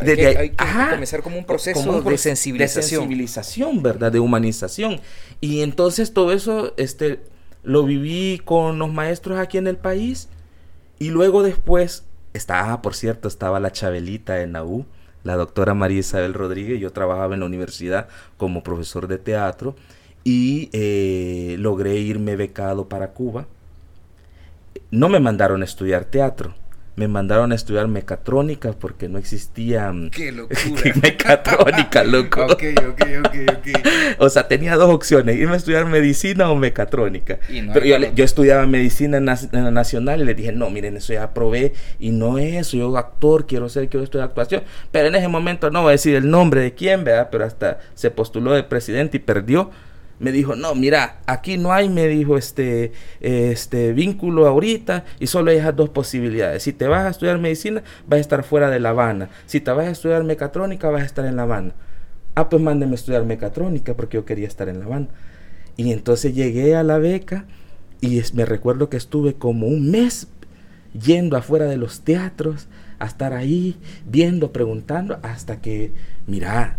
este... 0.00 0.26
Hay, 0.26 0.34
que, 0.34 0.38
hay 0.40 0.50
que 0.50 0.64
ajá, 0.64 0.90
comenzar 0.90 1.22
como 1.22 1.38
un 1.38 1.44
proceso 1.44 1.80
como 1.80 1.98
un 1.98 2.04
de 2.04 2.18
sensibilización. 2.18 2.82
De 2.82 2.88
sensibilización, 2.88 3.82
¿verdad? 3.82 4.12
De 4.12 4.20
humanización. 4.20 5.00
Y 5.40 5.62
entonces 5.62 6.12
todo 6.12 6.32
eso, 6.32 6.74
este, 6.76 7.20
lo 7.62 7.84
viví 7.84 8.40
con 8.44 8.78
los 8.78 8.92
maestros 8.92 9.38
aquí 9.38 9.58
en 9.58 9.66
el 9.66 9.76
país 9.76 10.28
y 10.98 11.10
luego 11.10 11.42
después 11.42 12.04
estaba, 12.32 12.82
por 12.82 12.94
cierto, 12.94 13.28
estaba 13.28 13.60
la 13.60 13.72
Chabelita 13.72 14.42
en 14.42 14.52
la 14.54 14.64
U, 14.64 14.86
la 15.24 15.36
doctora 15.36 15.74
María 15.74 16.00
Isabel 16.00 16.34
Rodríguez, 16.34 16.80
yo 16.80 16.92
trabajaba 16.92 17.34
en 17.34 17.40
la 17.40 17.46
universidad 17.46 18.08
como 18.36 18.62
profesor 18.62 19.06
de 19.08 19.18
teatro 19.18 19.76
y 20.24 20.70
eh, 20.72 21.56
logré 21.58 21.96
irme 21.96 22.36
becado 22.36 22.88
para 22.88 23.12
Cuba. 23.12 23.46
No 24.90 25.08
me 25.08 25.20
mandaron 25.20 25.62
a 25.62 25.64
estudiar 25.64 26.04
teatro, 26.04 26.54
me 26.98 27.06
mandaron 27.06 27.52
a 27.52 27.54
estudiar 27.54 27.86
mecatrónica 27.86 28.72
porque 28.72 29.08
no 29.08 29.18
existía 29.18 29.92
mm, 29.92 30.10
¡Qué 30.10 30.32
locura! 30.32 30.58
mecatrónica, 31.00 32.02
loco. 32.02 32.44
ok, 32.44 32.64
ok, 32.88 33.02
ok, 33.24 33.36
ok. 33.56 33.88
O 34.18 34.28
sea, 34.28 34.48
tenía 34.48 34.74
dos 34.74 34.92
opciones, 34.92 35.36
irme 35.36 35.54
a 35.54 35.56
estudiar 35.56 35.86
medicina 35.86 36.50
o 36.50 36.56
mecatrónica. 36.56 37.38
No 37.62 37.72
Pero 37.72 37.86
yo, 37.86 37.96
yo, 38.14 38.24
estudiaba 38.24 38.66
medicina 38.66 39.18
en 39.18 39.26
la 39.26 39.70
nacional 39.70 40.22
y 40.22 40.24
le 40.24 40.34
dije, 40.34 40.50
no, 40.50 40.70
miren, 40.70 40.96
eso 40.96 41.12
ya 41.12 41.32
probé 41.32 41.72
y 42.00 42.10
no 42.10 42.38
es 42.38 42.54
eso, 42.56 42.76
yo 42.76 42.96
actor, 42.96 43.46
quiero 43.46 43.68
ser, 43.68 43.88
quiero 43.88 44.02
estudiar 44.02 44.26
actuación. 44.28 44.64
Pero 44.90 45.06
en 45.06 45.14
ese 45.14 45.28
momento 45.28 45.70
no 45.70 45.82
voy 45.82 45.90
a 45.90 45.92
decir 45.92 46.16
el 46.16 46.28
nombre 46.28 46.62
de 46.62 46.74
quién, 46.74 47.04
¿verdad? 47.04 47.28
Pero 47.30 47.44
hasta 47.44 47.78
se 47.94 48.10
postuló 48.10 48.52
de 48.54 48.64
presidente 48.64 49.18
y 49.18 49.20
perdió 49.20 49.70
me 50.18 50.32
dijo, 50.32 50.56
no, 50.56 50.74
mira, 50.74 51.20
aquí 51.26 51.58
no 51.58 51.72
hay, 51.72 51.88
me 51.88 52.06
dijo, 52.08 52.36
este, 52.36 52.92
este 53.20 53.92
vínculo 53.92 54.46
ahorita 54.46 55.04
y 55.20 55.26
solo 55.26 55.50
hay 55.50 55.58
esas 55.58 55.76
dos 55.76 55.90
posibilidades. 55.90 56.62
Si 56.62 56.72
te 56.72 56.86
vas 56.86 57.06
a 57.06 57.10
estudiar 57.10 57.38
medicina, 57.38 57.82
vas 58.06 58.18
a 58.18 58.20
estar 58.20 58.42
fuera 58.42 58.70
de 58.70 58.80
La 58.80 58.90
Habana. 58.90 59.28
Si 59.46 59.60
te 59.60 59.70
vas 59.70 59.86
a 59.86 59.90
estudiar 59.90 60.24
mecatrónica, 60.24 60.90
vas 60.90 61.02
a 61.02 61.06
estar 61.06 61.24
en 61.24 61.36
La 61.36 61.42
Habana. 61.42 61.72
Ah, 62.34 62.48
pues 62.48 62.62
mándeme 62.62 62.92
a 62.92 62.94
estudiar 62.96 63.24
mecatrónica 63.24 63.94
porque 63.94 64.16
yo 64.16 64.24
quería 64.24 64.48
estar 64.48 64.68
en 64.68 64.80
La 64.80 64.86
Habana. 64.86 65.08
Y 65.76 65.92
entonces 65.92 66.34
llegué 66.34 66.74
a 66.74 66.82
la 66.82 66.98
beca 66.98 67.46
y 68.00 68.20
me 68.34 68.44
recuerdo 68.44 68.88
que 68.88 68.96
estuve 68.96 69.34
como 69.34 69.66
un 69.66 69.90
mes 69.90 70.28
yendo 70.92 71.36
afuera 71.36 71.66
de 71.66 71.76
los 71.76 72.00
teatros 72.00 72.68
a 72.98 73.06
estar 73.06 73.32
ahí, 73.32 73.76
viendo, 74.06 74.52
preguntando, 74.52 75.18
hasta 75.22 75.60
que, 75.60 75.92
mira, 76.26 76.78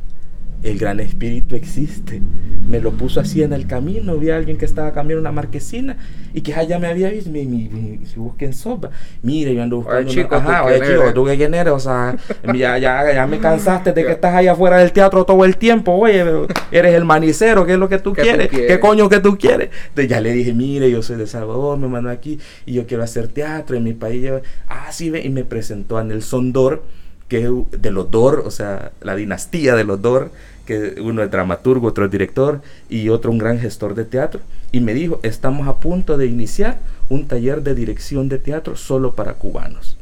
el 0.62 0.78
gran 0.78 0.99
espíritu 0.99 1.55
existe. 1.55 2.22
Me 2.68 2.80
lo 2.80 2.91
puso 2.91 3.20
así 3.20 3.41
en 3.41 3.53
el 3.53 3.66
camino. 3.66 4.18
Vi 4.18 4.30
a 4.30 4.36
alguien 4.36 4.57
que 4.57 4.66
estaba 4.66 4.91
cambiando 4.91 5.22
una 5.22 5.32
marquesina 5.32 5.97
y 6.34 6.41
que 6.41 6.53
allá 6.53 6.78
me 6.80 6.88
había 6.88 7.10
visto. 7.10 7.30
Me, 7.32 7.43
me, 7.45 7.70
me, 7.70 7.99
busquen 8.16 8.53
sopa. 8.53 8.89
Mire, 9.24 9.55
yo 9.55 9.64
ando 9.64 9.78
buscando. 9.78 10.10
Oye, 10.10 10.10
chico, 10.10 10.38
una, 10.38 10.49
ajá, 10.49 10.62
¿tú 10.62 10.68
oye, 10.68 10.82
chico? 10.82 11.14
¿tú 11.14 11.26
qué 11.26 11.38
quién 11.38 11.53
eres? 11.53 11.74
O 11.74 11.80
sea, 11.80 12.16
ya, 12.53 12.78
ya, 12.78 13.14
ya 13.14 13.26
me 13.26 13.39
cansaste 13.39 13.93
de 13.93 14.05
que 14.05 14.12
estás 14.12 14.36
allá 14.36 14.51
afuera 14.51 14.78
del 14.78 14.91
teatro 14.91 15.26
todo 15.26 15.45
el 15.45 15.57
tiempo. 15.57 15.93
Oye, 15.93 16.24
eres 16.72 16.93
el 16.93 17.05
manicero. 17.05 17.66
¿Qué 17.66 17.74
es 17.74 17.80
lo 17.80 17.89
que 17.89 17.97
tú 17.97 18.14
¿Qué 18.14 18.22
tú 18.22 18.28
quieres? 18.28 18.47
quieres? 18.49 18.68
¿Qué 18.68 18.80
coño 18.80 19.10
que 19.10 19.20
tú 19.20 19.38
quieres? 19.38 19.70
Entonces 19.89 20.10
ya 20.10 20.22
le 20.22 20.34
dije, 20.34 20.53
mire, 20.53 20.91
yo 20.91 21.01
soy 21.01 21.16
de 21.16 21.28
Salvador, 21.28 21.78
me 21.78 21.88
mandó 21.88 22.10
aquí 22.10 22.39
y 22.66 22.74
yo 22.74 22.86
quiero 22.86 23.03
hacer 23.03 23.30
teatro 23.30 23.78
en 23.78 23.84
mi 23.84 23.93
país. 23.93 24.22
Yo, 24.22 24.41
ah, 24.68 24.91
sí, 24.91 25.10
ve. 25.10 25.22
Y 25.22 25.30
me 25.30 25.43
presentó 25.43 25.97
a 25.97 26.03
Nelson 26.03 26.51
Dor, 26.51 26.84
que 27.30 27.44
es 27.44 27.82
de 27.82 27.92
los 27.92 28.12
Dor, 28.12 28.44
o 28.46 28.52
sea, 28.52 28.92
la 29.02 29.16
dinastía 29.16 29.76
de 29.76 29.86
los 29.86 30.02
Dor 30.02 30.32
que 30.70 31.02
uno 31.02 31.24
es 31.24 31.32
dramaturgo, 31.32 31.88
otro 31.88 32.06
es 32.06 32.12
director 32.12 32.62
y 32.90 33.10
otro 33.10 33.32
un 33.32 33.40
gran 33.40 33.60
gestor 33.60 33.96
de 33.96 34.06
teatro. 34.06 34.40
Y 34.72 34.82
me 34.82 34.94
dijo, 34.94 35.20
estamos 35.24 35.68
a 35.68 35.80
punto 35.80 36.16
de 36.16 36.28
iniciar 36.28 36.78
un 37.10 37.28
taller 37.28 37.64
de 37.64 37.74
dirección 37.74 38.30
de 38.30 38.38
teatro 38.38 38.76
solo 38.76 39.16
para 39.16 39.34
cubanos. 39.34 39.98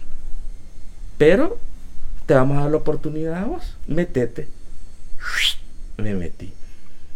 Pero 1.18 1.58
te 2.26 2.34
vamos 2.34 2.58
a 2.58 2.64
dar 2.64 2.72
la 2.72 2.78
oportunidad 2.78 3.36
a 3.36 3.46
vos, 3.46 3.78
metete. 3.88 4.50
Me 5.98 6.14
metí. 6.14 6.52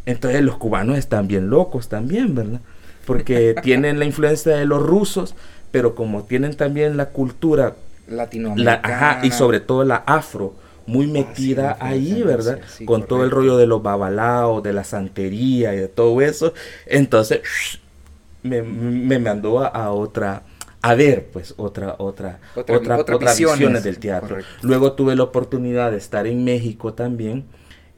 Entonces 0.05 0.41
los 0.41 0.55
cubanos 0.55 0.97
están 0.97 1.27
bien 1.27 1.49
locos 1.49 1.89
también, 1.89 2.33
¿verdad? 2.33 2.61
Porque 3.05 3.53
tienen 3.63 3.99
la 3.99 4.05
influencia 4.05 4.55
de 4.55 4.65
los 4.65 4.81
rusos, 4.81 5.35
pero 5.71 5.93
como 5.93 6.23
tienen 6.23 6.55
también 6.55 6.95
la 6.95 7.09
cultura, 7.09 7.75
la, 8.11 8.17
Latinoamericana. 8.23 9.11
ajá, 9.11 9.25
y 9.25 9.31
sobre 9.31 9.59
todo 9.59 9.83
la 9.83 9.97
afro, 10.05 10.55
muy 10.87 11.07
metida 11.07 11.71
Ah, 11.79 11.91
sí, 11.91 11.93
ahí, 11.93 12.23
¿verdad? 12.23 12.59
sí, 12.67 12.85
Con 12.85 13.07
todo 13.07 13.23
el 13.23 13.31
rollo 13.31 13.57
de 13.57 13.67
los 13.67 13.81
babalaos, 13.83 14.63
de 14.63 14.73
la 14.73 14.83
santería 14.83 15.73
y 15.73 15.77
de 15.77 15.87
todo 15.87 16.21
eso. 16.21 16.53
Entonces, 16.85 17.41
me, 18.43 18.61
me 18.63 19.19
mandó 19.19 19.59
a, 19.61 19.67
a 19.67 19.91
otra, 19.91 20.43
a 20.81 20.95
ver, 20.95 21.27
pues, 21.31 21.53
otra, 21.57 21.95
otra, 21.99 22.39
Otra- 22.55 22.97
otra, 22.97 23.17
visiones. 23.17 23.57
visiones 23.57 23.83
del 23.83 23.99
teatro. 23.99 24.29
Correcto. 24.29 24.67
Luego 24.67 24.93
tuve 24.93 25.15
la 25.15 25.23
oportunidad 25.23 25.91
de 25.91 25.97
estar 25.97 26.27
en 26.27 26.43
México 26.43 26.93
también, 26.93 27.45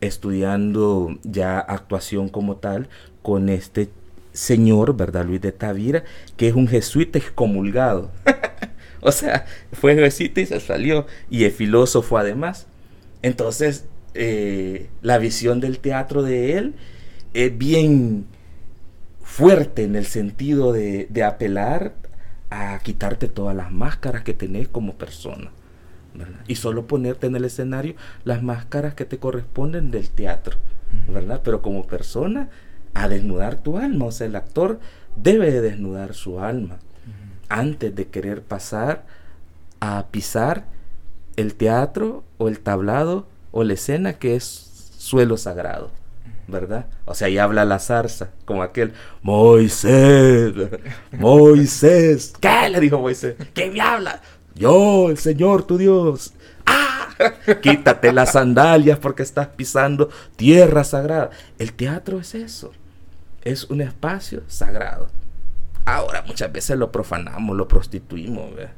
estudiando 0.01 1.17
ya 1.23 1.59
actuación 1.59 2.29
como 2.29 2.57
tal, 2.57 2.89
con 3.21 3.49
este 3.49 3.89
señor, 4.33 4.95
¿verdad? 4.97 5.25
Luis 5.25 5.41
de 5.41 5.51
Tavira, 5.51 6.03
que 6.37 6.47
es 6.49 6.55
un 6.55 6.67
jesuita 6.67 7.17
excomulgado. 7.19 8.11
o 9.05 9.11
sea, 9.11 9.45
fue 9.73 9.95
jesuita 9.95 10.41
y 10.41 10.45
se 10.45 10.59
salió, 10.59 11.05
y 11.29 11.43
es 11.43 11.53
filósofo 11.53 12.17
además. 12.17 12.67
Entonces, 13.21 13.85
eh, 14.13 14.89
la 15.01 15.17
visión 15.17 15.59
del 15.59 15.79
teatro 15.79 16.23
de 16.23 16.57
él 16.57 16.75
es 17.33 17.57
bien 17.57 18.25
fuerte 19.21 19.83
en 19.83 19.95
el 19.95 20.05
sentido 20.05 20.71
de, 20.71 21.07
de 21.09 21.23
apelar 21.23 21.95
a 22.49 22.79
quitarte 22.79 23.27
todas 23.27 23.55
las 23.55 23.71
máscaras 23.71 24.23
que 24.23 24.33
tenés 24.33 24.67
como 24.67 24.95
persona. 24.95 25.51
¿verdad? 26.13 26.41
Y 26.47 26.55
solo 26.55 26.85
ponerte 26.85 27.27
en 27.27 27.35
el 27.35 27.45
escenario 27.45 27.95
las 28.23 28.43
máscaras 28.43 28.93
que 28.93 29.05
te 29.05 29.17
corresponden 29.17 29.89
del 29.89 30.09
teatro, 30.11 30.57
¿verdad? 31.09 31.41
Pero 31.43 31.63
como 31.63 31.87
persona, 31.87 32.49
a 32.93 33.07
desnudar 33.07 33.63
tu 33.63 33.77
alma. 33.77 34.05
O 34.05 34.11
sea, 34.11 34.27
el 34.27 34.35
actor 34.35 34.79
debe 35.15 35.51
de 35.51 35.61
desnudar 35.61 36.13
su 36.13 36.39
alma 36.39 36.77
antes 37.53 37.95
de 37.95 38.07
querer 38.07 38.41
pasar 38.41 39.05
a 39.79 40.07
pisar 40.09 40.65
el 41.35 41.53
teatro 41.53 42.23
o 42.39 42.47
el 42.47 42.59
tablado 42.59 43.27
o 43.51 43.63
la 43.63 43.73
escena 43.73 44.13
que 44.13 44.35
es 44.35 44.45
suelo 44.97 45.37
sagrado, 45.37 45.91
¿verdad? 46.47 46.87
O 47.05 47.13
sea, 47.13 47.27
ahí 47.27 47.37
habla 47.37 47.63
la 47.63 47.77
zarza, 47.77 48.31
como 48.45 48.63
aquel 48.63 48.93
Moisés, 49.21 50.51
Moisés, 51.11 52.33
¿qué 52.39 52.69
le 52.71 52.79
dijo 52.79 52.99
Moisés? 52.99 53.35
¿Qué 53.53 53.69
me 53.69 53.81
habla? 53.81 54.19
Yo, 54.55 55.11
el 55.11 55.19
Señor 55.19 55.63
tu 55.63 55.77
Dios. 55.77 56.33
¡Ah! 56.65 57.09
Quítate 57.61 58.11
las 58.13 58.31
sandalias 58.31 58.97
porque 58.97 59.21
estás 59.21 59.47
pisando 59.49 60.09
tierra 60.35 60.83
sagrada. 60.83 61.29
El 61.59 61.73
teatro 61.73 62.19
es 62.19 62.33
eso, 62.33 62.71
es 63.43 63.65
un 63.65 63.81
espacio 63.81 64.41
sagrado. 64.47 65.07
Ahora 65.85 66.23
muchas 66.25 66.51
veces 66.51 66.77
lo 66.77 66.91
profanamos, 66.91 67.55
lo 67.57 67.67
prostituimos, 67.67 68.55
¿verdad? 68.55 68.73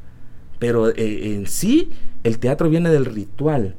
pero 0.59 0.89
eh, 0.89 1.33
en 1.33 1.47
sí 1.47 1.91
el 2.23 2.39
teatro 2.39 2.69
viene 2.69 2.89
del 2.89 3.05
ritual. 3.05 3.75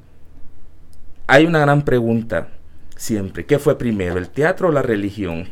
hay 1.27 1.47
una 1.47 1.61
gran 1.61 1.83
pregunta 1.83 2.49
siempre. 2.97 3.45
¿Qué 3.45 3.59
fue 3.59 3.79
primero, 3.79 4.19
el 4.19 4.29
teatro 4.29 4.69
o 4.69 4.73
la 4.73 4.83
religión? 4.83 5.49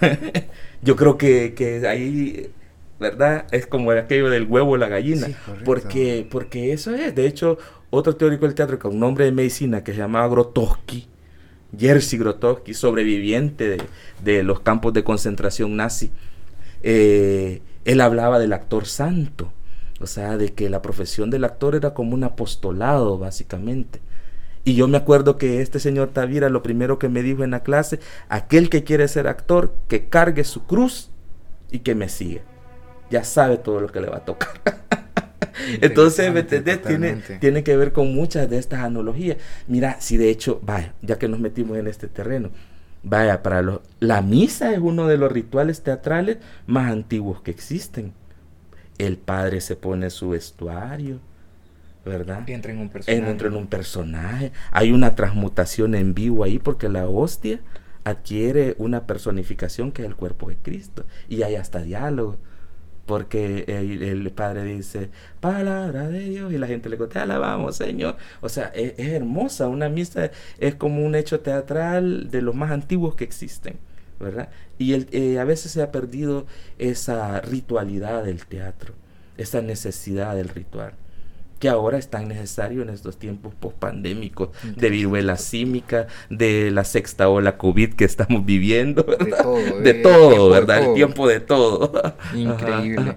Yo 0.82 0.96
creo 0.96 1.16
que, 1.16 1.54
que, 1.54 1.86
ahí, 1.86 2.50
¿verdad? 2.98 3.46
Es 3.52 3.66
como 3.66 3.92
aquello 3.92 4.30
del 4.30 4.46
huevo 4.46 4.72
o 4.72 4.76
la 4.76 4.88
gallina. 4.88 5.28
porque, 5.64 6.26
porque 6.28 6.72
eso 6.72 6.94
es. 6.94 7.14
De 7.14 7.26
hecho, 7.26 7.58
otro 7.90 8.16
teórico 8.16 8.46
del 8.46 8.54
teatro 8.54 8.78
con 8.78 8.94
un 8.94 9.00
nombre 9.00 9.24
de 9.26 9.32
medicina 9.32 9.84
que 9.84 9.92
se 9.92 9.98
llamaba 9.98 10.26
Grotowski, 10.28 11.06
Jerzy 11.78 12.18
Grotowski, 12.18 12.74
sobreviviente 12.74 13.78
de, 14.22 14.42
los 14.42 14.60
campos 14.60 14.92
de 14.92 15.04
concentración 15.04 15.76
nazi, 15.76 16.10
eh, 16.82 17.62
él 17.84 18.00
hablaba 18.00 18.38
del 18.38 18.52
actor 18.52 18.86
santo. 18.86 19.52
O 20.00 20.06
sea, 20.06 20.36
de 20.36 20.52
que 20.52 20.68
la 20.68 20.82
profesión 20.82 21.30
del 21.30 21.44
actor 21.44 21.76
era 21.76 21.94
como 21.94 22.14
un 22.14 22.24
apostolado, 22.24 23.18
básicamente. 23.18 24.00
Y 24.64 24.74
yo 24.74 24.88
me 24.88 24.96
acuerdo 24.96 25.38
que 25.38 25.60
este 25.60 25.78
señor 25.78 26.08
Tavira 26.08 26.48
lo 26.48 26.62
primero 26.62 26.98
que 26.98 27.08
me 27.08 27.22
dijo 27.22 27.44
en 27.44 27.52
la 27.52 27.62
clase, 27.62 28.00
aquel 28.28 28.68
que 28.68 28.84
quiere 28.84 29.06
ser 29.08 29.26
actor, 29.26 29.74
que 29.88 30.08
cargue 30.08 30.44
su 30.44 30.64
cruz 30.66 31.10
y 31.70 31.80
que 31.80 31.94
me 31.94 32.08
siga. 32.08 32.42
Ya 33.10 33.24
sabe 33.24 33.58
todo 33.58 33.80
lo 33.80 33.88
que 33.88 34.00
le 34.00 34.08
va 34.08 34.18
a 34.18 34.24
tocar. 34.24 34.50
Entonces, 35.80 36.32
¿me 36.32 36.42
Tiene, 36.42 37.22
tiene 37.40 37.62
que 37.62 37.76
ver 37.76 37.92
con 37.92 38.14
muchas 38.14 38.48
de 38.48 38.58
estas 38.58 38.80
analogías. 38.80 39.36
Mira, 39.68 40.00
si 40.00 40.16
de 40.16 40.30
hecho, 40.30 40.60
vaya, 40.62 40.94
ya 41.02 41.18
que 41.18 41.28
nos 41.28 41.40
metimos 41.40 41.76
en 41.76 41.86
este 41.86 42.08
terreno, 42.08 42.50
vaya, 43.02 43.42
para 43.42 43.62
los, 43.62 43.80
la 44.00 44.22
misa 44.22 44.72
es 44.72 44.78
uno 44.78 45.06
de 45.06 45.16
los 45.18 45.30
rituales 45.30 45.82
teatrales 45.82 46.38
más 46.66 46.90
antiguos 46.90 47.42
que 47.42 47.50
existen. 47.50 48.12
El 48.98 49.16
padre 49.16 49.60
se 49.60 49.76
pone 49.76 50.10
su 50.10 50.30
vestuario, 50.30 51.18
¿verdad? 52.04 52.44
Y 52.46 52.52
entra 52.52 52.72
en 52.72 52.78
un 52.78 52.88
personaje. 52.88 53.30
Entra 53.30 53.48
en 53.48 53.56
un 53.56 53.66
personaje. 53.66 54.52
Hay 54.70 54.92
una 54.92 55.14
transmutación 55.14 55.94
en 55.94 56.14
vivo 56.14 56.44
ahí 56.44 56.58
porque 56.58 56.88
la 56.88 57.08
hostia 57.08 57.60
adquiere 58.04 58.74
una 58.78 59.06
personificación 59.06 59.92
que 59.92 60.02
es 60.02 60.08
el 60.08 60.16
cuerpo 60.16 60.48
de 60.48 60.56
Cristo. 60.56 61.04
Y 61.28 61.42
hay 61.42 61.56
hasta 61.56 61.82
diálogo. 61.82 62.36
Porque 63.06 63.64
el, 63.66 64.30
Padre 64.30 64.64
dice, 64.64 65.10
palabra 65.40 66.08
de 66.08 66.20
Dios, 66.20 66.52
y 66.52 66.58
la 66.58 66.66
gente 66.66 66.88
le 66.88 66.96
dice, 66.96 67.08
te 67.08 67.18
alabamos, 67.18 67.76
Señor. 67.76 68.16
O 68.40 68.48
sea, 68.48 68.66
es, 68.74 68.98
hermosa. 68.98 69.68
Una 69.68 69.88
misa 69.88 70.30
es 70.58 70.74
como 70.76 71.04
un 71.04 71.14
hecho 71.14 71.40
teatral 71.40 72.30
de 72.30 72.42
los 72.42 72.54
más 72.54 72.70
antiguos 72.70 73.14
que 73.14 73.24
existen. 73.24 73.78
¿verdad? 74.20 74.50
Y 74.78 74.92
el, 74.92 75.08
eh, 75.10 75.40
a 75.40 75.44
veces 75.44 75.72
se 75.72 75.82
ha 75.82 75.90
perdido 75.90 76.46
esa 76.78 77.40
ritualidad 77.40 78.22
del 78.24 78.46
teatro, 78.46 78.94
esa 79.36 79.62
necesidad 79.62 80.36
del 80.36 80.48
ritual 80.48 80.94
que 81.62 81.68
ahora 81.68 81.96
es 81.96 82.08
tan 82.08 82.26
necesario 82.26 82.82
en 82.82 82.88
estos 82.88 83.20
tiempos 83.20 83.54
post-pandémicos 83.54 84.48
de 84.64 84.90
viruela 84.90 85.36
símica, 85.36 86.08
de 86.28 86.72
la 86.72 86.82
sexta 86.82 87.28
ola 87.28 87.56
COVID 87.56 87.94
que 87.94 88.04
estamos 88.04 88.44
viviendo, 88.44 89.04
¿verdad? 89.04 89.44
De 89.80 89.94
todo, 89.94 90.48
eh, 90.48 90.58
¿verdad? 90.58 90.82
El 90.82 90.94
tiempo 90.94 91.28
de 91.28 91.38
todo. 91.38 92.16
Increíble. 92.34 93.16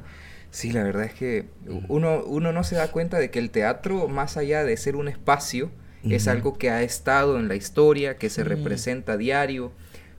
Sí, 0.52 0.72
la 0.72 0.84
verdad 0.84 1.06
es 1.06 1.16
que 1.16 1.46
uno, 1.88 2.24
uno 2.24 2.52
no 2.52 2.64
se 2.64 2.76
da 2.76 2.91
cuenta 2.91 3.18
de 3.18 3.32
que 3.32 3.39
el 3.39 3.50
teatro, 3.50 4.08
más 4.08 4.38
allá 4.38 4.64
de 4.64 4.78
ser 4.78 4.96
un 4.96 5.08
espacio, 5.08 5.72
es 6.08 6.28
algo 6.28 6.56
que 6.60 6.70
ha 6.70 6.84
estado 6.84 7.39
en 7.39 7.48
la 7.48 7.56
historia, 7.56 8.18
que 8.18 8.30
se 8.30 8.43
representa 8.43 9.14
a 9.14 9.18
diario, 9.18 9.72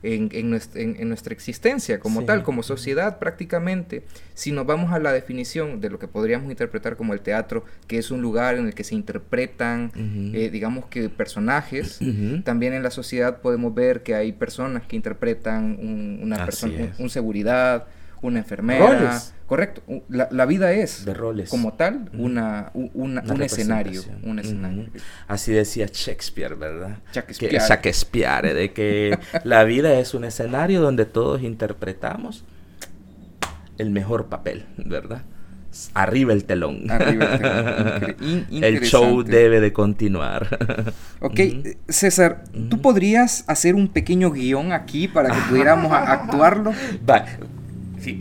en, 0.03 0.51
nuestra, 0.51 1.33
existencia 1.33 1.99
como 1.99 2.25
tal, 2.25 2.43
como 2.43 2.63
sociedad 2.63 3.19
prácticamente. 3.19 4.05
Si 4.35 4.53
nos 4.53 4.67
vamos 4.67 4.93
a 4.93 4.99
la 4.99 5.13
definición 5.13 5.81
de 5.81 5.91
lo 5.91 5.99
que 5.99 6.09
podríamos 6.09 6.51
interpretar 6.51 6.97
como 6.97 7.15
el 7.15 7.21
teatro, 7.21 7.65
que 7.87 7.99
es 7.99 8.11
un 8.11 8.23
lugar 8.23 8.57
en 8.57 8.67
el 8.67 8.75
que 8.75 8.85
se 8.85 8.95
interpretan, 8.95 9.93
eh, 10.35 10.51
digamos 10.51 10.87
que 10.87 11.09
personajes, 11.09 11.99
también 12.45 12.73
en 12.75 12.83
la 12.83 12.91
sociedad 12.91 13.41
podemos 13.41 13.75
ver 13.75 14.03
que 14.03 14.15
hay 14.15 14.33
personas 14.33 14.87
que 14.87 14.97
interpretan 14.97 15.79
una 16.23 16.45
persona, 16.45 16.95
un, 16.99 17.11
seguridad, 17.11 17.87
una 18.23 18.39
enfermera. 18.39 19.21
Correcto. 19.47 19.83
La, 20.09 20.45
vida 20.45 20.73
es, 20.73 21.05
de 21.05 21.15
roles. 21.15 21.51
como 21.51 21.75
tal, 21.75 22.11
una, 22.15 22.73
un 22.75 23.43
escenario. 23.43 24.03
Un 24.25 24.41
escenario. 24.41 24.87
Así 25.29 25.53
decía 25.53 25.87
Shakespeare, 25.87 26.57
¿verdad? 26.57 26.99
Shakespeare. 27.13 27.61
Shakespeare, 27.61 28.55
de 28.55 28.73
que 28.73 29.19
la 29.45 29.63
vida 29.65 29.99
es 30.01 30.15
un 30.15 30.25
escenario 30.25 30.81
donde 30.81 31.07
todos 31.07 31.43
interpretamos 31.43 32.45
el 33.79 33.91
mejor 33.91 34.27
papel, 34.27 34.67
¿verdad? 34.79 35.23
Arriba 35.95 36.33
el 36.33 36.45
telón. 36.45 36.85
el 38.51 38.81
show 38.81 39.23
debe 39.23 39.61
de 39.61 39.73
continuar. 39.73 40.59
Ok, 41.19 41.41
César, 41.89 42.45
¿tú 42.69 42.81
podrías 42.81 43.45
hacer 43.49 43.75
un 43.75 43.89
pequeño 43.89 44.31
guion 44.31 44.73
aquí 44.73 45.09
para 45.09 45.31
que 45.31 45.41
pudiéramos 45.49 45.91
actuarlo? 45.91 46.73
Va, 47.09 47.25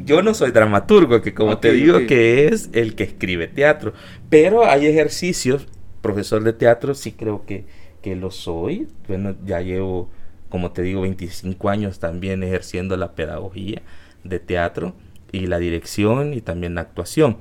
yo 0.06 0.22
no 0.22 0.34
soy 0.34 0.52
dramaturgo, 0.52 1.22
que 1.22 1.34
como 1.34 1.58
te 1.58 1.72
digo 1.72 2.00
que 2.08 2.48
es 2.48 2.70
el 2.74 2.96
que 2.96 3.04
escribe 3.04 3.48
teatro, 3.48 3.94
pero 4.30 4.66
hay 4.66 4.88
ejercicios, 4.88 5.68
profesor 6.02 6.44
de 6.44 6.54
teatro 6.54 6.94
sí 6.94 7.12
creo 7.12 7.46
que, 7.46 7.66
que 8.02 8.16
lo 8.16 8.32
soy, 8.32 8.88
bueno, 9.08 9.36
ya 9.46 9.62
llevo, 9.62 10.10
como 10.50 10.72
te 10.72 10.82
digo, 10.82 11.02
25 11.02 11.70
años 11.70 12.00
también 12.00 12.44
ejerciendo 12.44 12.98
la 12.98 13.14
pedagogía 13.14 13.82
de 14.24 14.40
teatro 14.40 14.94
y 15.32 15.48
la 15.48 15.60
dirección 15.60 16.34
y 16.34 16.42
también 16.42 16.76
la 16.76 16.82
actuación, 16.82 17.38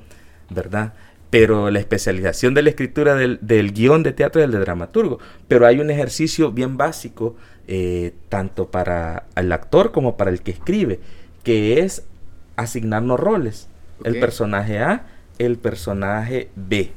¿verdad? 0.50 0.94
Pero 1.30 1.70
la 1.70 1.80
especialización 1.80 2.54
de 2.54 2.62
la 2.62 2.70
escritura 2.70 3.14
del, 3.14 3.38
del 3.40 3.72
guion 3.72 4.02
de 4.02 4.12
teatro 4.12 4.40
es 4.40 4.46
el 4.46 4.52
de 4.52 4.60
dramaturgo, 4.60 5.18
pero 5.48 5.66
hay 5.66 5.80
un 5.80 5.90
ejercicio 5.90 6.52
bien 6.52 6.76
básico, 6.76 7.36
eh, 7.66 8.12
tanto 8.28 8.70
para 8.70 9.26
el 9.36 9.50
actor 9.52 9.90
como 9.90 10.16
para 10.16 10.30
el 10.30 10.42
que 10.42 10.50
escribe, 10.50 11.00
que 11.42 11.80
es 11.80 12.04
asignarnos 12.56 13.18
roles. 13.18 13.68
El 14.02 14.18
personaje 14.18 14.80
A, 14.80 15.06
el 15.38 15.58
personaje 15.58 16.50
B. 16.56 16.92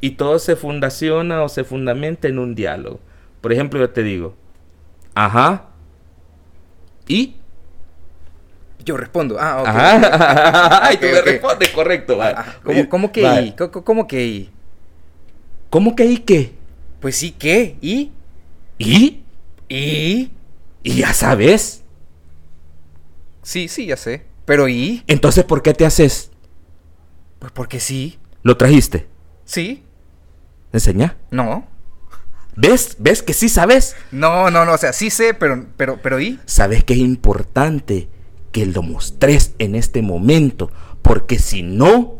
Y 0.00 0.10
todo 0.12 0.38
se 0.38 0.56
fundaciona 0.56 1.42
o 1.42 1.48
se 1.48 1.64
fundamenta 1.64 2.28
en 2.28 2.38
un 2.38 2.54
diálogo. 2.54 3.00
Por 3.40 3.52
ejemplo, 3.52 3.80
yo 3.80 3.90
te 3.90 4.02
digo, 4.02 4.34
ajá, 5.14 5.66
y... 7.08 7.36
Yo 8.84 8.96
respondo, 8.96 9.36
ah, 9.40 9.62
ok. 9.62 9.68
Ajá. 9.68 10.92
y 10.92 10.96
tú 10.98 11.06
me 11.06 11.20
respondes, 11.20 11.70
correcto. 11.70 12.18
Ah, 12.22 12.56
¿Cómo, 12.88 13.10
que 13.10 13.22
y? 13.22 13.52
¿Cómo, 13.52 14.06
que 14.06 14.24
y? 14.24 14.50
¿Cómo 15.70 15.96
que 15.96 16.04
y 16.04 16.18
qué? 16.18 16.52
Pues 17.00 17.16
sí, 17.16 17.32
¿qué? 17.32 17.76
¿Y? 17.80 18.12
¿Y? 18.78 19.24
¿Y? 19.68 20.30
¿Y 20.84 20.96
ya 20.98 21.12
sabes? 21.12 21.82
Sí, 23.42 23.66
sí, 23.66 23.86
ya 23.86 23.96
sé. 23.96 24.24
Pero 24.46 24.68
¿y? 24.68 25.02
Entonces, 25.08 25.44
¿por 25.44 25.60
qué 25.60 25.74
te 25.74 25.84
haces? 25.84 26.30
Pues 27.38 27.52
porque 27.52 27.80
sí. 27.80 28.18
¿Lo 28.42 28.56
trajiste? 28.56 29.08
Sí. 29.44 29.84
¿Enseña? 30.72 31.16
No. 31.30 31.66
¿Ves? 32.54 32.96
¿Ves 32.98 33.22
que 33.22 33.34
sí 33.34 33.48
sabes? 33.48 33.96
No, 34.10 34.50
no, 34.50 34.64
no, 34.64 34.72
o 34.72 34.78
sea, 34.78 34.92
sí 34.94 35.10
sé, 35.10 35.34
pero, 35.34 35.66
pero, 35.76 36.00
pero 36.00 36.20
¿y? 36.20 36.40
Sabes 36.46 36.84
que 36.84 36.94
es 36.94 37.00
importante 37.00 38.08
que 38.52 38.64
lo 38.64 38.82
mostres 38.82 39.54
en 39.58 39.74
este 39.74 40.00
momento, 40.00 40.70
porque 41.02 41.38
si 41.38 41.62
no, 41.62 42.18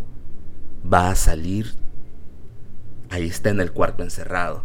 va 0.93 1.11
a 1.11 1.14
salir. 1.14 1.74
Ahí 3.09 3.29
está 3.29 3.51
en 3.51 3.61
el 3.61 3.72
cuarto 3.72 4.03
encerrado. 4.03 4.64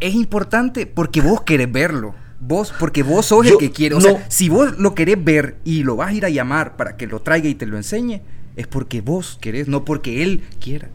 Es 0.00 0.14
importante 0.14 0.86
porque 0.86 1.20
vos 1.20 1.42
querés 1.42 1.70
verlo. 1.70 2.14
Vos, 2.46 2.74
porque 2.78 3.02
vos 3.02 3.24
sos 3.24 3.46
el 3.46 3.56
que 3.56 3.72
quiere. 3.72 3.94
O 3.94 4.02
sea, 4.02 4.26
si 4.28 4.50
vos 4.50 4.76
lo 4.76 4.94
querés 4.94 5.16
ver 5.22 5.56
y 5.64 5.82
lo 5.82 5.96
vas 5.96 6.10
a 6.10 6.12
ir 6.12 6.26
a 6.26 6.28
llamar 6.28 6.76
para 6.76 6.98
que 6.98 7.06
lo 7.06 7.22
traiga 7.22 7.48
y 7.48 7.54
te 7.54 7.64
lo 7.64 7.78
enseñe, 7.78 8.20
es 8.54 8.66
porque 8.66 9.00
vos 9.00 9.38
querés, 9.40 9.66
no 9.66 9.86
porque 9.86 10.22
él 10.22 10.42
quiera. 10.60 10.90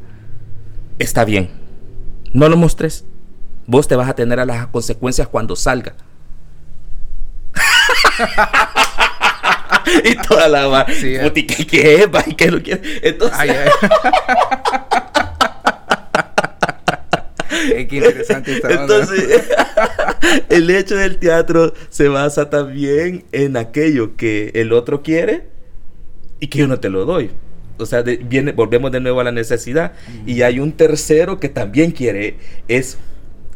Está 0.99 1.25
bien. 1.25 1.49
No 2.33 2.49
lo 2.49 2.57
mostres. 2.57 3.03
Vos 3.65 3.87
te 3.87 3.95
vas 3.95 4.07
a 4.07 4.13
tener 4.13 4.39
a 4.39 4.45
las 4.45 4.67
consecuencias 4.67 5.27
cuando 5.27 5.55
salga. 5.55 5.95
y 10.03 10.15
toda 10.27 10.47
la 10.47 10.85
sí, 10.87 11.17
¿qué, 11.33 11.65
qué, 11.65 11.95
es? 11.95 12.07
¿Qué 12.35 12.51
lo 12.51 12.61
quiere? 12.61 12.81
Entonces. 13.01 13.49
Qué 17.87 17.95
interesante 17.95 18.53
esta 18.53 18.71
Entonces, 18.71 19.43
el 20.49 20.69
hecho 20.69 20.95
del 20.95 21.17
teatro 21.17 21.73
se 21.89 22.07
basa 22.07 22.49
también 22.49 23.25
en 23.31 23.57
aquello 23.57 24.15
que 24.15 24.51
el 24.55 24.73
otro 24.73 25.01
quiere 25.01 25.43
y 26.39 26.47
que 26.47 26.59
yo 26.59 26.67
no 26.67 26.79
te 26.79 26.89
lo 26.89 27.05
doy. 27.05 27.31
O 27.77 27.85
sea, 27.85 28.01
viene, 28.01 28.51
volvemos 28.51 28.91
de 28.91 28.99
nuevo 28.99 29.21
a 29.21 29.23
la 29.23 29.31
necesidad. 29.31 29.93
Y 30.25 30.41
hay 30.41 30.59
un 30.59 30.73
tercero 30.73 31.39
que 31.39 31.49
también 31.49 31.91
quiere 31.91 32.35
eso. 32.67 32.97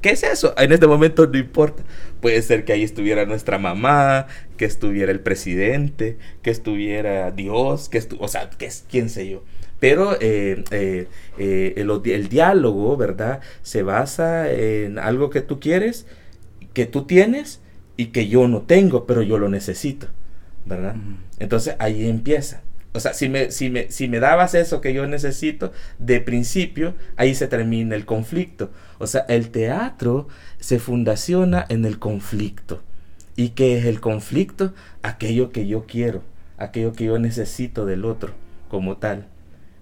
¿Qué 0.01 0.11
es 0.11 0.23
eso? 0.23 0.53
En 0.57 0.71
este 0.71 0.87
momento 0.87 1.27
no 1.27 1.37
importa. 1.37 1.83
Puede 2.21 2.41
ser 2.41 2.65
que 2.65 2.73
ahí 2.73 2.83
estuviera 2.83 3.25
nuestra 3.25 3.57
mamá, 3.57 4.27
que 4.57 4.65
estuviera 4.65 5.11
el 5.11 5.19
presidente, 5.19 6.17
que 6.41 6.51
estuviera 6.51 7.31
Dios, 7.31 7.89
que 7.89 8.01
o 8.19 8.27
sea, 8.27 8.49
que 8.49 8.65
es, 8.65 8.85
quién 8.89 9.09
sé 9.09 9.29
yo. 9.29 9.43
Pero 9.83 10.13
eh, 10.21 10.63
eh, 10.71 11.09
eh, 11.37 11.73
el, 11.75 12.29
diálogo, 12.29 12.95
¿verdad? 12.95 13.41
Se 13.63 13.83
basa 13.83 14.49
en 14.49 14.97
algo 14.97 15.29
que 15.29 15.41
tú 15.41 15.59
quieres 15.59 16.05
que 16.71 16.85
tú 16.85 17.03
tienes 17.03 17.59
y 17.97 18.05
que 18.07 18.29
yo 18.29 18.47
no 18.47 18.61
tengo, 18.61 19.05
pero 19.05 19.23
yo 19.23 19.37
lo 19.37 19.49
necesito, 19.49 20.07
¿verdad? 20.63 20.95
Entonces 21.37 21.75
ahí 21.79 22.07
empieza. 22.07 22.61
O 22.93 23.01
sea, 23.01 23.13
si 23.13 23.27
me, 23.27 23.51
si, 23.51 23.69
me, 23.69 23.91
si 23.91 24.07
me 24.07 24.21
dabas 24.21 24.55
eso 24.55 24.79
que 24.79 24.93
yo 24.93 25.05
necesito 25.05 25.73
de 25.99 26.21
principio, 26.21 26.95
ahí 27.17 27.35
se 27.35 27.49
termina 27.49 27.97
el 27.97 28.05
conflicto. 28.05 28.71
O 28.99 29.07
sea, 29.07 29.25
el 29.27 29.49
teatro 29.49 30.29
se 30.61 30.79
fundaciona 30.79 31.65
en 31.67 31.83
el 31.83 31.99
conflicto. 31.99 32.81
¿Y 33.35 33.49
qué 33.49 33.77
es 33.77 33.83
el 33.83 33.99
conflicto? 33.99 34.73
Aquello 35.01 35.51
que 35.51 35.67
yo 35.67 35.85
quiero, 35.85 36.23
aquello 36.57 36.93
que 36.93 37.03
yo 37.03 37.19
necesito 37.19 37.85
del 37.85 38.05
otro 38.05 38.31
como 38.69 38.95
tal. 38.95 39.27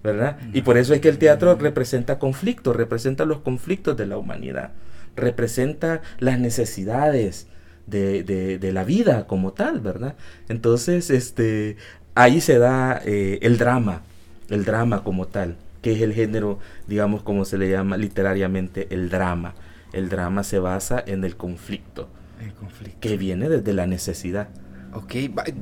¿Verdad? 0.02 0.38
Y 0.52 0.62
por 0.62 0.78
eso 0.78 0.94
es 0.94 1.00
que 1.00 1.08
el 1.08 1.18
teatro 1.18 1.54
representa 1.54 2.18
conflictos, 2.18 2.74
representa 2.74 3.24
los 3.24 3.38
conflictos 3.38 3.96
de 3.96 4.06
la 4.06 4.16
humanidad, 4.18 4.72
representa 5.14 6.02
las 6.18 6.40
necesidades 6.40 7.46
de, 7.86 8.24
de- 8.24 8.58
de 8.58 8.72
la 8.72 8.82
vida 8.84 9.26
como 9.28 9.52
tal, 9.52 9.80
¿verdad? 9.80 10.16
Entonces, 10.48 11.08
este, 11.10 11.76
ahí 12.16 12.40
se 12.40 12.58
da 12.58 13.00
eh, 13.04 13.38
el 13.42 13.58
drama, 13.58 14.02
el 14.48 14.64
drama 14.64 15.04
como 15.04 15.26
tal, 15.28 15.56
que 15.82 15.92
es 15.92 16.00
el 16.02 16.14
género, 16.14 16.58
digamos, 16.88 17.22
como 17.22 17.44
se 17.44 17.58
le 17.58 17.70
llama 17.70 17.96
literariamente, 17.96 18.88
el 18.90 19.08
drama. 19.08 19.54
El 19.92 20.08
drama 20.08 20.42
se 20.42 20.58
basa 20.58 21.02
en 21.06 21.22
el 21.24 21.36
conflicto, 21.36 22.08
El 22.40 22.52
conflicto. 22.54 22.98
que 23.00 23.16
viene 23.16 23.48
desde 23.48 23.72
la 23.72 23.86
necesidad. 23.86 24.48
Ok, 24.94 25.14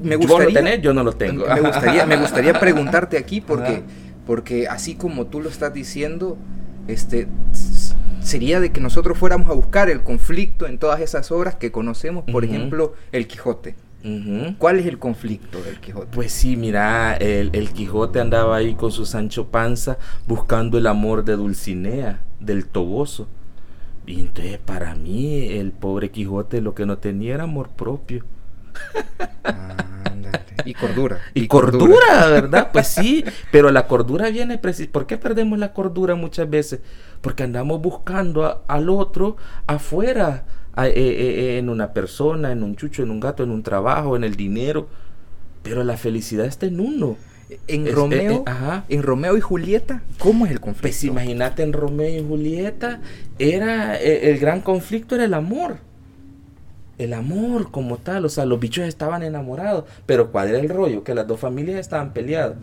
me 0.02 0.16
¿Vos 0.16 0.26
lo 0.28 0.34
gustaría... 0.34 0.54
tenés? 0.54 0.82
Yo 0.82 0.92
no 0.92 1.04
lo 1.04 1.12
tengo. 1.12 1.46
Me 1.46 1.60
gustaría, 1.60 2.04
me 2.06 2.16
gustaría 2.16 2.52
preguntarte 2.60 3.16
aquí 3.16 3.40
porque. 3.40 3.82
Porque 4.26 4.68
así 4.68 4.94
como 4.94 5.26
tú 5.26 5.40
lo 5.40 5.48
estás 5.48 5.72
diciendo, 5.74 6.36
este 6.88 7.28
sería 8.22 8.60
de 8.60 8.70
que 8.70 8.80
nosotros 8.80 9.18
fuéramos 9.18 9.50
a 9.50 9.54
buscar 9.54 9.90
el 9.90 10.02
conflicto 10.02 10.66
en 10.66 10.78
todas 10.78 11.00
esas 11.00 11.32
obras 11.32 11.54
que 11.56 11.72
conocemos, 11.72 12.24
por 12.30 12.44
ejemplo, 12.44 12.94
el 13.12 13.26
Quijote. 13.26 13.74
¿Cuál 14.58 14.78
es 14.78 14.86
el 14.86 14.98
conflicto 14.98 15.62
del 15.62 15.78
Quijote? 15.78 16.08
Pues 16.12 16.32
sí, 16.32 16.56
mira, 16.56 17.14
el, 17.16 17.50
el 17.52 17.70
Quijote 17.72 18.20
andaba 18.20 18.56
ahí 18.56 18.74
con 18.74 18.92
su 18.92 19.04
Sancho 19.04 19.48
Panza 19.48 19.98
buscando 20.26 20.78
el 20.78 20.86
amor 20.86 21.24
de 21.24 21.36
Dulcinea, 21.36 22.22
del 22.40 22.66
Toboso. 22.66 23.28
Y 24.06 24.20
entonces 24.20 24.58
para 24.58 24.94
mí 24.94 25.48
el 25.48 25.72
pobre 25.72 26.10
Quijote 26.10 26.60
lo 26.60 26.74
que 26.74 26.86
no 26.86 26.98
tenía 26.98 27.34
era 27.34 27.44
amor 27.44 27.68
propio. 27.68 28.24
Y 30.64 30.74
cordura. 30.74 31.18
Y, 31.34 31.46
cordura, 31.46 32.26
¿verdad? 32.30 32.70
Pues 32.72 32.88
sí, 32.88 33.24
pero 33.50 33.70
la 33.70 33.86
cordura 33.86 34.30
viene 34.30 34.60
preci- 34.60 34.88
¿Por 34.88 35.06
qué 35.06 35.16
perdemos 35.18 35.58
la 35.58 35.72
cordura 35.72 36.14
muchas 36.14 36.48
veces? 36.48 36.80
Porque 37.20 37.42
andamos 37.42 37.80
buscando 37.80 38.44
a- 38.44 38.62
al 38.68 38.88
otro 38.90 39.36
afuera, 39.66 40.44
a- 40.74 40.88
eh, 40.88 40.92
eh, 40.96 41.58
en 41.58 41.68
una 41.68 41.92
persona, 41.92 42.52
en 42.52 42.62
un 42.62 42.76
chucho, 42.76 43.02
en 43.02 43.10
un 43.10 43.20
gato, 43.20 43.42
en 43.42 43.50
un 43.50 43.62
trabajo, 43.62 44.16
en 44.16 44.24
el 44.24 44.36
dinero. 44.36 44.88
Pero 45.62 45.84
la 45.84 45.96
felicidad 45.96 46.46
está 46.46 46.66
en 46.66 46.80
uno. 46.80 47.16
En 47.66 47.86
Es- 47.88 47.94
Romeo, 47.94 48.30
eh, 48.32 48.34
eh, 48.36 48.42
ajá. 48.46 48.84
en 48.88 49.02
Romeo 49.02 49.36
y 49.36 49.40
Julieta, 49.40 50.02
¿cómo 50.18 50.46
es 50.46 50.52
el 50.52 50.60
conflicto? 50.60 50.82
Pues 50.82 51.02
imagínate 51.04 51.64
en 51.64 51.72
Romeo 51.72 52.20
y 52.22 52.26
Julieta, 52.26 53.00
era 53.40 54.00
eh, 54.00 54.30
el 54.30 54.38
gran 54.38 54.60
conflicto 54.60 55.16
era 55.16 55.24
el 55.24 55.34
amor. 55.34 55.78
El 57.00 57.14
amor 57.14 57.70
como 57.70 57.96
tal, 57.96 58.24
o 58.24 58.28
sea, 58.28 58.44
los 58.44 58.60
bichos 58.60 58.84
estaban 58.86 59.22
enamorados, 59.22 59.84
pero 60.06 60.30
¿cuál 60.30 60.48
era 60.48 60.58
el 60.58 60.68
rollo? 60.68 61.02
Que 61.02 61.14
las 61.14 61.26
dos 61.26 61.40
familias 61.40 61.78
estaban 61.80 62.12
peleadas. 62.12 62.56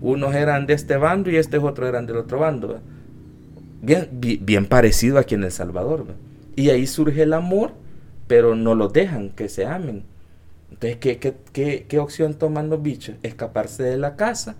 Unos 0.00 0.34
eran 0.34 0.66
de 0.66 0.74
este 0.74 0.96
bando 0.96 1.30
y 1.30 1.36
estos 1.36 1.62
otros 1.62 1.88
eran 1.88 2.06
del 2.06 2.16
otro 2.16 2.38
bando. 2.38 2.80
Bien, 3.82 4.08
bi- 4.12 4.38
bien 4.42 4.66
parecido 4.66 5.18
aquí 5.18 5.34
en 5.34 5.44
El 5.44 5.52
Salvador. 5.52 6.02
¿va? 6.08 6.14
Y 6.56 6.70
ahí 6.70 6.86
surge 6.86 7.22
el 7.22 7.32
amor, 7.32 7.72
pero 8.28 8.54
no 8.54 8.74
los 8.74 8.92
dejan 8.92 9.30
que 9.30 9.48
se 9.48 9.66
amen. 9.66 10.04
Entonces, 10.70 10.98
¿qué, 10.98 11.18
qué, 11.18 11.34
qué, 11.52 11.86
qué 11.88 11.98
opción 11.98 12.34
toman 12.34 12.70
los 12.70 12.82
bichos? 12.82 13.16
Escaparse 13.22 13.82
de 13.82 13.98
la 13.98 14.16
casa 14.16 14.56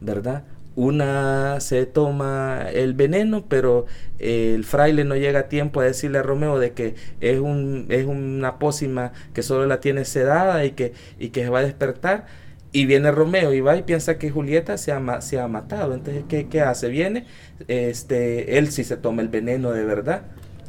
¿verdad? 0.00 0.44
Una 0.76 1.60
se 1.60 1.86
toma 1.86 2.66
el 2.72 2.94
veneno, 2.94 3.46
pero 3.48 3.86
el 4.18 4.64
fraile 4.64 5.04
no 5.04 5.14
llega 5.16 5.40
a 5.40 5.48
tiempo 5.48 5.80
a 5.80 5.84
decirle 5.84 6.18
a 6.18 6.22
Romeo 6.22 6.58
de 6.58 6.72
que 6.72 6.94
es, 7.20 7.38
un, 7.38 7.86
es 7.90 8.06
una 8.06 8.58
pócima 8.58 9.12
que 9.34 9.42
solo 9.42 9.66
la 9.66 9.80
tiene 9.80 10.04
sedada 10.04 10.64
y 10.64 10.72
que, 10.72 10.92
y 11.18 11.28
que 11.30 11.44
se 11.44 11.50
va 11.50 11.60
a 11.60 11.62
despertar. 11.62 12.26
Y 12.72 12.86
viene 12.86 13.12
Romeo 13.12 13.54
y 13.54 13.60
va 13.60 13.76
y 13.76 13.82
piensa 13.84 14.18
que 14.18 14.30
Julieta 14.30 14.76
se 14.78 14.90
ha, 14.92 15.20
se 15.20 15.38
ha 15.38 15.46
matado. 15.46 15.94
Entonces, 15.94 16.24
¿qué, 16.28 16.48
qué 16.48 16.60
hace? 16.62 16.88
Viene, 16.88 17.26
este, 17.68 18.58
él 18.58 18.70
sí 18.72 18.82
se 18.84 18.96
toma 18.96 19.22
el 19.22 19.28
veneno 19.28 19.70
de 19.70 19.84
verdad 19.84 20.22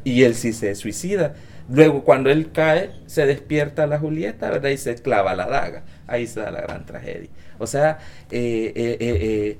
y 0.03 0.23
él 0.23 0.35
sí 0.35 0.53
se 0.53 0.75
suicida. 0.75 1.33
Luego, 1.67 2.03
cuando 2.03 2.29
él 2.29 2.51
cae, 2.51 2.91
se 3.07 3.25
despierta 3.25 3.87
la 3.87 3.97
Julieta, 3.99 4.51
¿verdad? 4.51 4.69
Y 4.69 4.77
se 4.77 4.95
clava 4.95 5.35
la 5.35 5.47
daga. 5.47 5.83
Ahí 6.07 6.27
da 6.27 6.51
la 6.51 6.61
gran 6.61 6.85
tragedia. 6.85 7.29
O 7.57 7.65
sea, 7.65 7.97
eh, 8.29 8.71
eh, 8.75 8.97
eh, 8.99 9.17
eh, 9.21 9.59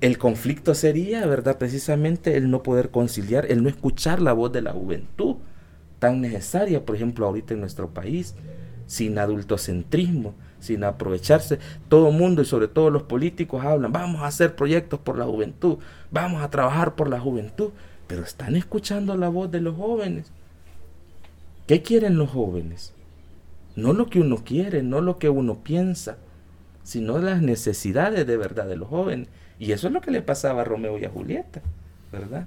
el 0.00 0.18
conflicto 0.18 0.74
sería, 0.74 1.26
¿verdad? 1.26 1.58
Precisamente 1.58 2.36
el 2.36 2.50
no 2.50 2.62
poder 2.62 2.90
conciliar, 2.90 3.50
el 3.50 3.62
no 3.62 3.68
escuchar 3.68 4.20
la 4.20 4.32
voz 4.32 4.52
de 4.52 4.62
la 4.62 4.72
juventud, 4.72 5.36
tan 5.98 6.20
necesaria, 6.20 6.84
por 6.84 6.94
ejemplo, 6.94 7.26
ahorita 7.26 7.54
en 7.54 7.60
nuestro 7.60 7.90
país, 7.90 8.34
sin 8.86 9.18
adultocentrismo, 9.18 10.34
sin 10.60 10.84
aprovecharse. 10.84 11.58
Todo 11.88 12.10
el 12.10 12.16
mundo 12.16 12.42
y 12.42 12.44
sobre 12.44 12.68
todo 12.68 12.90
los 12.90 13.02
políticos 13.02 13.64
hablan, 13.64 13.92
vamos 13.92 14.22
a 14.22 14.26
hacer 14.26 14.54
proyectos 14.54 15.00
por 15.00 15.18
la 15.18 15.24
juventud, 15.24 15.78
vamos 16.10 16.42
a 16.42 16.50
trabajar 16.50 16.94
por 16.94 17.08
la 17.08 17.18
juventud, 17.18 17.70
pero 18.06 18.22
están 18.22 18.54
escuchando 18.54 19.16
la 19.16 19.28
voz 19.28 19.50
de 19.50 19.60
los 19.60 19.76
jóvenes. 19.76 20.30
¿Qué 21.66 21.82
quieren 21.82 22.16
los 22.16 22.30
jóvenes? 22.30 22.94
No 23.76 23.92
lo 23.92 24.06
que 24.06 24.20
uno 24.20 24.42
quiere, 24.44 24.82
no 24.82 25.00
lo 25.00 25.18
que 25.18 25.28
uno 25.28 25.58
piensa, 25.62 26.16
sino 26.82 27.18
las 27.18 27.42
necesidades 27.42 28.26
de 28.26 28.36
verdad 28.36 28.66
de 28.66 28.76
los 28.76 28.88
jóvenes. 28.88 29.28
Y 29.58 29.72
eso 29.72 29.88
es 29.88 29.92
lo 29.92 30.00
que 30.00 30.10
le 30.10 30.22
pasaba 30.22 30.62
a 30.62 30.64
Romeo 30.64 30.98
y 30.98 31.04
a 31.04 31.08
Julieta, 31.10 31.60
¿verdad? 32.12 32.46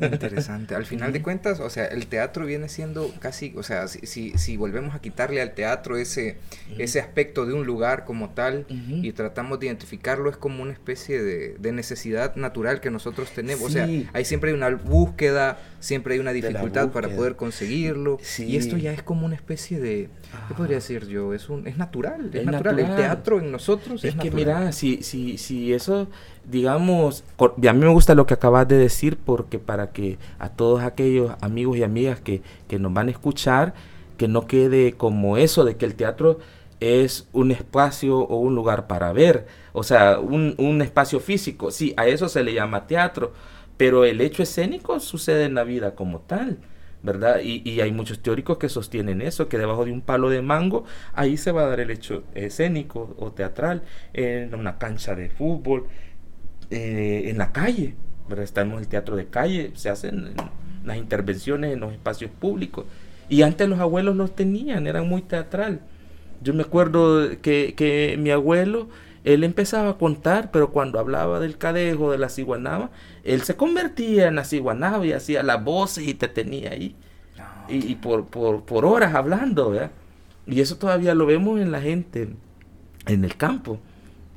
Interesante. 0.00 0.76
Al 0.76 0.86
final 0.86 1.12
de 1.12 1.22
cuentas, 1.22 1.58
o 1.58 1.68
sea, 1.70 1.86
el 1.86 2.06
teatro 2.06 2.46
viene 2.46 2.68
siendo 2.68 3.12
casi, 3.18 3.52
o 3.56 3.64
sea, 3.64 3.88
si, 3.88 4.06
si, 4.06 4.30
si 4.38 4.56
volvemos 4.56 4.94
a 4.94 5.00
quitarle 5.00 5.42
al 5.42 5.54
teatro 5.54 5.96
ese, 5.96 6.36
Ujú. 6.70 6.80
ese 6.80 7.00
aspecto 7.00 7.46
de 7.46 7.52
un 7.54 7.66
lugar 7.66 8.04
como 8.04 8.30
tal 8.30 8.66
Ujú. 8.70 9.04
y 9.04 9.12
tratamos 9.12 9.58
de 9.58 9.66
identificarlo, 9.66 10.30
es 10.30 10.36
como 10.36 10.62
una 10.62 10.72
especie 10.72 11.20
de, 11.22 11.56
de 11.58 11.72
necesidad 11.72 12.36
natural 12.36 12.80
que 12.80 12.90
nosotros 12.90 13.30
tenemos. 13.32 13.64
O 13.64 13.70
sea, 13.70 13.86
Sí. 13.86 14.08
hay 14.12 14.24
siempre 14.24 14.50
hay 14.50 14.56
una 14.56 14.70
búsqueda, 14.70 15.58
siempre 15.80 16.14
hay 16.14 16.20
una 16.20 16.32
dificultad 16.32 16.90
para 16.90 17.08
poder 17.08 17.36
conseguirlo. 17.36 18.18
Sí. 18.22 18.44
Y 18.44 18.56
esto 18.56 18.76
ya 18.76 18.92
es 18.92 19.02
como 19.02 19.26
una 19.26 19.34
especie 19.34 19.80
de, 19.80 20.04
¿qué 20.04 20.10
Ah. 20.32 20.54
podría 20.56 20.76
decir 20.76 21.06
yo? 21.08 21.34
Es, 21.34 21.48
un, 21.48 21.66
es 21.66 21.76
natural, 21.76 22.30
es, 22.32 22.40
Es 22.40 22.46
natural. 22.46 22.78
El 22.78 22.84
natural. 22.86 22.96
teatro 23.08 23.40
en 23.40 23.50
nosotros 23.50 24.04
es, 24.04 24.14
Es 24.14 24.20
que 24.20 24.30
natural. 24.30 24.58
mira, 24.60 24.72
si, 24.72 25.02
si, 25.02 25.38
si 25.38 25.72
eso, 25.72 26.08
digamos, 26.48 27.24
a 27.38 27.72
mí 27.72 27.80
me 27.80 27.88
gusta 27.88 28.14
lo 28.14 28.26
que 28.26 28.34
acabas 28.34 28.68
de 28.68 28.76
decir 28.76 29.16
porque 29.16 29.58
para 29.58 29.92
que 29.92 30.18
a 30.38 30.48
todos 30.50 30.82
aquellos 30.82 31.32
amigos 31.40 31.76
y 31.76 31.82
amigas 31.82 32.20
que, 32.20 32.42
que 32.68 32.78
nos 32.78 32.92
van 32.92 33.08
a 33.08 33.10
escuchar, 33.10 33.74
que 34.16 34.28
no 34.28 34.46
quede 34.46 34.92
como 34.92 35.36
eso 35.36 35.64
de 35.64 35.76
que 35.76 35.84
el 35.84 35.94
teatro 35.94 36.38
es 36.80 37.28
un 37.32 37.50
espacio 37.50 38.18
o 38.18 38.38
un 38.38 38.54
lugar 38.54 38.86
para 38.86 39.12
ver, 39.12 39.46
o 39.72 39.82
sea, 39.82 40.20
un, 40.20 40.54
un 40.58 40.82
espacio 40.82 41.20
físico, 41.20 41.70
sí, 41.70 41.94
a 41.96 42.06
eso 42.06 42.28
se 42.28 42.44
le 42.44 42.54
llama 42.54 42.86
teatro, 42.86 43.32
pero 43.76 44.04
el 44.04 44.20
hecho 44.20 44.42
escénico 44.42 45.00
sucede 45.00 45.44
en 45.44 45.54
la 45.54 45.64
vida 45.64 45.94
como 45.94 46.20
tal. 46.20 46.58
¿verdad? 47.02 47.40
Y, 47.40 47.62
y 47.64 47.80
hay 47.82 47.92
muchos 47.92 48.20
teóricos 48.20 48.58
que 48.58 48.68
sostienen 48.68 49.22
eso, 49.22 49.48
que 49.48 49.58
debajo 49.58 49.84
de 49.84 49.92
un 49.92 50.00
palo 50.00 50.28
de 50.28 50.42
mango, 50.42 50.84
ahí 51.12 51.36
se 51.36 51.52
va 51.52 51.62
a 51.62 51.68
dar 51.68 51.78
el 51.78 51.90
hecho 51.92 52.24
escénico 52.34 53.14
o 53.18 53.30
teatral, 53.30 53.82
en 54.12 54.52
una 54.56 54.78
cancha 54.78 55.14
de 55.14 55.30
fútbol, 55.30 55.86
eh, 56.70 57.24
en 57.26 57.38
la 57.38 57.52
calle, 57.52 57.94
¿verdad? 58.28 58.44
Estamos 58.44 58.74
en 58.74 58.80
el 58.80 58.88
teatro 58.88 59.16
de 59.16 59.26
calle, 59.26 59.72
se 59.74 59.88
hacen 59.90 60.34
las 60.84 60.96
intervenciones 60.96 61.72
en 61.72 61.80
los 61.80 61.92
espacios 61.92 62.30
públicos. 62.30 62.86
Y 63.28 63.42
antes 63.42 63.68
los 63.68 63.80
abuelos 63.80 64.16
los 64.16 64.34
tenían, 64.34 64.86
eran 64.86 65.08
muy 65.08 65.22
teatral. 65.22 65.80
Yo 66.42 66.54
me 66.54 66.62
acuerdo 66.62 67.40
que, 67.42 67.74
que 67.76 68.16
mi 68.18 68.30
abuelo, 68.30 68.88
él 69.24 69.42
empezaba 69.42 69.90
a 69.90 69.98
contar, 69.98 70.50
pero 70.52 70.70
cuando 70.70 70.98
hablaba 70.98 71.40
del 71.40 71.58
cadejo, 71.58 72.12
de 72.12 72.18
la 72.18 72.28
ciguanaba, 72.28 72.90
él 73.24 73.42
se 73.42 73.56
convertía 73.56 74.28
en 74.28 74.36
la 74.36 74.44
ciguanaba 74.44 75.04
y 75.04 75.12
hacía 75.12 75.42
las 75.42 75.64
voces 75.64 76.06
y 76.06 76.14
te 76.14 76.28
tenía 76.28 76.70
ahí. 76.70 76.94
No. 77.36 77.44
Y, 77.74 77.92
y 77.92 77.94
por, 77.96 78.26
por, 78.26 78.64
por 78.64 78.84
horas 78.84 79.14
hablando, 79.14 79.70
¿verdad? 79.70 79.90
Y 80.46 80.60
eso 80.60 80.76
todavía 80.76 81.14
lo 81.14 81.26
vemos 81.26 81.60
en 81.60 81.72
la 81.72 81.80
gente, 81.80 82.28
en 83.06 83.24
el 83.24 83.36
campo, 83.36 83.80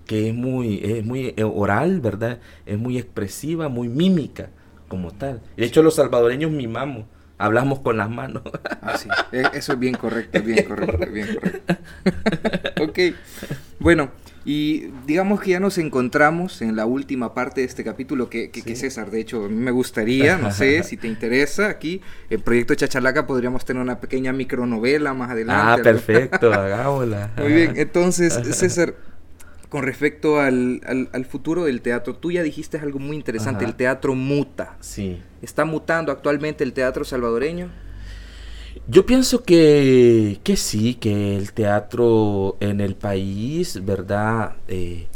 que 0.10 0.30
es 0.30 0.34
muy, 0.36 0.82
es 0.84 1.06
muy 1.06 1.34
eh, 1.38 1.44
oral, 1.44 2.02
¿verdad? 2.02 2.40
Es 2.66 2.78
muy 2.80 2.98
expresiva, 2.98 3.70
muy 3.70 3.88
mímica, 3.88 4.50
como 4.88 5.12
tal. 5.12 5.42
De 5.56 5.66
hecho, 5.66 5.84
los 5.84 5.96
salvadoreños 5.96 6.52
mimamos, 6.52 7.06
hablamos 7.38 7.80
con 7.80 7.98
las 7.98 8.10
manos. 8.10 8.44
Ah, 8.82 8.98
sí. 8.98 9.10
E- 9.32 9.52
Eso 9.54 9.74
es 9.74 9.80
bien 9.80 9.96
correcto, 9.96 10.42
bien 10.42 10.64
correcto, 10.64 11.06
bien 11.12 11.28
correcto. 11.28 11.76
ok. 12.78 13.00
Bueno, 13.80 14.12
Y 14.46 14.88
digamos 15.06 15.42
que 15.42 15.52
ya 15.52 15.60
nos 15.60 15.78
encontramos 15.78 16.62
en 16.62 16.76
la 16.76 16.86
última 16.86 17.34
parte 17.34 17.62
de 17.62 17.68
este 17.68 17.84
capítulo 17.84 18.30
que, 18.30 18.50
que, 18.52 18.76
César, 18.76 19.12
de 19.12 19.20
hecho, 19.20 19.46
a 19.46 19.50
mí 19.50 19.56
me 19.56 19.70
gustaría, 19.72 20.38
no 20.38 20.50
sé 20.50 20.82
si 20.84 20.98
te 20.98 21.08
interesa, 21.08 21.68
aquí 21.68 22.02
en 22.30 22.42
Proyecto 22.42 22.74
Chachalaca 22.74 23.28
podríamos 23.28 23.66
tener 23.66 23.84
una 23.84 24.00
pequeña 24.00 24.32
micronovela 24.34 25.14
más 25.14 25.30
adelante. 25.30 25.82
Ah, 25.82 25.84
perfecto, 25.84 26.54
hagámosla. 26.54 27.32
Muy 27.38 27.54
bien, 27.54 27.74
entonces, 27.76 28.34
César, 28.58 28.96
con 29.70 29.84
respecto 29.84 30.40
al, 30.40 30.82
al, 31.12 31.26
futuro 31.26 31.66
del 31.66 31.82
teatro, 31.82 32.16
tú 32.16 32.32
ya 32.32 32.42
dijiste 32.42 32.80
algo 32.80 32.98
muy 32.98 33.16
interesante, 33.16 33.66
el 33.66 33.76
teatro 33.76 34.16
muta. 34.16 34.76
Sí. 34.80 35.22
¿Está 35.44 35.64
mutando 35.64 36.12
actualmente 36.12 36.64
el 36.64 36.74
teatro 36.74 37.06
salvadoreño? 37.06 37.70
Yo 38.88 39.06
pienso 39.06 39.44
que, 39.44 40.40
que 40.44 40.58
sí, 40.58 40.96
que 40.96 41.38
el 41.38 41.54
teatro 41.54 42.58
en 42.60 42.82
el 42.82 42.96
país, 42.96 43.86
¿verdad? 43.86 44.56
Eh, 44.68 45.08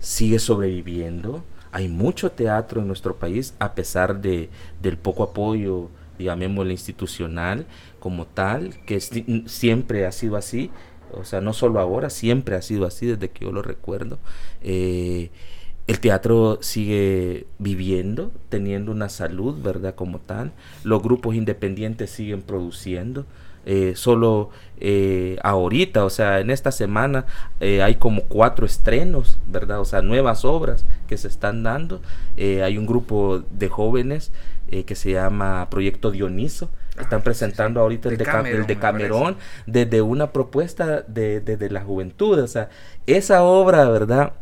sigue 0.00 0.38
sobreviviendo. 0.38 1.42
Hay 1.72 1.88
mucho 1.88 2.30
teatro 2.30 2.82
en 2.82 2.86
nuestro 2.86 3.16
país 3.16 3.54
a 3.58 3.74
pesar 3.74 4.20
de, 4.20 4.50
del 4.82 4.98
poco 4.98 5.22
apoyo, 5.22 5.88
llamémoslo 6.18 6.70
institucional 6.70 7.66
como 7.98 8.26
tal, 8.26 8.74
que 8.84 9.00
siempre 9.00 10.06
ha 10.06 10.12
sido 10.12 10.36
así. 10.36 10.70
O 11.18 11.24
sea, 11.24 11.40
no 11.40 11.52
solo 11.52 11.80
ahora, 11.80 12.10
siempre 12.10 12.56
ha 12.56 12.62
sido 12.62 12.86
así 12.86 13.06
desde 13.06 13.30
que 13.30 13.44
yo 13.44 13.52
lo 13.52 13.62
recuerdo. 13.62 14.18
Eh, 14.62 15.30
el 15.86 16.00
teatro 16.00 16.58
sigue 16.62 17.46
viviendo, 17.58 18.32
teniendo 18.48 18.90
una 18.92 19.08
salud, 19.08 19.62
¿verdad? 19.62 19.94
Como 19.94 20.18
tal. 20.18 20.52
Los 20.82 21.02
grupos 21.02 21.34
independientes 21.34 22.10
siguen 22.10 22.42
produciendo. 22.42 23.26
Eh, 23.66 23.94
solo 23.96 24.50
eh, 24.78 25.38
ahorita, 25.42 26.04
o 26.04 26.10
sea, 26.10 26.40
en 26.40 26.50
esta 26.50 26.70
semana 26.70 27.24
hay 27.60 27.94
como 27.96 28.24
cuatro 28.24 28.66
estrenos, 28.66 29.38
¿verdad? 29.46 29.80
O 29.80 29.84
sea, 29.84 30.02
nuevas 30.02 30.44
obras 30.44 30.84
que 31.06 31.18
se 31.18 31.28
están 31.28 31.62
dando. 31.62 32.00
hay 32.36 32.78
un 32.78 32.86
grupo 32.86 33.42
de 33.50 33.68
jóvenes 33.68 34.32
que 34.86 34.94
se 34.94 35.12
llama 35.12 35.68
Proyecto 35.70 36.10
Dioniso. 36.10 36.70
Están 36.98 37.22
presentando 37.22 37.80
ahorita 37.80 38.08
el 38.08 38.16
de, 38.16 38.64
de 38.66 38.78
Camerón 38.78 39.36
desde 39.66 40.00
una 40.00 40.30
propuesta 40.30 41.02
de, 41.02 41.40
de, 41.40 41.70
la 41.70 41.82
juventud. 41.82 42.38
O 42.38 42.46
sea, 42.46 42.68
esa 43.06 43.42
obra, 43.42 43.88
¿verdad? 43.88 44.34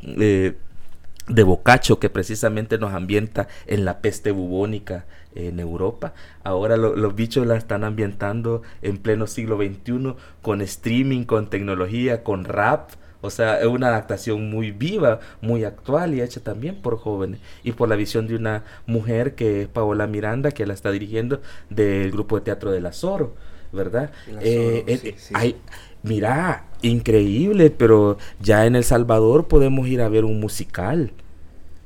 de 1.29 1.43
Boccaccio 1.45 1.99
que 1.99 2.11
precisamente 2.11 2.79
nos 2.79 2.93
ambienta 2.95 3.49
en 3.67 3.85
la 3.85 4.01
peste 4.01 4.33
bubónica 4.33 5.07
en 5.35 5.61
Europa. 5.61 6.15
Ahora 6.45 6.77
los 6.77 7.15
bichos 7.15 7.47
la 7.47 7.57
están 7.57 7.85
ambientando 7.85 8.63
en 8.83 8.99
pleno 8.99 9.27
siglo 9.27 9.57
XXI 9.57 10.15
con 10.43 10.61
streaming, 10.61 11.25
con 11.25 11.49
tecnología, 11.49 12.23
con 12.23 12.45
rap. 12.45 12.91
O 13.23 13.31
sea, 13.31 13.61
es 13.61 13.67
una 13.67 13.89
adaptación 13.89 14.51
muy 14.51 14.73
viva, 14.73 15.21
muy 15.41 15.65
actual 15.65 16.15
y 16.15 16.21
hecha 16.21 16.41
también 16.41 16.83
por 16.83 16.99
jóvenes. 16.99 17.41
Y 17.63 17.73
por 17.73 17.89
la 17.89 17.97
visión 17.97 18.27
de 18.27 18.37
una 18.37 18.65
mujer 18.87 19.35
que 19.35 19.63
es 19.63 19.69
Paola 19.69 20.07
Miranda, 20.07 20.51
que 20.51 20.67
la 20.67 20.75
está 20.75 20.91
dirigiendo 20.91 21.41
del 21.71 22.11
grupo 22.11 22.37
de 22.37 22.43
teatro 22.43 22.73
de 22.73 22.81
La 22.81 22.93
Zoro, 22.93 23.35
¿verdad? 23.73 24.11
Eh, 24.41 24.85
eh, 24.87 25.17
hay, 25.35 25.57
mira, 26.03 26.67
increíble, 26.83 27.71
pero 27.71 28.19
ya 28.41 28.67
en 28.67 28.77
El 28.77 28.85
Salvador 28.85 29.47
podemos 29.47 29.87
ir 29.87 30.03
a 30.03 30.09
ver 30.09 30.25
un 30.25 30.41
musical. 30.41 31.13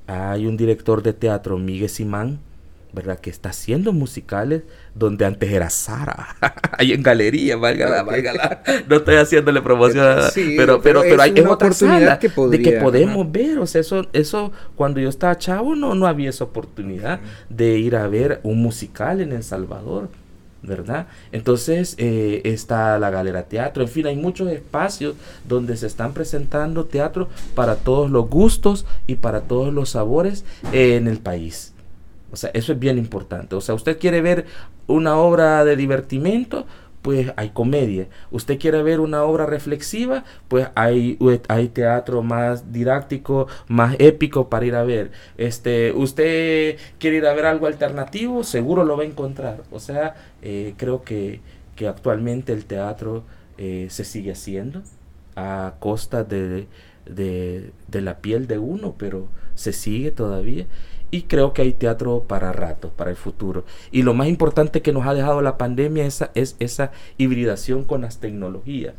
Hay 0.07 0.47
un 0.47 0.57
director 0.57 1.03
de 1.03 1.13
teatro, 1.13 1.59
Miguel 1.59 1.91
Simán, 1.91 2.41
¿verdad? 2.93 3.19
Que 3.19 3.31
está 3.31 3.51
haciendo 3.51 3.93
musicales 3.93 4.63
donde 4.95 5.25
antes 5.25 5.51
era 5.51 5.71
Sara. 5.71 6.37
Ahí 6.79 6.93
en 6.93 7.03
galería, 7.03 7.57
válgala, 7.57 8.03
válgala. 8.03 8.63
No 8.89 8.97
estoy 8.97 9.17
haciéndole 9.17 9.61
promoción, 9.63 10.05
pero, 10.57 10.81
pero, 10.81 11.03
pero, 11.03 11.23
hay 11.23 11.33
es 11.35 11.47
otra 11.47 11.69
oportunidad 11.69 12.19
que 12.19 12.29
de 12.29 12.63
que 12.63 12.73
podemos 12.81 13.31
ver. 13.31 13.59
O 13.59 13.67
sea, 13.67 13.81
eso, 13.81 14.07
eso, 14.13 14.53
cuando 14.75 15.01
yo 15.01 15.09
estaba 15.09 15.37
chavo, 15.37 15.75
no, 15.75 15.95
no 15.95 16.07
había 16.07 16.31
esa 16.31 16.45
oportunidad 16.45 17.21
de 17.49 17.79
ir 17.79 17.97
a 17.97 18.09
ver 18.09 18.41
un 18.43 18.63
musical 18.63 19.21
en 19.21 19.33
El 19.33 19.43
Salvador. 19.43 20.09
¿verdad? 20.63 21.07
Entonces 21.31 21.95
eh, 21.97 22.41
está 22.45 22.99
la 22.99 23.11
Galera 23.11 23.45
Teatro, 23.45 23.85
en 23.85 23.89
fin, 23.89 24.07
hay 24.07 24.17
muchos 24.17 24.51
espacios 24.51 25.15
donde 25.47 25.77
se 25.77 25.87
están 25.87 26.13
presentando 26.13 26.87
teatro 26.87 27.29
para 27.55 27.77
todos 27.77 28.11
los 28.11 28.29
gustos 28.29 28.85
y 29.07 29.15
para 29.15 29.43
todos 29.43 29.73
los 29.73 29.91
sabores 29.91 30.45
en 30.73 31.07
el 31.07 31.19
país. 31.19 31.73
Eso 32.53 32.73
es 32.73 32.79
bien 32.79 32.99
importante. 32.99 33.57
O 33.57 33.61
sea, 33.61 33.75
usted 33.75 33.99
quiere 33.99 34.21
ver 34.21 34.47
una 34.87 35.17
obra 35.17 35.65
de 35.65 35.77
divertimento, 35.77 36.67
pues 37.07 37.33
hay 37.37 37.51
comedia. 37.51 38.09
Usted 38.33 38.59
quiere 38.59 38.83
ver 38.83 38.99
una 38.99 39.23
obra 39.23 39.47
reflexiva, 39.47 40.25
pues 40.49 40.67
hay, 40.75 41.17
hay 41.47 41.69
teatro 41.69 42.25
más 42.25 42.73
didáctico, 42.73 43.47
más 43.69 43.95
épico 44.01 44.49
para 44.49 44.67
ir 44.67 44.75
a 44.75 44.83
ver. 44.83 45.13
Este, 45.39 45.93
usted 45.93 46.79
quiere 46.99 47.19
ir 47.19 47.27
a 47.27 47.33
ver 47.33 47.47
algo 47.47 47.69
alternativo, 47.69 48.43
seguro 48.43 48.85
lo 48.85 48.97
va 48.97 49.05
a 49.05 49.07
encontrar. 49.07 49.63
O 49.71 49.79
sea, 49.79 50.17
eh, 50.43 50.75
creo 50.77 51.03
que, 51.05 51.41
que, 51.77 51.87
actualmente 51.87 52.53
el 52.53 52.65
teatro 52.65 53.23
eh, 53.57 53.87
se 53.89 54.03
sigue 54.03 54.33
haciendo 54.33 54.83
a 55.37 55.75
costa 55.79 56.25
de, 56.25 56.67
de, 57.05 57.71
de 57.87 58.01
la 58.01 58.19
piel 58.19 58.49
de 58.49 58.59
uno, 58.59 58.97
pero 58.99 59.29
se 59.55 59.73
sigue 59.73 60.11
todavía 60.11 60.67
y 61.11 61.23
creo 61.23 61.53
que 61.53 61.63
hay 61.63 61.73
teatro 61.73 62.25
para 62.27 62.53
rato, 62.53 62.91
para 62.91 63.11
el 63.11 63.17
futuro. 63.17 63.65
Y 63.91 64.03
lo 64.03 64.15
más 64.15 64.29
importante 64.29 64.83
que 64.83 64.93
nos 64.93 65.07
ha 65.07 65.15
dejado 65.15 65.43
la 65.43 65.59
pandemia 65.59 66.07
esa, 66.07 66.31
es 66.35 66.57
esa 66.59 66.93
hibridación 67.19 67.85
con 67.85 68.03
las 68.03 68.19
tecnologías. 68.19 68.95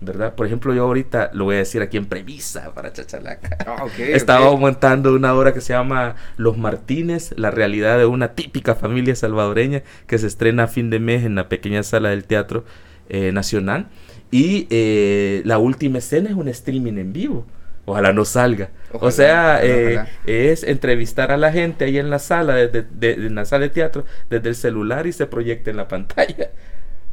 ¿verdad? 0.00 0.34
Por 0.34 0.46
ejemplo, 0.46 0.74
yo 0.74 0.84
ahorita 0.84 1.30
lo 1.32 1.44
voy 1.44 1.56
a 1.56 1.58
decir 1.58 1.80
aquí 1.80 1.96
en 1.96 2.06
premisa 2.06 2.74
para 2.74 2.92
Chachalaca. 2.92 3.56
Ah, 3.66 3.86
Estaba 3.98 4.54
montando 4.56 5.14
una 5.14 5.34
obra 5.34 5.52
que 5.54 5.60
se 5.60 5.72
llama 5.72 6.16
Los 6.36 6.58
Martínez, 6.58 7.32
la 7.36 7.50
realidad 7.50 7.98
de 7.98 8.06
una 8.06 8.34
típica 8.34 8.74
familia 8.74 9.16
salvadoreña 9.16 9.82
que 10.06 10.18
se 10.18 10.26
estrena 10.26 10.64
a 10.64 10.66
fin 10.68 10.90
de 10.90 11.00
mes 11.00 11.24
en 11.24 11.34
la 11.34 11.48
pequeña 11.48 11.82
sala 11.82 12.10
del 12.10 12.24
Teatro 12.24 12.64
eh, 13.08 13.32
Nacional. 13.32 13.88
Y 14.30 14.66
eh, 14.70 15.42
la 15.44 15.58
última 15.58 15.98
escena 15.98 16.28
es 16.30 16.36
un 16.36 16.48
streaming 16.48 16.98
en 16.98 17.12
vivo. 17.12 17.46
Ojalá 17.86 18.12
no 18.12 18.24
salga. 18.24 18.70
o 18.92 19.10
sea, 19.12 19.60
eh, 19.62 20.04
es 20.26 20.64
entrevistar 20.64 21.30
a 21.30 21.36
la 21.36 21.52
gente 21.52 21.84
ahí 21.84 21.98
en 21.98 22.10
la 22.10 22.18
sala, 22.18 22.56
desde, 22.56 22.82
de, 22.82 23.12
en 23.12 23.34
la 23.36 23.44
sala 23.44 23.62
de 23.62 23.70
teatro, 23.70 24.04
desde 24.28 24.48
el 24.48 24.54
celular 24.56 25.06
y 25.06 25.12
se 25.12 25.26
proyecta 25.26 25.70
en 25.70 25.76
la 25.76 25.88
pantalla. 25.88 26.50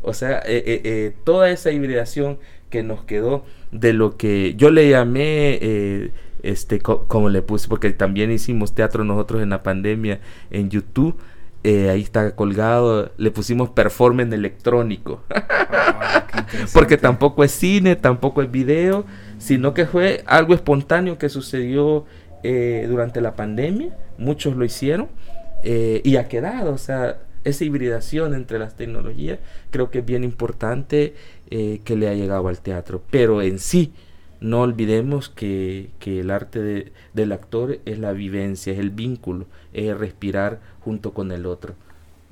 O 0.01 0.13
sea, 0.13 0.39
eh, 0.39 0.81
eh, 0.83 1.13
toda 1.23 1.49
esa 1.51 1.71
hibridación 1.71 2.39
que 2.69 2.81
nos 2.81 3.03
quedó 3.03 3.45
de 3.71 3.93
lo 3.93 4.17
que 4.17 4.55
yo 4.55 4.71
le 4.71 4.89
llamé, 4.89 6.11
este, 6.41 6.79
como 6.79 7.29
le 7.29 7.43
puse, 7.43 7.67
porque 7.67 7.91
también 7.91 8.31
hicimos 8.31 8.73
teatro 8.73 9.03
nosotros 9.03 9.43
en 9.43 9.51
la 9.51 9.61
pandemia 9.61 10.19
en 10.49 10.71
YouTube. 10.71 11.15
ahí 11.63 12.01
está 12.01 12.35
colgado, 12.35 13.11
le 13.17 13.29
pusimos 13.29 13.69
performance 13.69 14.33
electrónico. 14.33 15.23
Ah, 15.75 16.27
porque 16.73 16.97
tampoco 16.97 17.43
es 17.43 17.51
cine, 17.51 17.95
tampoco 17.95 18.41
es 18.41 18.51
video, 18.51 19.05
sino 19.43 19.73
que 19.73 19.85
fue 19.85 20.23
algo 20.25 20.53
espontáneo 20.53 21.17
que 21.17 21.27
sucedió 21.27 22.05
eh, 22.43 22.85
durante 22.87 23.19
la 23.19 23.35
pandemia, 23.35 23.93
muchos 24.17 24.55
lo 24.55 24.63
hicieron 24.63 25.09
eh, 25.63 25.99
y 26.05 26.15
ha 26.15 26.29
quedado, 26.29 26.71
o 26.71 26.77
sea, 26.77 27.17
esa 27.43 27.65
hibridación 27.65 28.35
entre 28.35 28.57
las 28.57 28.77
tecnologías 28.77 29.39
creo 29.69 29.91
que 29.91 29.99
es 29.99 30.05
bien 30.05 30.23
importante 30.23 31.15
eh, 31.51 31.81
que 31.83 31.97
le 31.97 32.07
ha 32.07 32.13
llegado 32.13 32.47
al 32.47 32.61
teatro, 32.61 33.03
pero 33.11 33.41
en 33.41 33.59
sí 33.59 33.91
no 34.39 34.61
olvidemos 34.61 35.27
que, 35.27 35.89
el 36.05 36.31
arte 36.31 36.93
del 37.13 37.31
actor 37.33 37.79
es 37.83 37.99
la 37.99 38.13
vivencia, 38.13 38.71
es 38.71 38.79
el 38.79 38.91
vínculo, 38.91 39.47
es 39.73 39.97
respirar 39.97 40.61
junto 40.79 41.13
con 41.13 41.33
el 41.33 41.45
otro, 41.45 41.75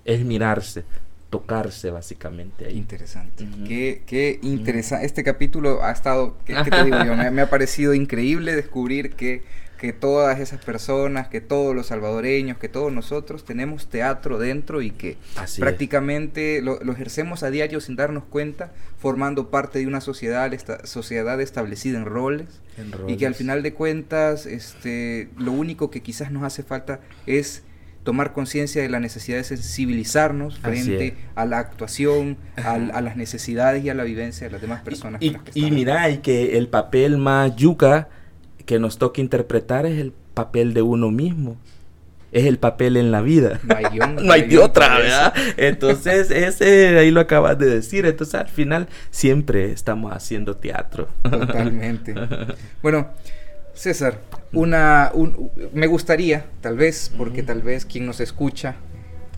es 0.06 0.24
mirarse, 0.24 0.86
tocarse 1.32 1.90
básicamente 1.90 2.66
ahí. 2.66 2.78
Interesante. 2.78 3.48
Qué, 3.66 4.04
qué 4.06 4.38
interesante. 4.44 5.06
Este 5.06 5.24
capítulo 5.24 5.84
ha 5.84 5.92
estado, 5.92 6.38
¿qué, 6.46 6.54
te 6.54 6.84
digo 6.84 7.04
yo? 7.04 7.16
Me, 7.32 7.42
ha 7.42 7.50
parecido 7.50 7.94
increíble 7.94 8.54
descubrir 8.54 9.14
que, 9.14 9.42
que 9.80 9.94
todas 9.94 10.42
esas 10.42 10.64
personas, 10.64 11.30
que 11.30 11.40
todos 11.40 11.74
los 11.74 11.88
salvadoreños, 11.88 12.58
que 12.58 12.68
todos 12.68 12.92
nosotros 12.92 13.46
tenemos 13.46 13.88
teatro 13.88 14.40
dentro 14.40 14.82
y 14.82 14.92
que 14.92 15.16
prácticamente 15.58 16.62
lo, 16.62 16.82
ejercemos 16.92 17.44
a 17.44 17.50
diario 17.50 17.80
sin 17.80 17.96
darnos 17.96 18.26
cuenta, 18.26 18.74
formando 19.00 19.50
parte 19.50 19.80
de 19.80 19.88
una 19.88 20.02
sociedad, 20.02 20.54
esta, 20.54 20.86
sociedad 20.86 21.40
establecida 21.40 21.98
en 21.98 22.06
roles, 22.06 22.60
en 22.78 22.92
roles, 22.92 23.14
y 23.14 23.18
que 23.18 23.26
al 23.26 23.36
final 23.36 23.64
de 23.64 23.74
cuentas 23.74 24.46
este, 24.46 25.30
lo 25.38 25.54
único 25.54 25.90
que 25.92 26.02
quizás 26.02 26.30
nos 26.30 26.44
hace 26.44 26.62
falta 26.62 27.00
es 27.26 27.64
tomar 28.04 28.34
conciencia 28.34 28.82
de 28.82 28.90
la 28.90 29.00
necesidad 29.00 29.38
de 29.38 29.44
sensibilizarnos 29.44 30.60
frente 30.60 31.16
a 31.36 31.46
la 31.46 31.60
actuación, 31.60 32.38
a, 32.56 32.78
las 32.78 33.16
necesidades 33.16 33.84
y 33.84 33.90
a 33.90 33.94
la 33.94 34.04
vivencia 34.04 34.48
de 34.48 34.52
las 34.52 34.62
demás 34.62 34.82
personas. 34.82 35.22
Y, 35.22 35.36
y, 35.54 35.72
mira, 35.72 36.10
y 36.10 36.18
que 36.18 36.58
el 36.58 36.68
papel 36.68 37.18
más 37.18 37.56
yuca 37.56 38.10
que 38.66 38.80
nos 38.80 38.98
toca 38.98 39.22
interpretar 39.22 39.86
es 39.86 40.00
el 40.00 40.14
papel 40.34 40.74
de 40.74 40.82
uno 40.82 41.12
mismo. 41.12 41.58
es 42.32 42.46
el 42.46 42.58
papel 42.58 42.96
en 42.96 43.12
la 43.12 43.22
vida. 43.22 43.60
No 43.64 43.76
hay 43.76 44.00
no 44.24 44.32
hay 44.32 44.48
de 44.48 44.58
otra. 44.58 44.98
¿verdad? 44.98 45.34
Entonces, 45.58 46.32
ese 46.32 46.98
ahí 46.98 47.12
lo 47.12 47.20
acabas 47.20 47.58
de 47.60 47.66
decir. 47.66 48.06
Entonces, 48.06 48.36
al 48.36 48.48
final, 48.48 48.88
siempre 49.10 49.72
estamos 49.72 50.14
haciendo 50.14 50.56
teatro. 50.56 51.10
Totalmente. 51.24 52.16
Bueno, 52.82 53.10
César, 53.74 54.20
una, 54.54 55.12
un- 55.14 55.50
me 55.74 55.88
gustaría, 55.88 56.46
tal 56.62 56.78
vez, 56.78 57.12
porque 57.18 57.42
tal 57.44 57.62
vez 57.62 57.86
quien 57.86 58.06
nos 58.06 58.20
escucha 58.20 58.76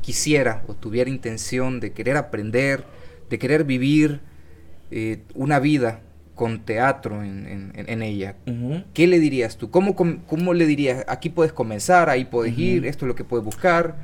quisiera 0.02 0.64
o 0.68 0.74
tuviera 0.74 1.10
intención 1.10 1.80
de 1.80 1.92
querer 1.94 2.18
aprender, 2.18 2.84
de 3.30 3.40
querer 3.40 3.64
vivir 3.64 4.20
eh, 4.92 5.20
una 5.34 5.60
vida 5.60 6.02
con 6.36 6.62
teatro 6.66 7.24
en, 7.24 7.72
en- 7.76 7.90
en 7.90 8.02
ella. 8.02 8.36
¿Qué 8.94 9.08
le 9.08 9.20
dirías 9.20 9.58
tú? 9.58 9.70
¿Cómo, 9.70 9.96
com- 9.96 10.20
cómo 10.28 10.54
le 10.54 10.66
dirías? 10.66 11.06
Aquí 11.08 11.30
puedes 11.30 11.54
comenzar, 11.54 12.10
ahí 12.10 12.26
puedes 12.26 12.58
ir, 12.58 12.86
esto 12.86 13.06
es 13.06 13.08
lo 13.08 13.16
que 13.16 13.24
puedes 13.24 13.46
buscar. 13.46 13.96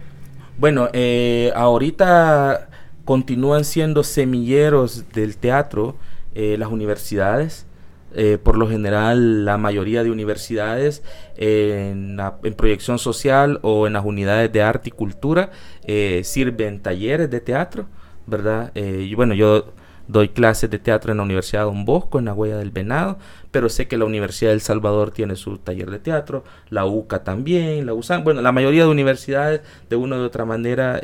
Bueno, 0.60 0.90
eh, 0.94 1.52
ahorita 1.56 2.70
continúan 3.04 3.66
siendo 3.66 4.04
semilleros 4.04 5.06
del 5.14 5.38
teatro 5.38 5.96
eh, 6.36 6.56
las 6.60 6.70
universidades. 6.70 7.66
Eh, 8.14 8.38
por 8.42 8.58
lo 8.58 8.68
general, 8.68 9.46
la 9.46 9.58
mayoría 9.58 10.04
de 10.04 10.12
universidades 10.12 11.04
en, 11.38 12.20
proyección 12.58 12.98
social 12.98 13.60
o 13.62 13.88
en 13.88 13.94
las 13.94 14.06
unidades 14.06 14.52
de 14.52 14.62
arte 14.62 14.90
y 14.90 14.92
cultura 14.92 15.52
eh, 15.84 16.22
sirven 16.24 16.82
talleres 16.82 17.30
de 17.30 17.40
teatro, 17.40 17.86
¿verdad? 18.26 18.72
Eh, 18.74 19.12
bueno, 19.16 19.36
yo 19.36 19.74
doy 20.08 20.30
clases 20.30 20.72
de 20.72 20.80
teatro 20.80 21.12
en 21.12 21.18
la 21.18 21.24
Universidad 21.24 21.66
Don 21.66 21.86
Bosco, 21.86 22.18
en 22.18 22.26
la 22.26 22.34
Huella 22.34 22.58
del 22.58 22.72
Venado, 22.72 23.20
pero 23.52 23.70
sé 23.70 23.88
que 23.88 23.96
la 23.96 24.06
Universidad 24.06 24.52
del 24.52 24.62
Salvador 24.62 25.12
tiene 25.12 25.36
su 25.36 25.60
taller 25.60 25.92
de 25.92 26.00
teatro, 26.00 26.44
la 26.70 26.88
UCA 26.88 27.24
también, 27.24 27.86
la 27.86 27.94
USAN, 27.94 28.24
bueno, 28.24 28.42
la 28.42 28.52
mayoría 28.52 28.86
de 28.86 28.90
universidades 28.90 29.62
de 29.88 29.96
una 29.96 30.18
u 30.18 30.22
otra 30.22 30.46
manera 30.46 31.00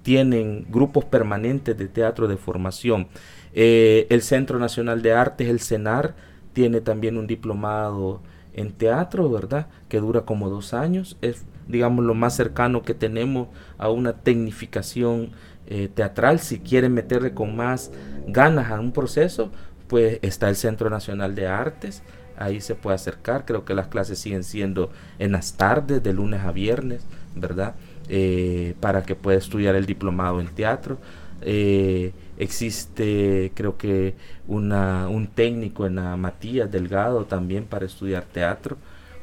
tienen 0.00 0.66
grupos 0.70 1.04
permanentes 1.04 1.76
de 1.76 1.88
teatro 1.88 2.26
de 2.26 2.38
formación. 2.38 3.08
El 3.52 4.22
Centro 4.22 4.58
Nacional 4.58 5.02
de 5.02 5.12
Artes, 5.12 5.48
el 5.48 5.60
CENAR, 5.60 6.14
tiene 6.58 6.80
también 6.80 7.16
un 7.16 7.28
diplomado 7.28 8.20
en 8.52 8.72
teatro, 8.72 9.30
¿verdad? 9.30 9.68
Que 9.88 10.00
dura 10.00 10.22
como 10.22 10.50
dos 10.50 10.74
años. 10.74 11.16
Es, 11.22 11.44
digamos, 11.68 12.04
lo 12.04 12.14
más 12.14 12.34
cercano 12.34 12.82
que 12.82 12.94
tenemos 12.94 13.46
a 13.78 13.90
una 13.90 14.14
tecnificación 14.14 15.30
eh, 15.68 15.88
teatral. 15.94 16.40
Si 16.40 16.58
quieren 16.58 16.94
meterle 16.94 17.32
con 17.32 17.54
más 17.54 17.92
ganas 18.26 18.72
a 18.72 18.80
un 18.80 18.90
proceso, 18.90 19.52
pues 19.86 20.18
está 20.22 20.48
el 20.48 20.56
Centro 20.56 20.90
Nacional 20.90 21.36
de 21.36 21.46
Artes. 21.46 22.02
Ahí 22.36 22.60
se 22.60 22.74
puede 22.74 22.96
acercar. 22.96 23.44
Creo 23.44 23.64
que 23.64 23.72
las 23.72 23.86
clases 23.86 24.18
siguen 24.18 24.42
siendo 24.42 24.90
en 25.20 25.30
las 25.30 25.56
tardes, 25.56 26.02
de 26.02 26.12
lunes 26.12 26.40
a 26.40 26.50
viernes, 26.50 27.06
¿verdad? 27.36 27.76
Eh, 28.08 28.74
para 28.80 29.04
que 29.04 29.14
pueda 29.14 29.38
estudiar 29.38 29.76
el 29.76 29.86
diplomado 29.86 30.40
en 30.40 30.48
teatro. 30.48 30.98
Eh, 31.40 32.10
existe, 32.38 33.52
creo 33.54 33.76
que, 33.76 34.14
una, 34.46 35.08
un 35.08 35.26
técnico 35.26 35.86
en 35.86 35.96
Matías 36.18 36.70
Delgado 36.70 37.24
también 37.24 37.64
para 37.64 37.84
estudiar 37.86 38.24
teatro. 38.24 38.78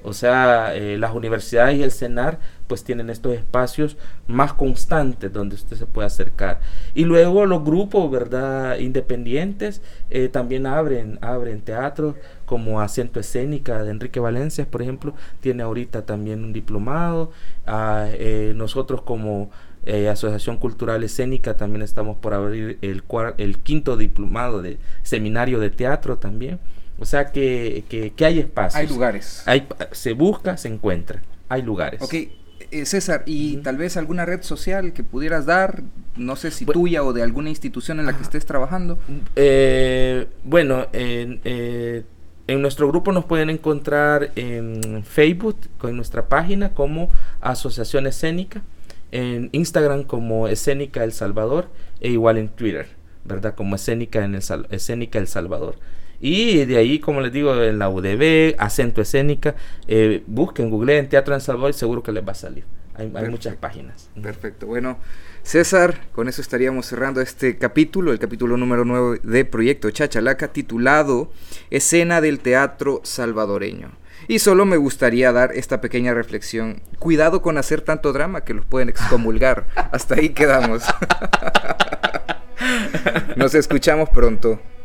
O 0.06 0.14
sea, 0.14 0.76
eh, 0.76 1.00
las 1.00 1.16
universidades 1.16 1.78
y 1.78 1.84
el 1.84 1.92
CENAR 1.92 2.38
pues 2.68 2.84
tienen 2.84 3.10
estos 3.10 3.34
espacios 3.34 3.98
más 4.28 4.54
constantes 4.54 5.34
donde 5.34 5.56
usted 5.56 5.76
se 5.78 5.88
puede 5.88 6.06
acercar. 6.06 6.60
Y 6.94 7.06
luego 7.06 7.48
los 7.48 7.64
grupos, 7.64 8.12
¿verdad? 8.12 8.78
Independientes 8.78 9.82
eh, 10.12 10.30
también 10.30 10.68
abren, 10.68 11.18
abren 11.22 11.62
teatro 11.62 12.16
como 12.46 12.82
Acento 12.82 13.20
Escénica 13.20 13.84
de 13.84 13.90
Enrique 13.90 14.20
Valencia, 14.20 14.68
por 14.70 14.84
ejemplo, 14.84 15.16
tiene 15.40 15.64
ahorita 15.64 16.06
también 16.06 16.44
un 16.44 16.54
diplomado. 16.54 17.32
Ah, 17.66 18.08
eh, 18.12 18.54
nosotros 18.56 19.02
como 19.02 19.50
eh, 19.86 20.10
Asociación 20.10 20.58
Cultural 20.58 21.04
Escénica 21.04 21.56
también 21.58 21.82
estamos 21.82 22.18
por 22.18 22.34
abrir 22.34 22.78
el, 22.82 23.04
el 23.38 23.60
quinto 23.60 23.98
diplomado 23.98 24.62
de 24.62 24.78
seminario 25.04 25.60
de 25.60 25.70
teatro 25.70 26.18
también. 26.18 26.60
O 26.98 27.06
sea 27.06 27.32
que, 27.32 27.84
que, 27.90 28.12
que 28.12 28.26
hay 28.26 28.40
espacios. 28.40 28.80
Hay 28.80 28.88
lugares. 28.88 29.44
Hay- 29.46 29.68
se 29.92 30.14
busca, 30.14 30.58
se 30.58 30.70
encuentra. 30.70 31.22
Hay 31.50 31.62
lugares. 31.62 32.02
Ok, 32.02 32.14
eh, 32.72 32.86
César, 32.86 33.24
y 33.26 33.56
Ujú. 33.56 33.64
tal 33.64 33.78
vez 33.78 33.98
alguna 33.98 34.26
red 34.26 34.42
social 34.42 34.94
que 34.94 35.04
pudieras 35.04 35.46
dar, 35.46 35.84
no 36.16 36.36
sé 36.38 36.52
si 36.52 36.66
Bu- 36.66 36.72
tuya 36.74 37.04
o 37.04 37.12
de 37.14 37.22
alguna 37.22 37.50
institución 37.50 38.00
en 38.00 38.06
la 38.06 38.16
que 38.16 38.24
estés 38.24 38.46
trabajando. 38.46 38.98
Eh, 39.36 40.28
bueno, 40.44 40.88
en, 40.94 41.42
eh, 41.44 42.04
en 42.48 42.62
nuestro 42.62 42.88
grupo 42.88 43.12
nos 43.12 43.26
pueden 43.26 43.50
encontrar 43.50 44.32
en 44.36 45.04
Facebook, 45.04 45.58
con 45.78 45.96
nuestra 45.96 46.28
página 46.30 46.74
como 46.74 47.10
Asociación 47.42 48.08
Escénica, 48.08 48.62
en 49.16 49.50
Instagram 49.52 50.04
como 50.04 50.48
Escénica 50.48 51.04
El 51.04 51.12
Salvador 51.14 51.70
e 52.02 52.10
igual 52.10 52.38
en 52.38 52.50
Twitter, 52.50 52.88
¿verdad? 53.24 53.56
Como 53.56 53.76
Escénica, 53.76 54.24
en 54.24 54.36
el 54.36 54.42
Sal- 54.42 54.68
Escénica 54.72 55.20
El 55.20 55.28
Salvador. 55.28 55.76
Y 56.22 56.64
de 56.66 56.78
ahí, 56.78 57.00
como 57.00 57.22
les 57.22 57.32
digo, 57.34 57.62
en 57.62 57.78
la 57.78 57.90
UDB, 57.90 58.56
Acento 58.58 59.02
Escénica, 59.02 59.56
eh, 59.88 60.24
busquen, 60.28 60.70
googleen 60.70 61.10
Teatro 61.10 61.34
en 61.34 61.38
El 61.38 61.42
Salvador 61.42 61.72
y 61.72 61.74
seguro 61.74 62.02
que 62.04 62.12
les 62.12 62.26
va 62.26 62.32
a 62.32 62.36
salir. 62.36 62.64
Hay, 62.96 63.12
hay 63.14 63.30
muchas 63.30 63.56
páginas. 63.58 64.10
Perfecto. 64.22 64.66
Bueno, 64.68 64.98
César, 65.44 65.96
con 66.14 66.30
eso 66.30 66.42
estaríamos 66.42 66.86
cerrando 66.86 67.20
este 67.22 67.58
capítulo, 67.58 68.14
el 68.14 68.20
capítulo 68.20 68.56
número 68.58 68.86
9 68.86 69.20
de 69.24 69.44
Proyecto 69.46 69.92
Chachalaca, 69.92 70.54
titulado 70.54 71.30
Escena 71.70 72.22
del 72.22 72.40
Teatro 72.40 73.02
Salvadoreño. 73.04 73.92
Y 74.28 74.40
solo 74.40 74.66
me 74.66 74.78
gustaría 74.78 75.32
dar 75.32 75.52
esta 75.54 75.82
pequeña 75.82 76.14
reflexión. 76.14 76.82
Cuidado 77.00 77.42
con 77.42 77.58
hacer 77.58 77.82
tanto 77.82 78.14
drama 78.14 78.42
que 78.42 78.54
los 78.54 78.66
pueden 78.66 78.90
excomulgar. 78.90 79.66
Hasta 79.92 80.16
ahí 80.16 80.30
quedamos. 80.30 80.84
Nos 83.36 83.54
escuchamos 83.54 84.10
pronto. 84.10 84.60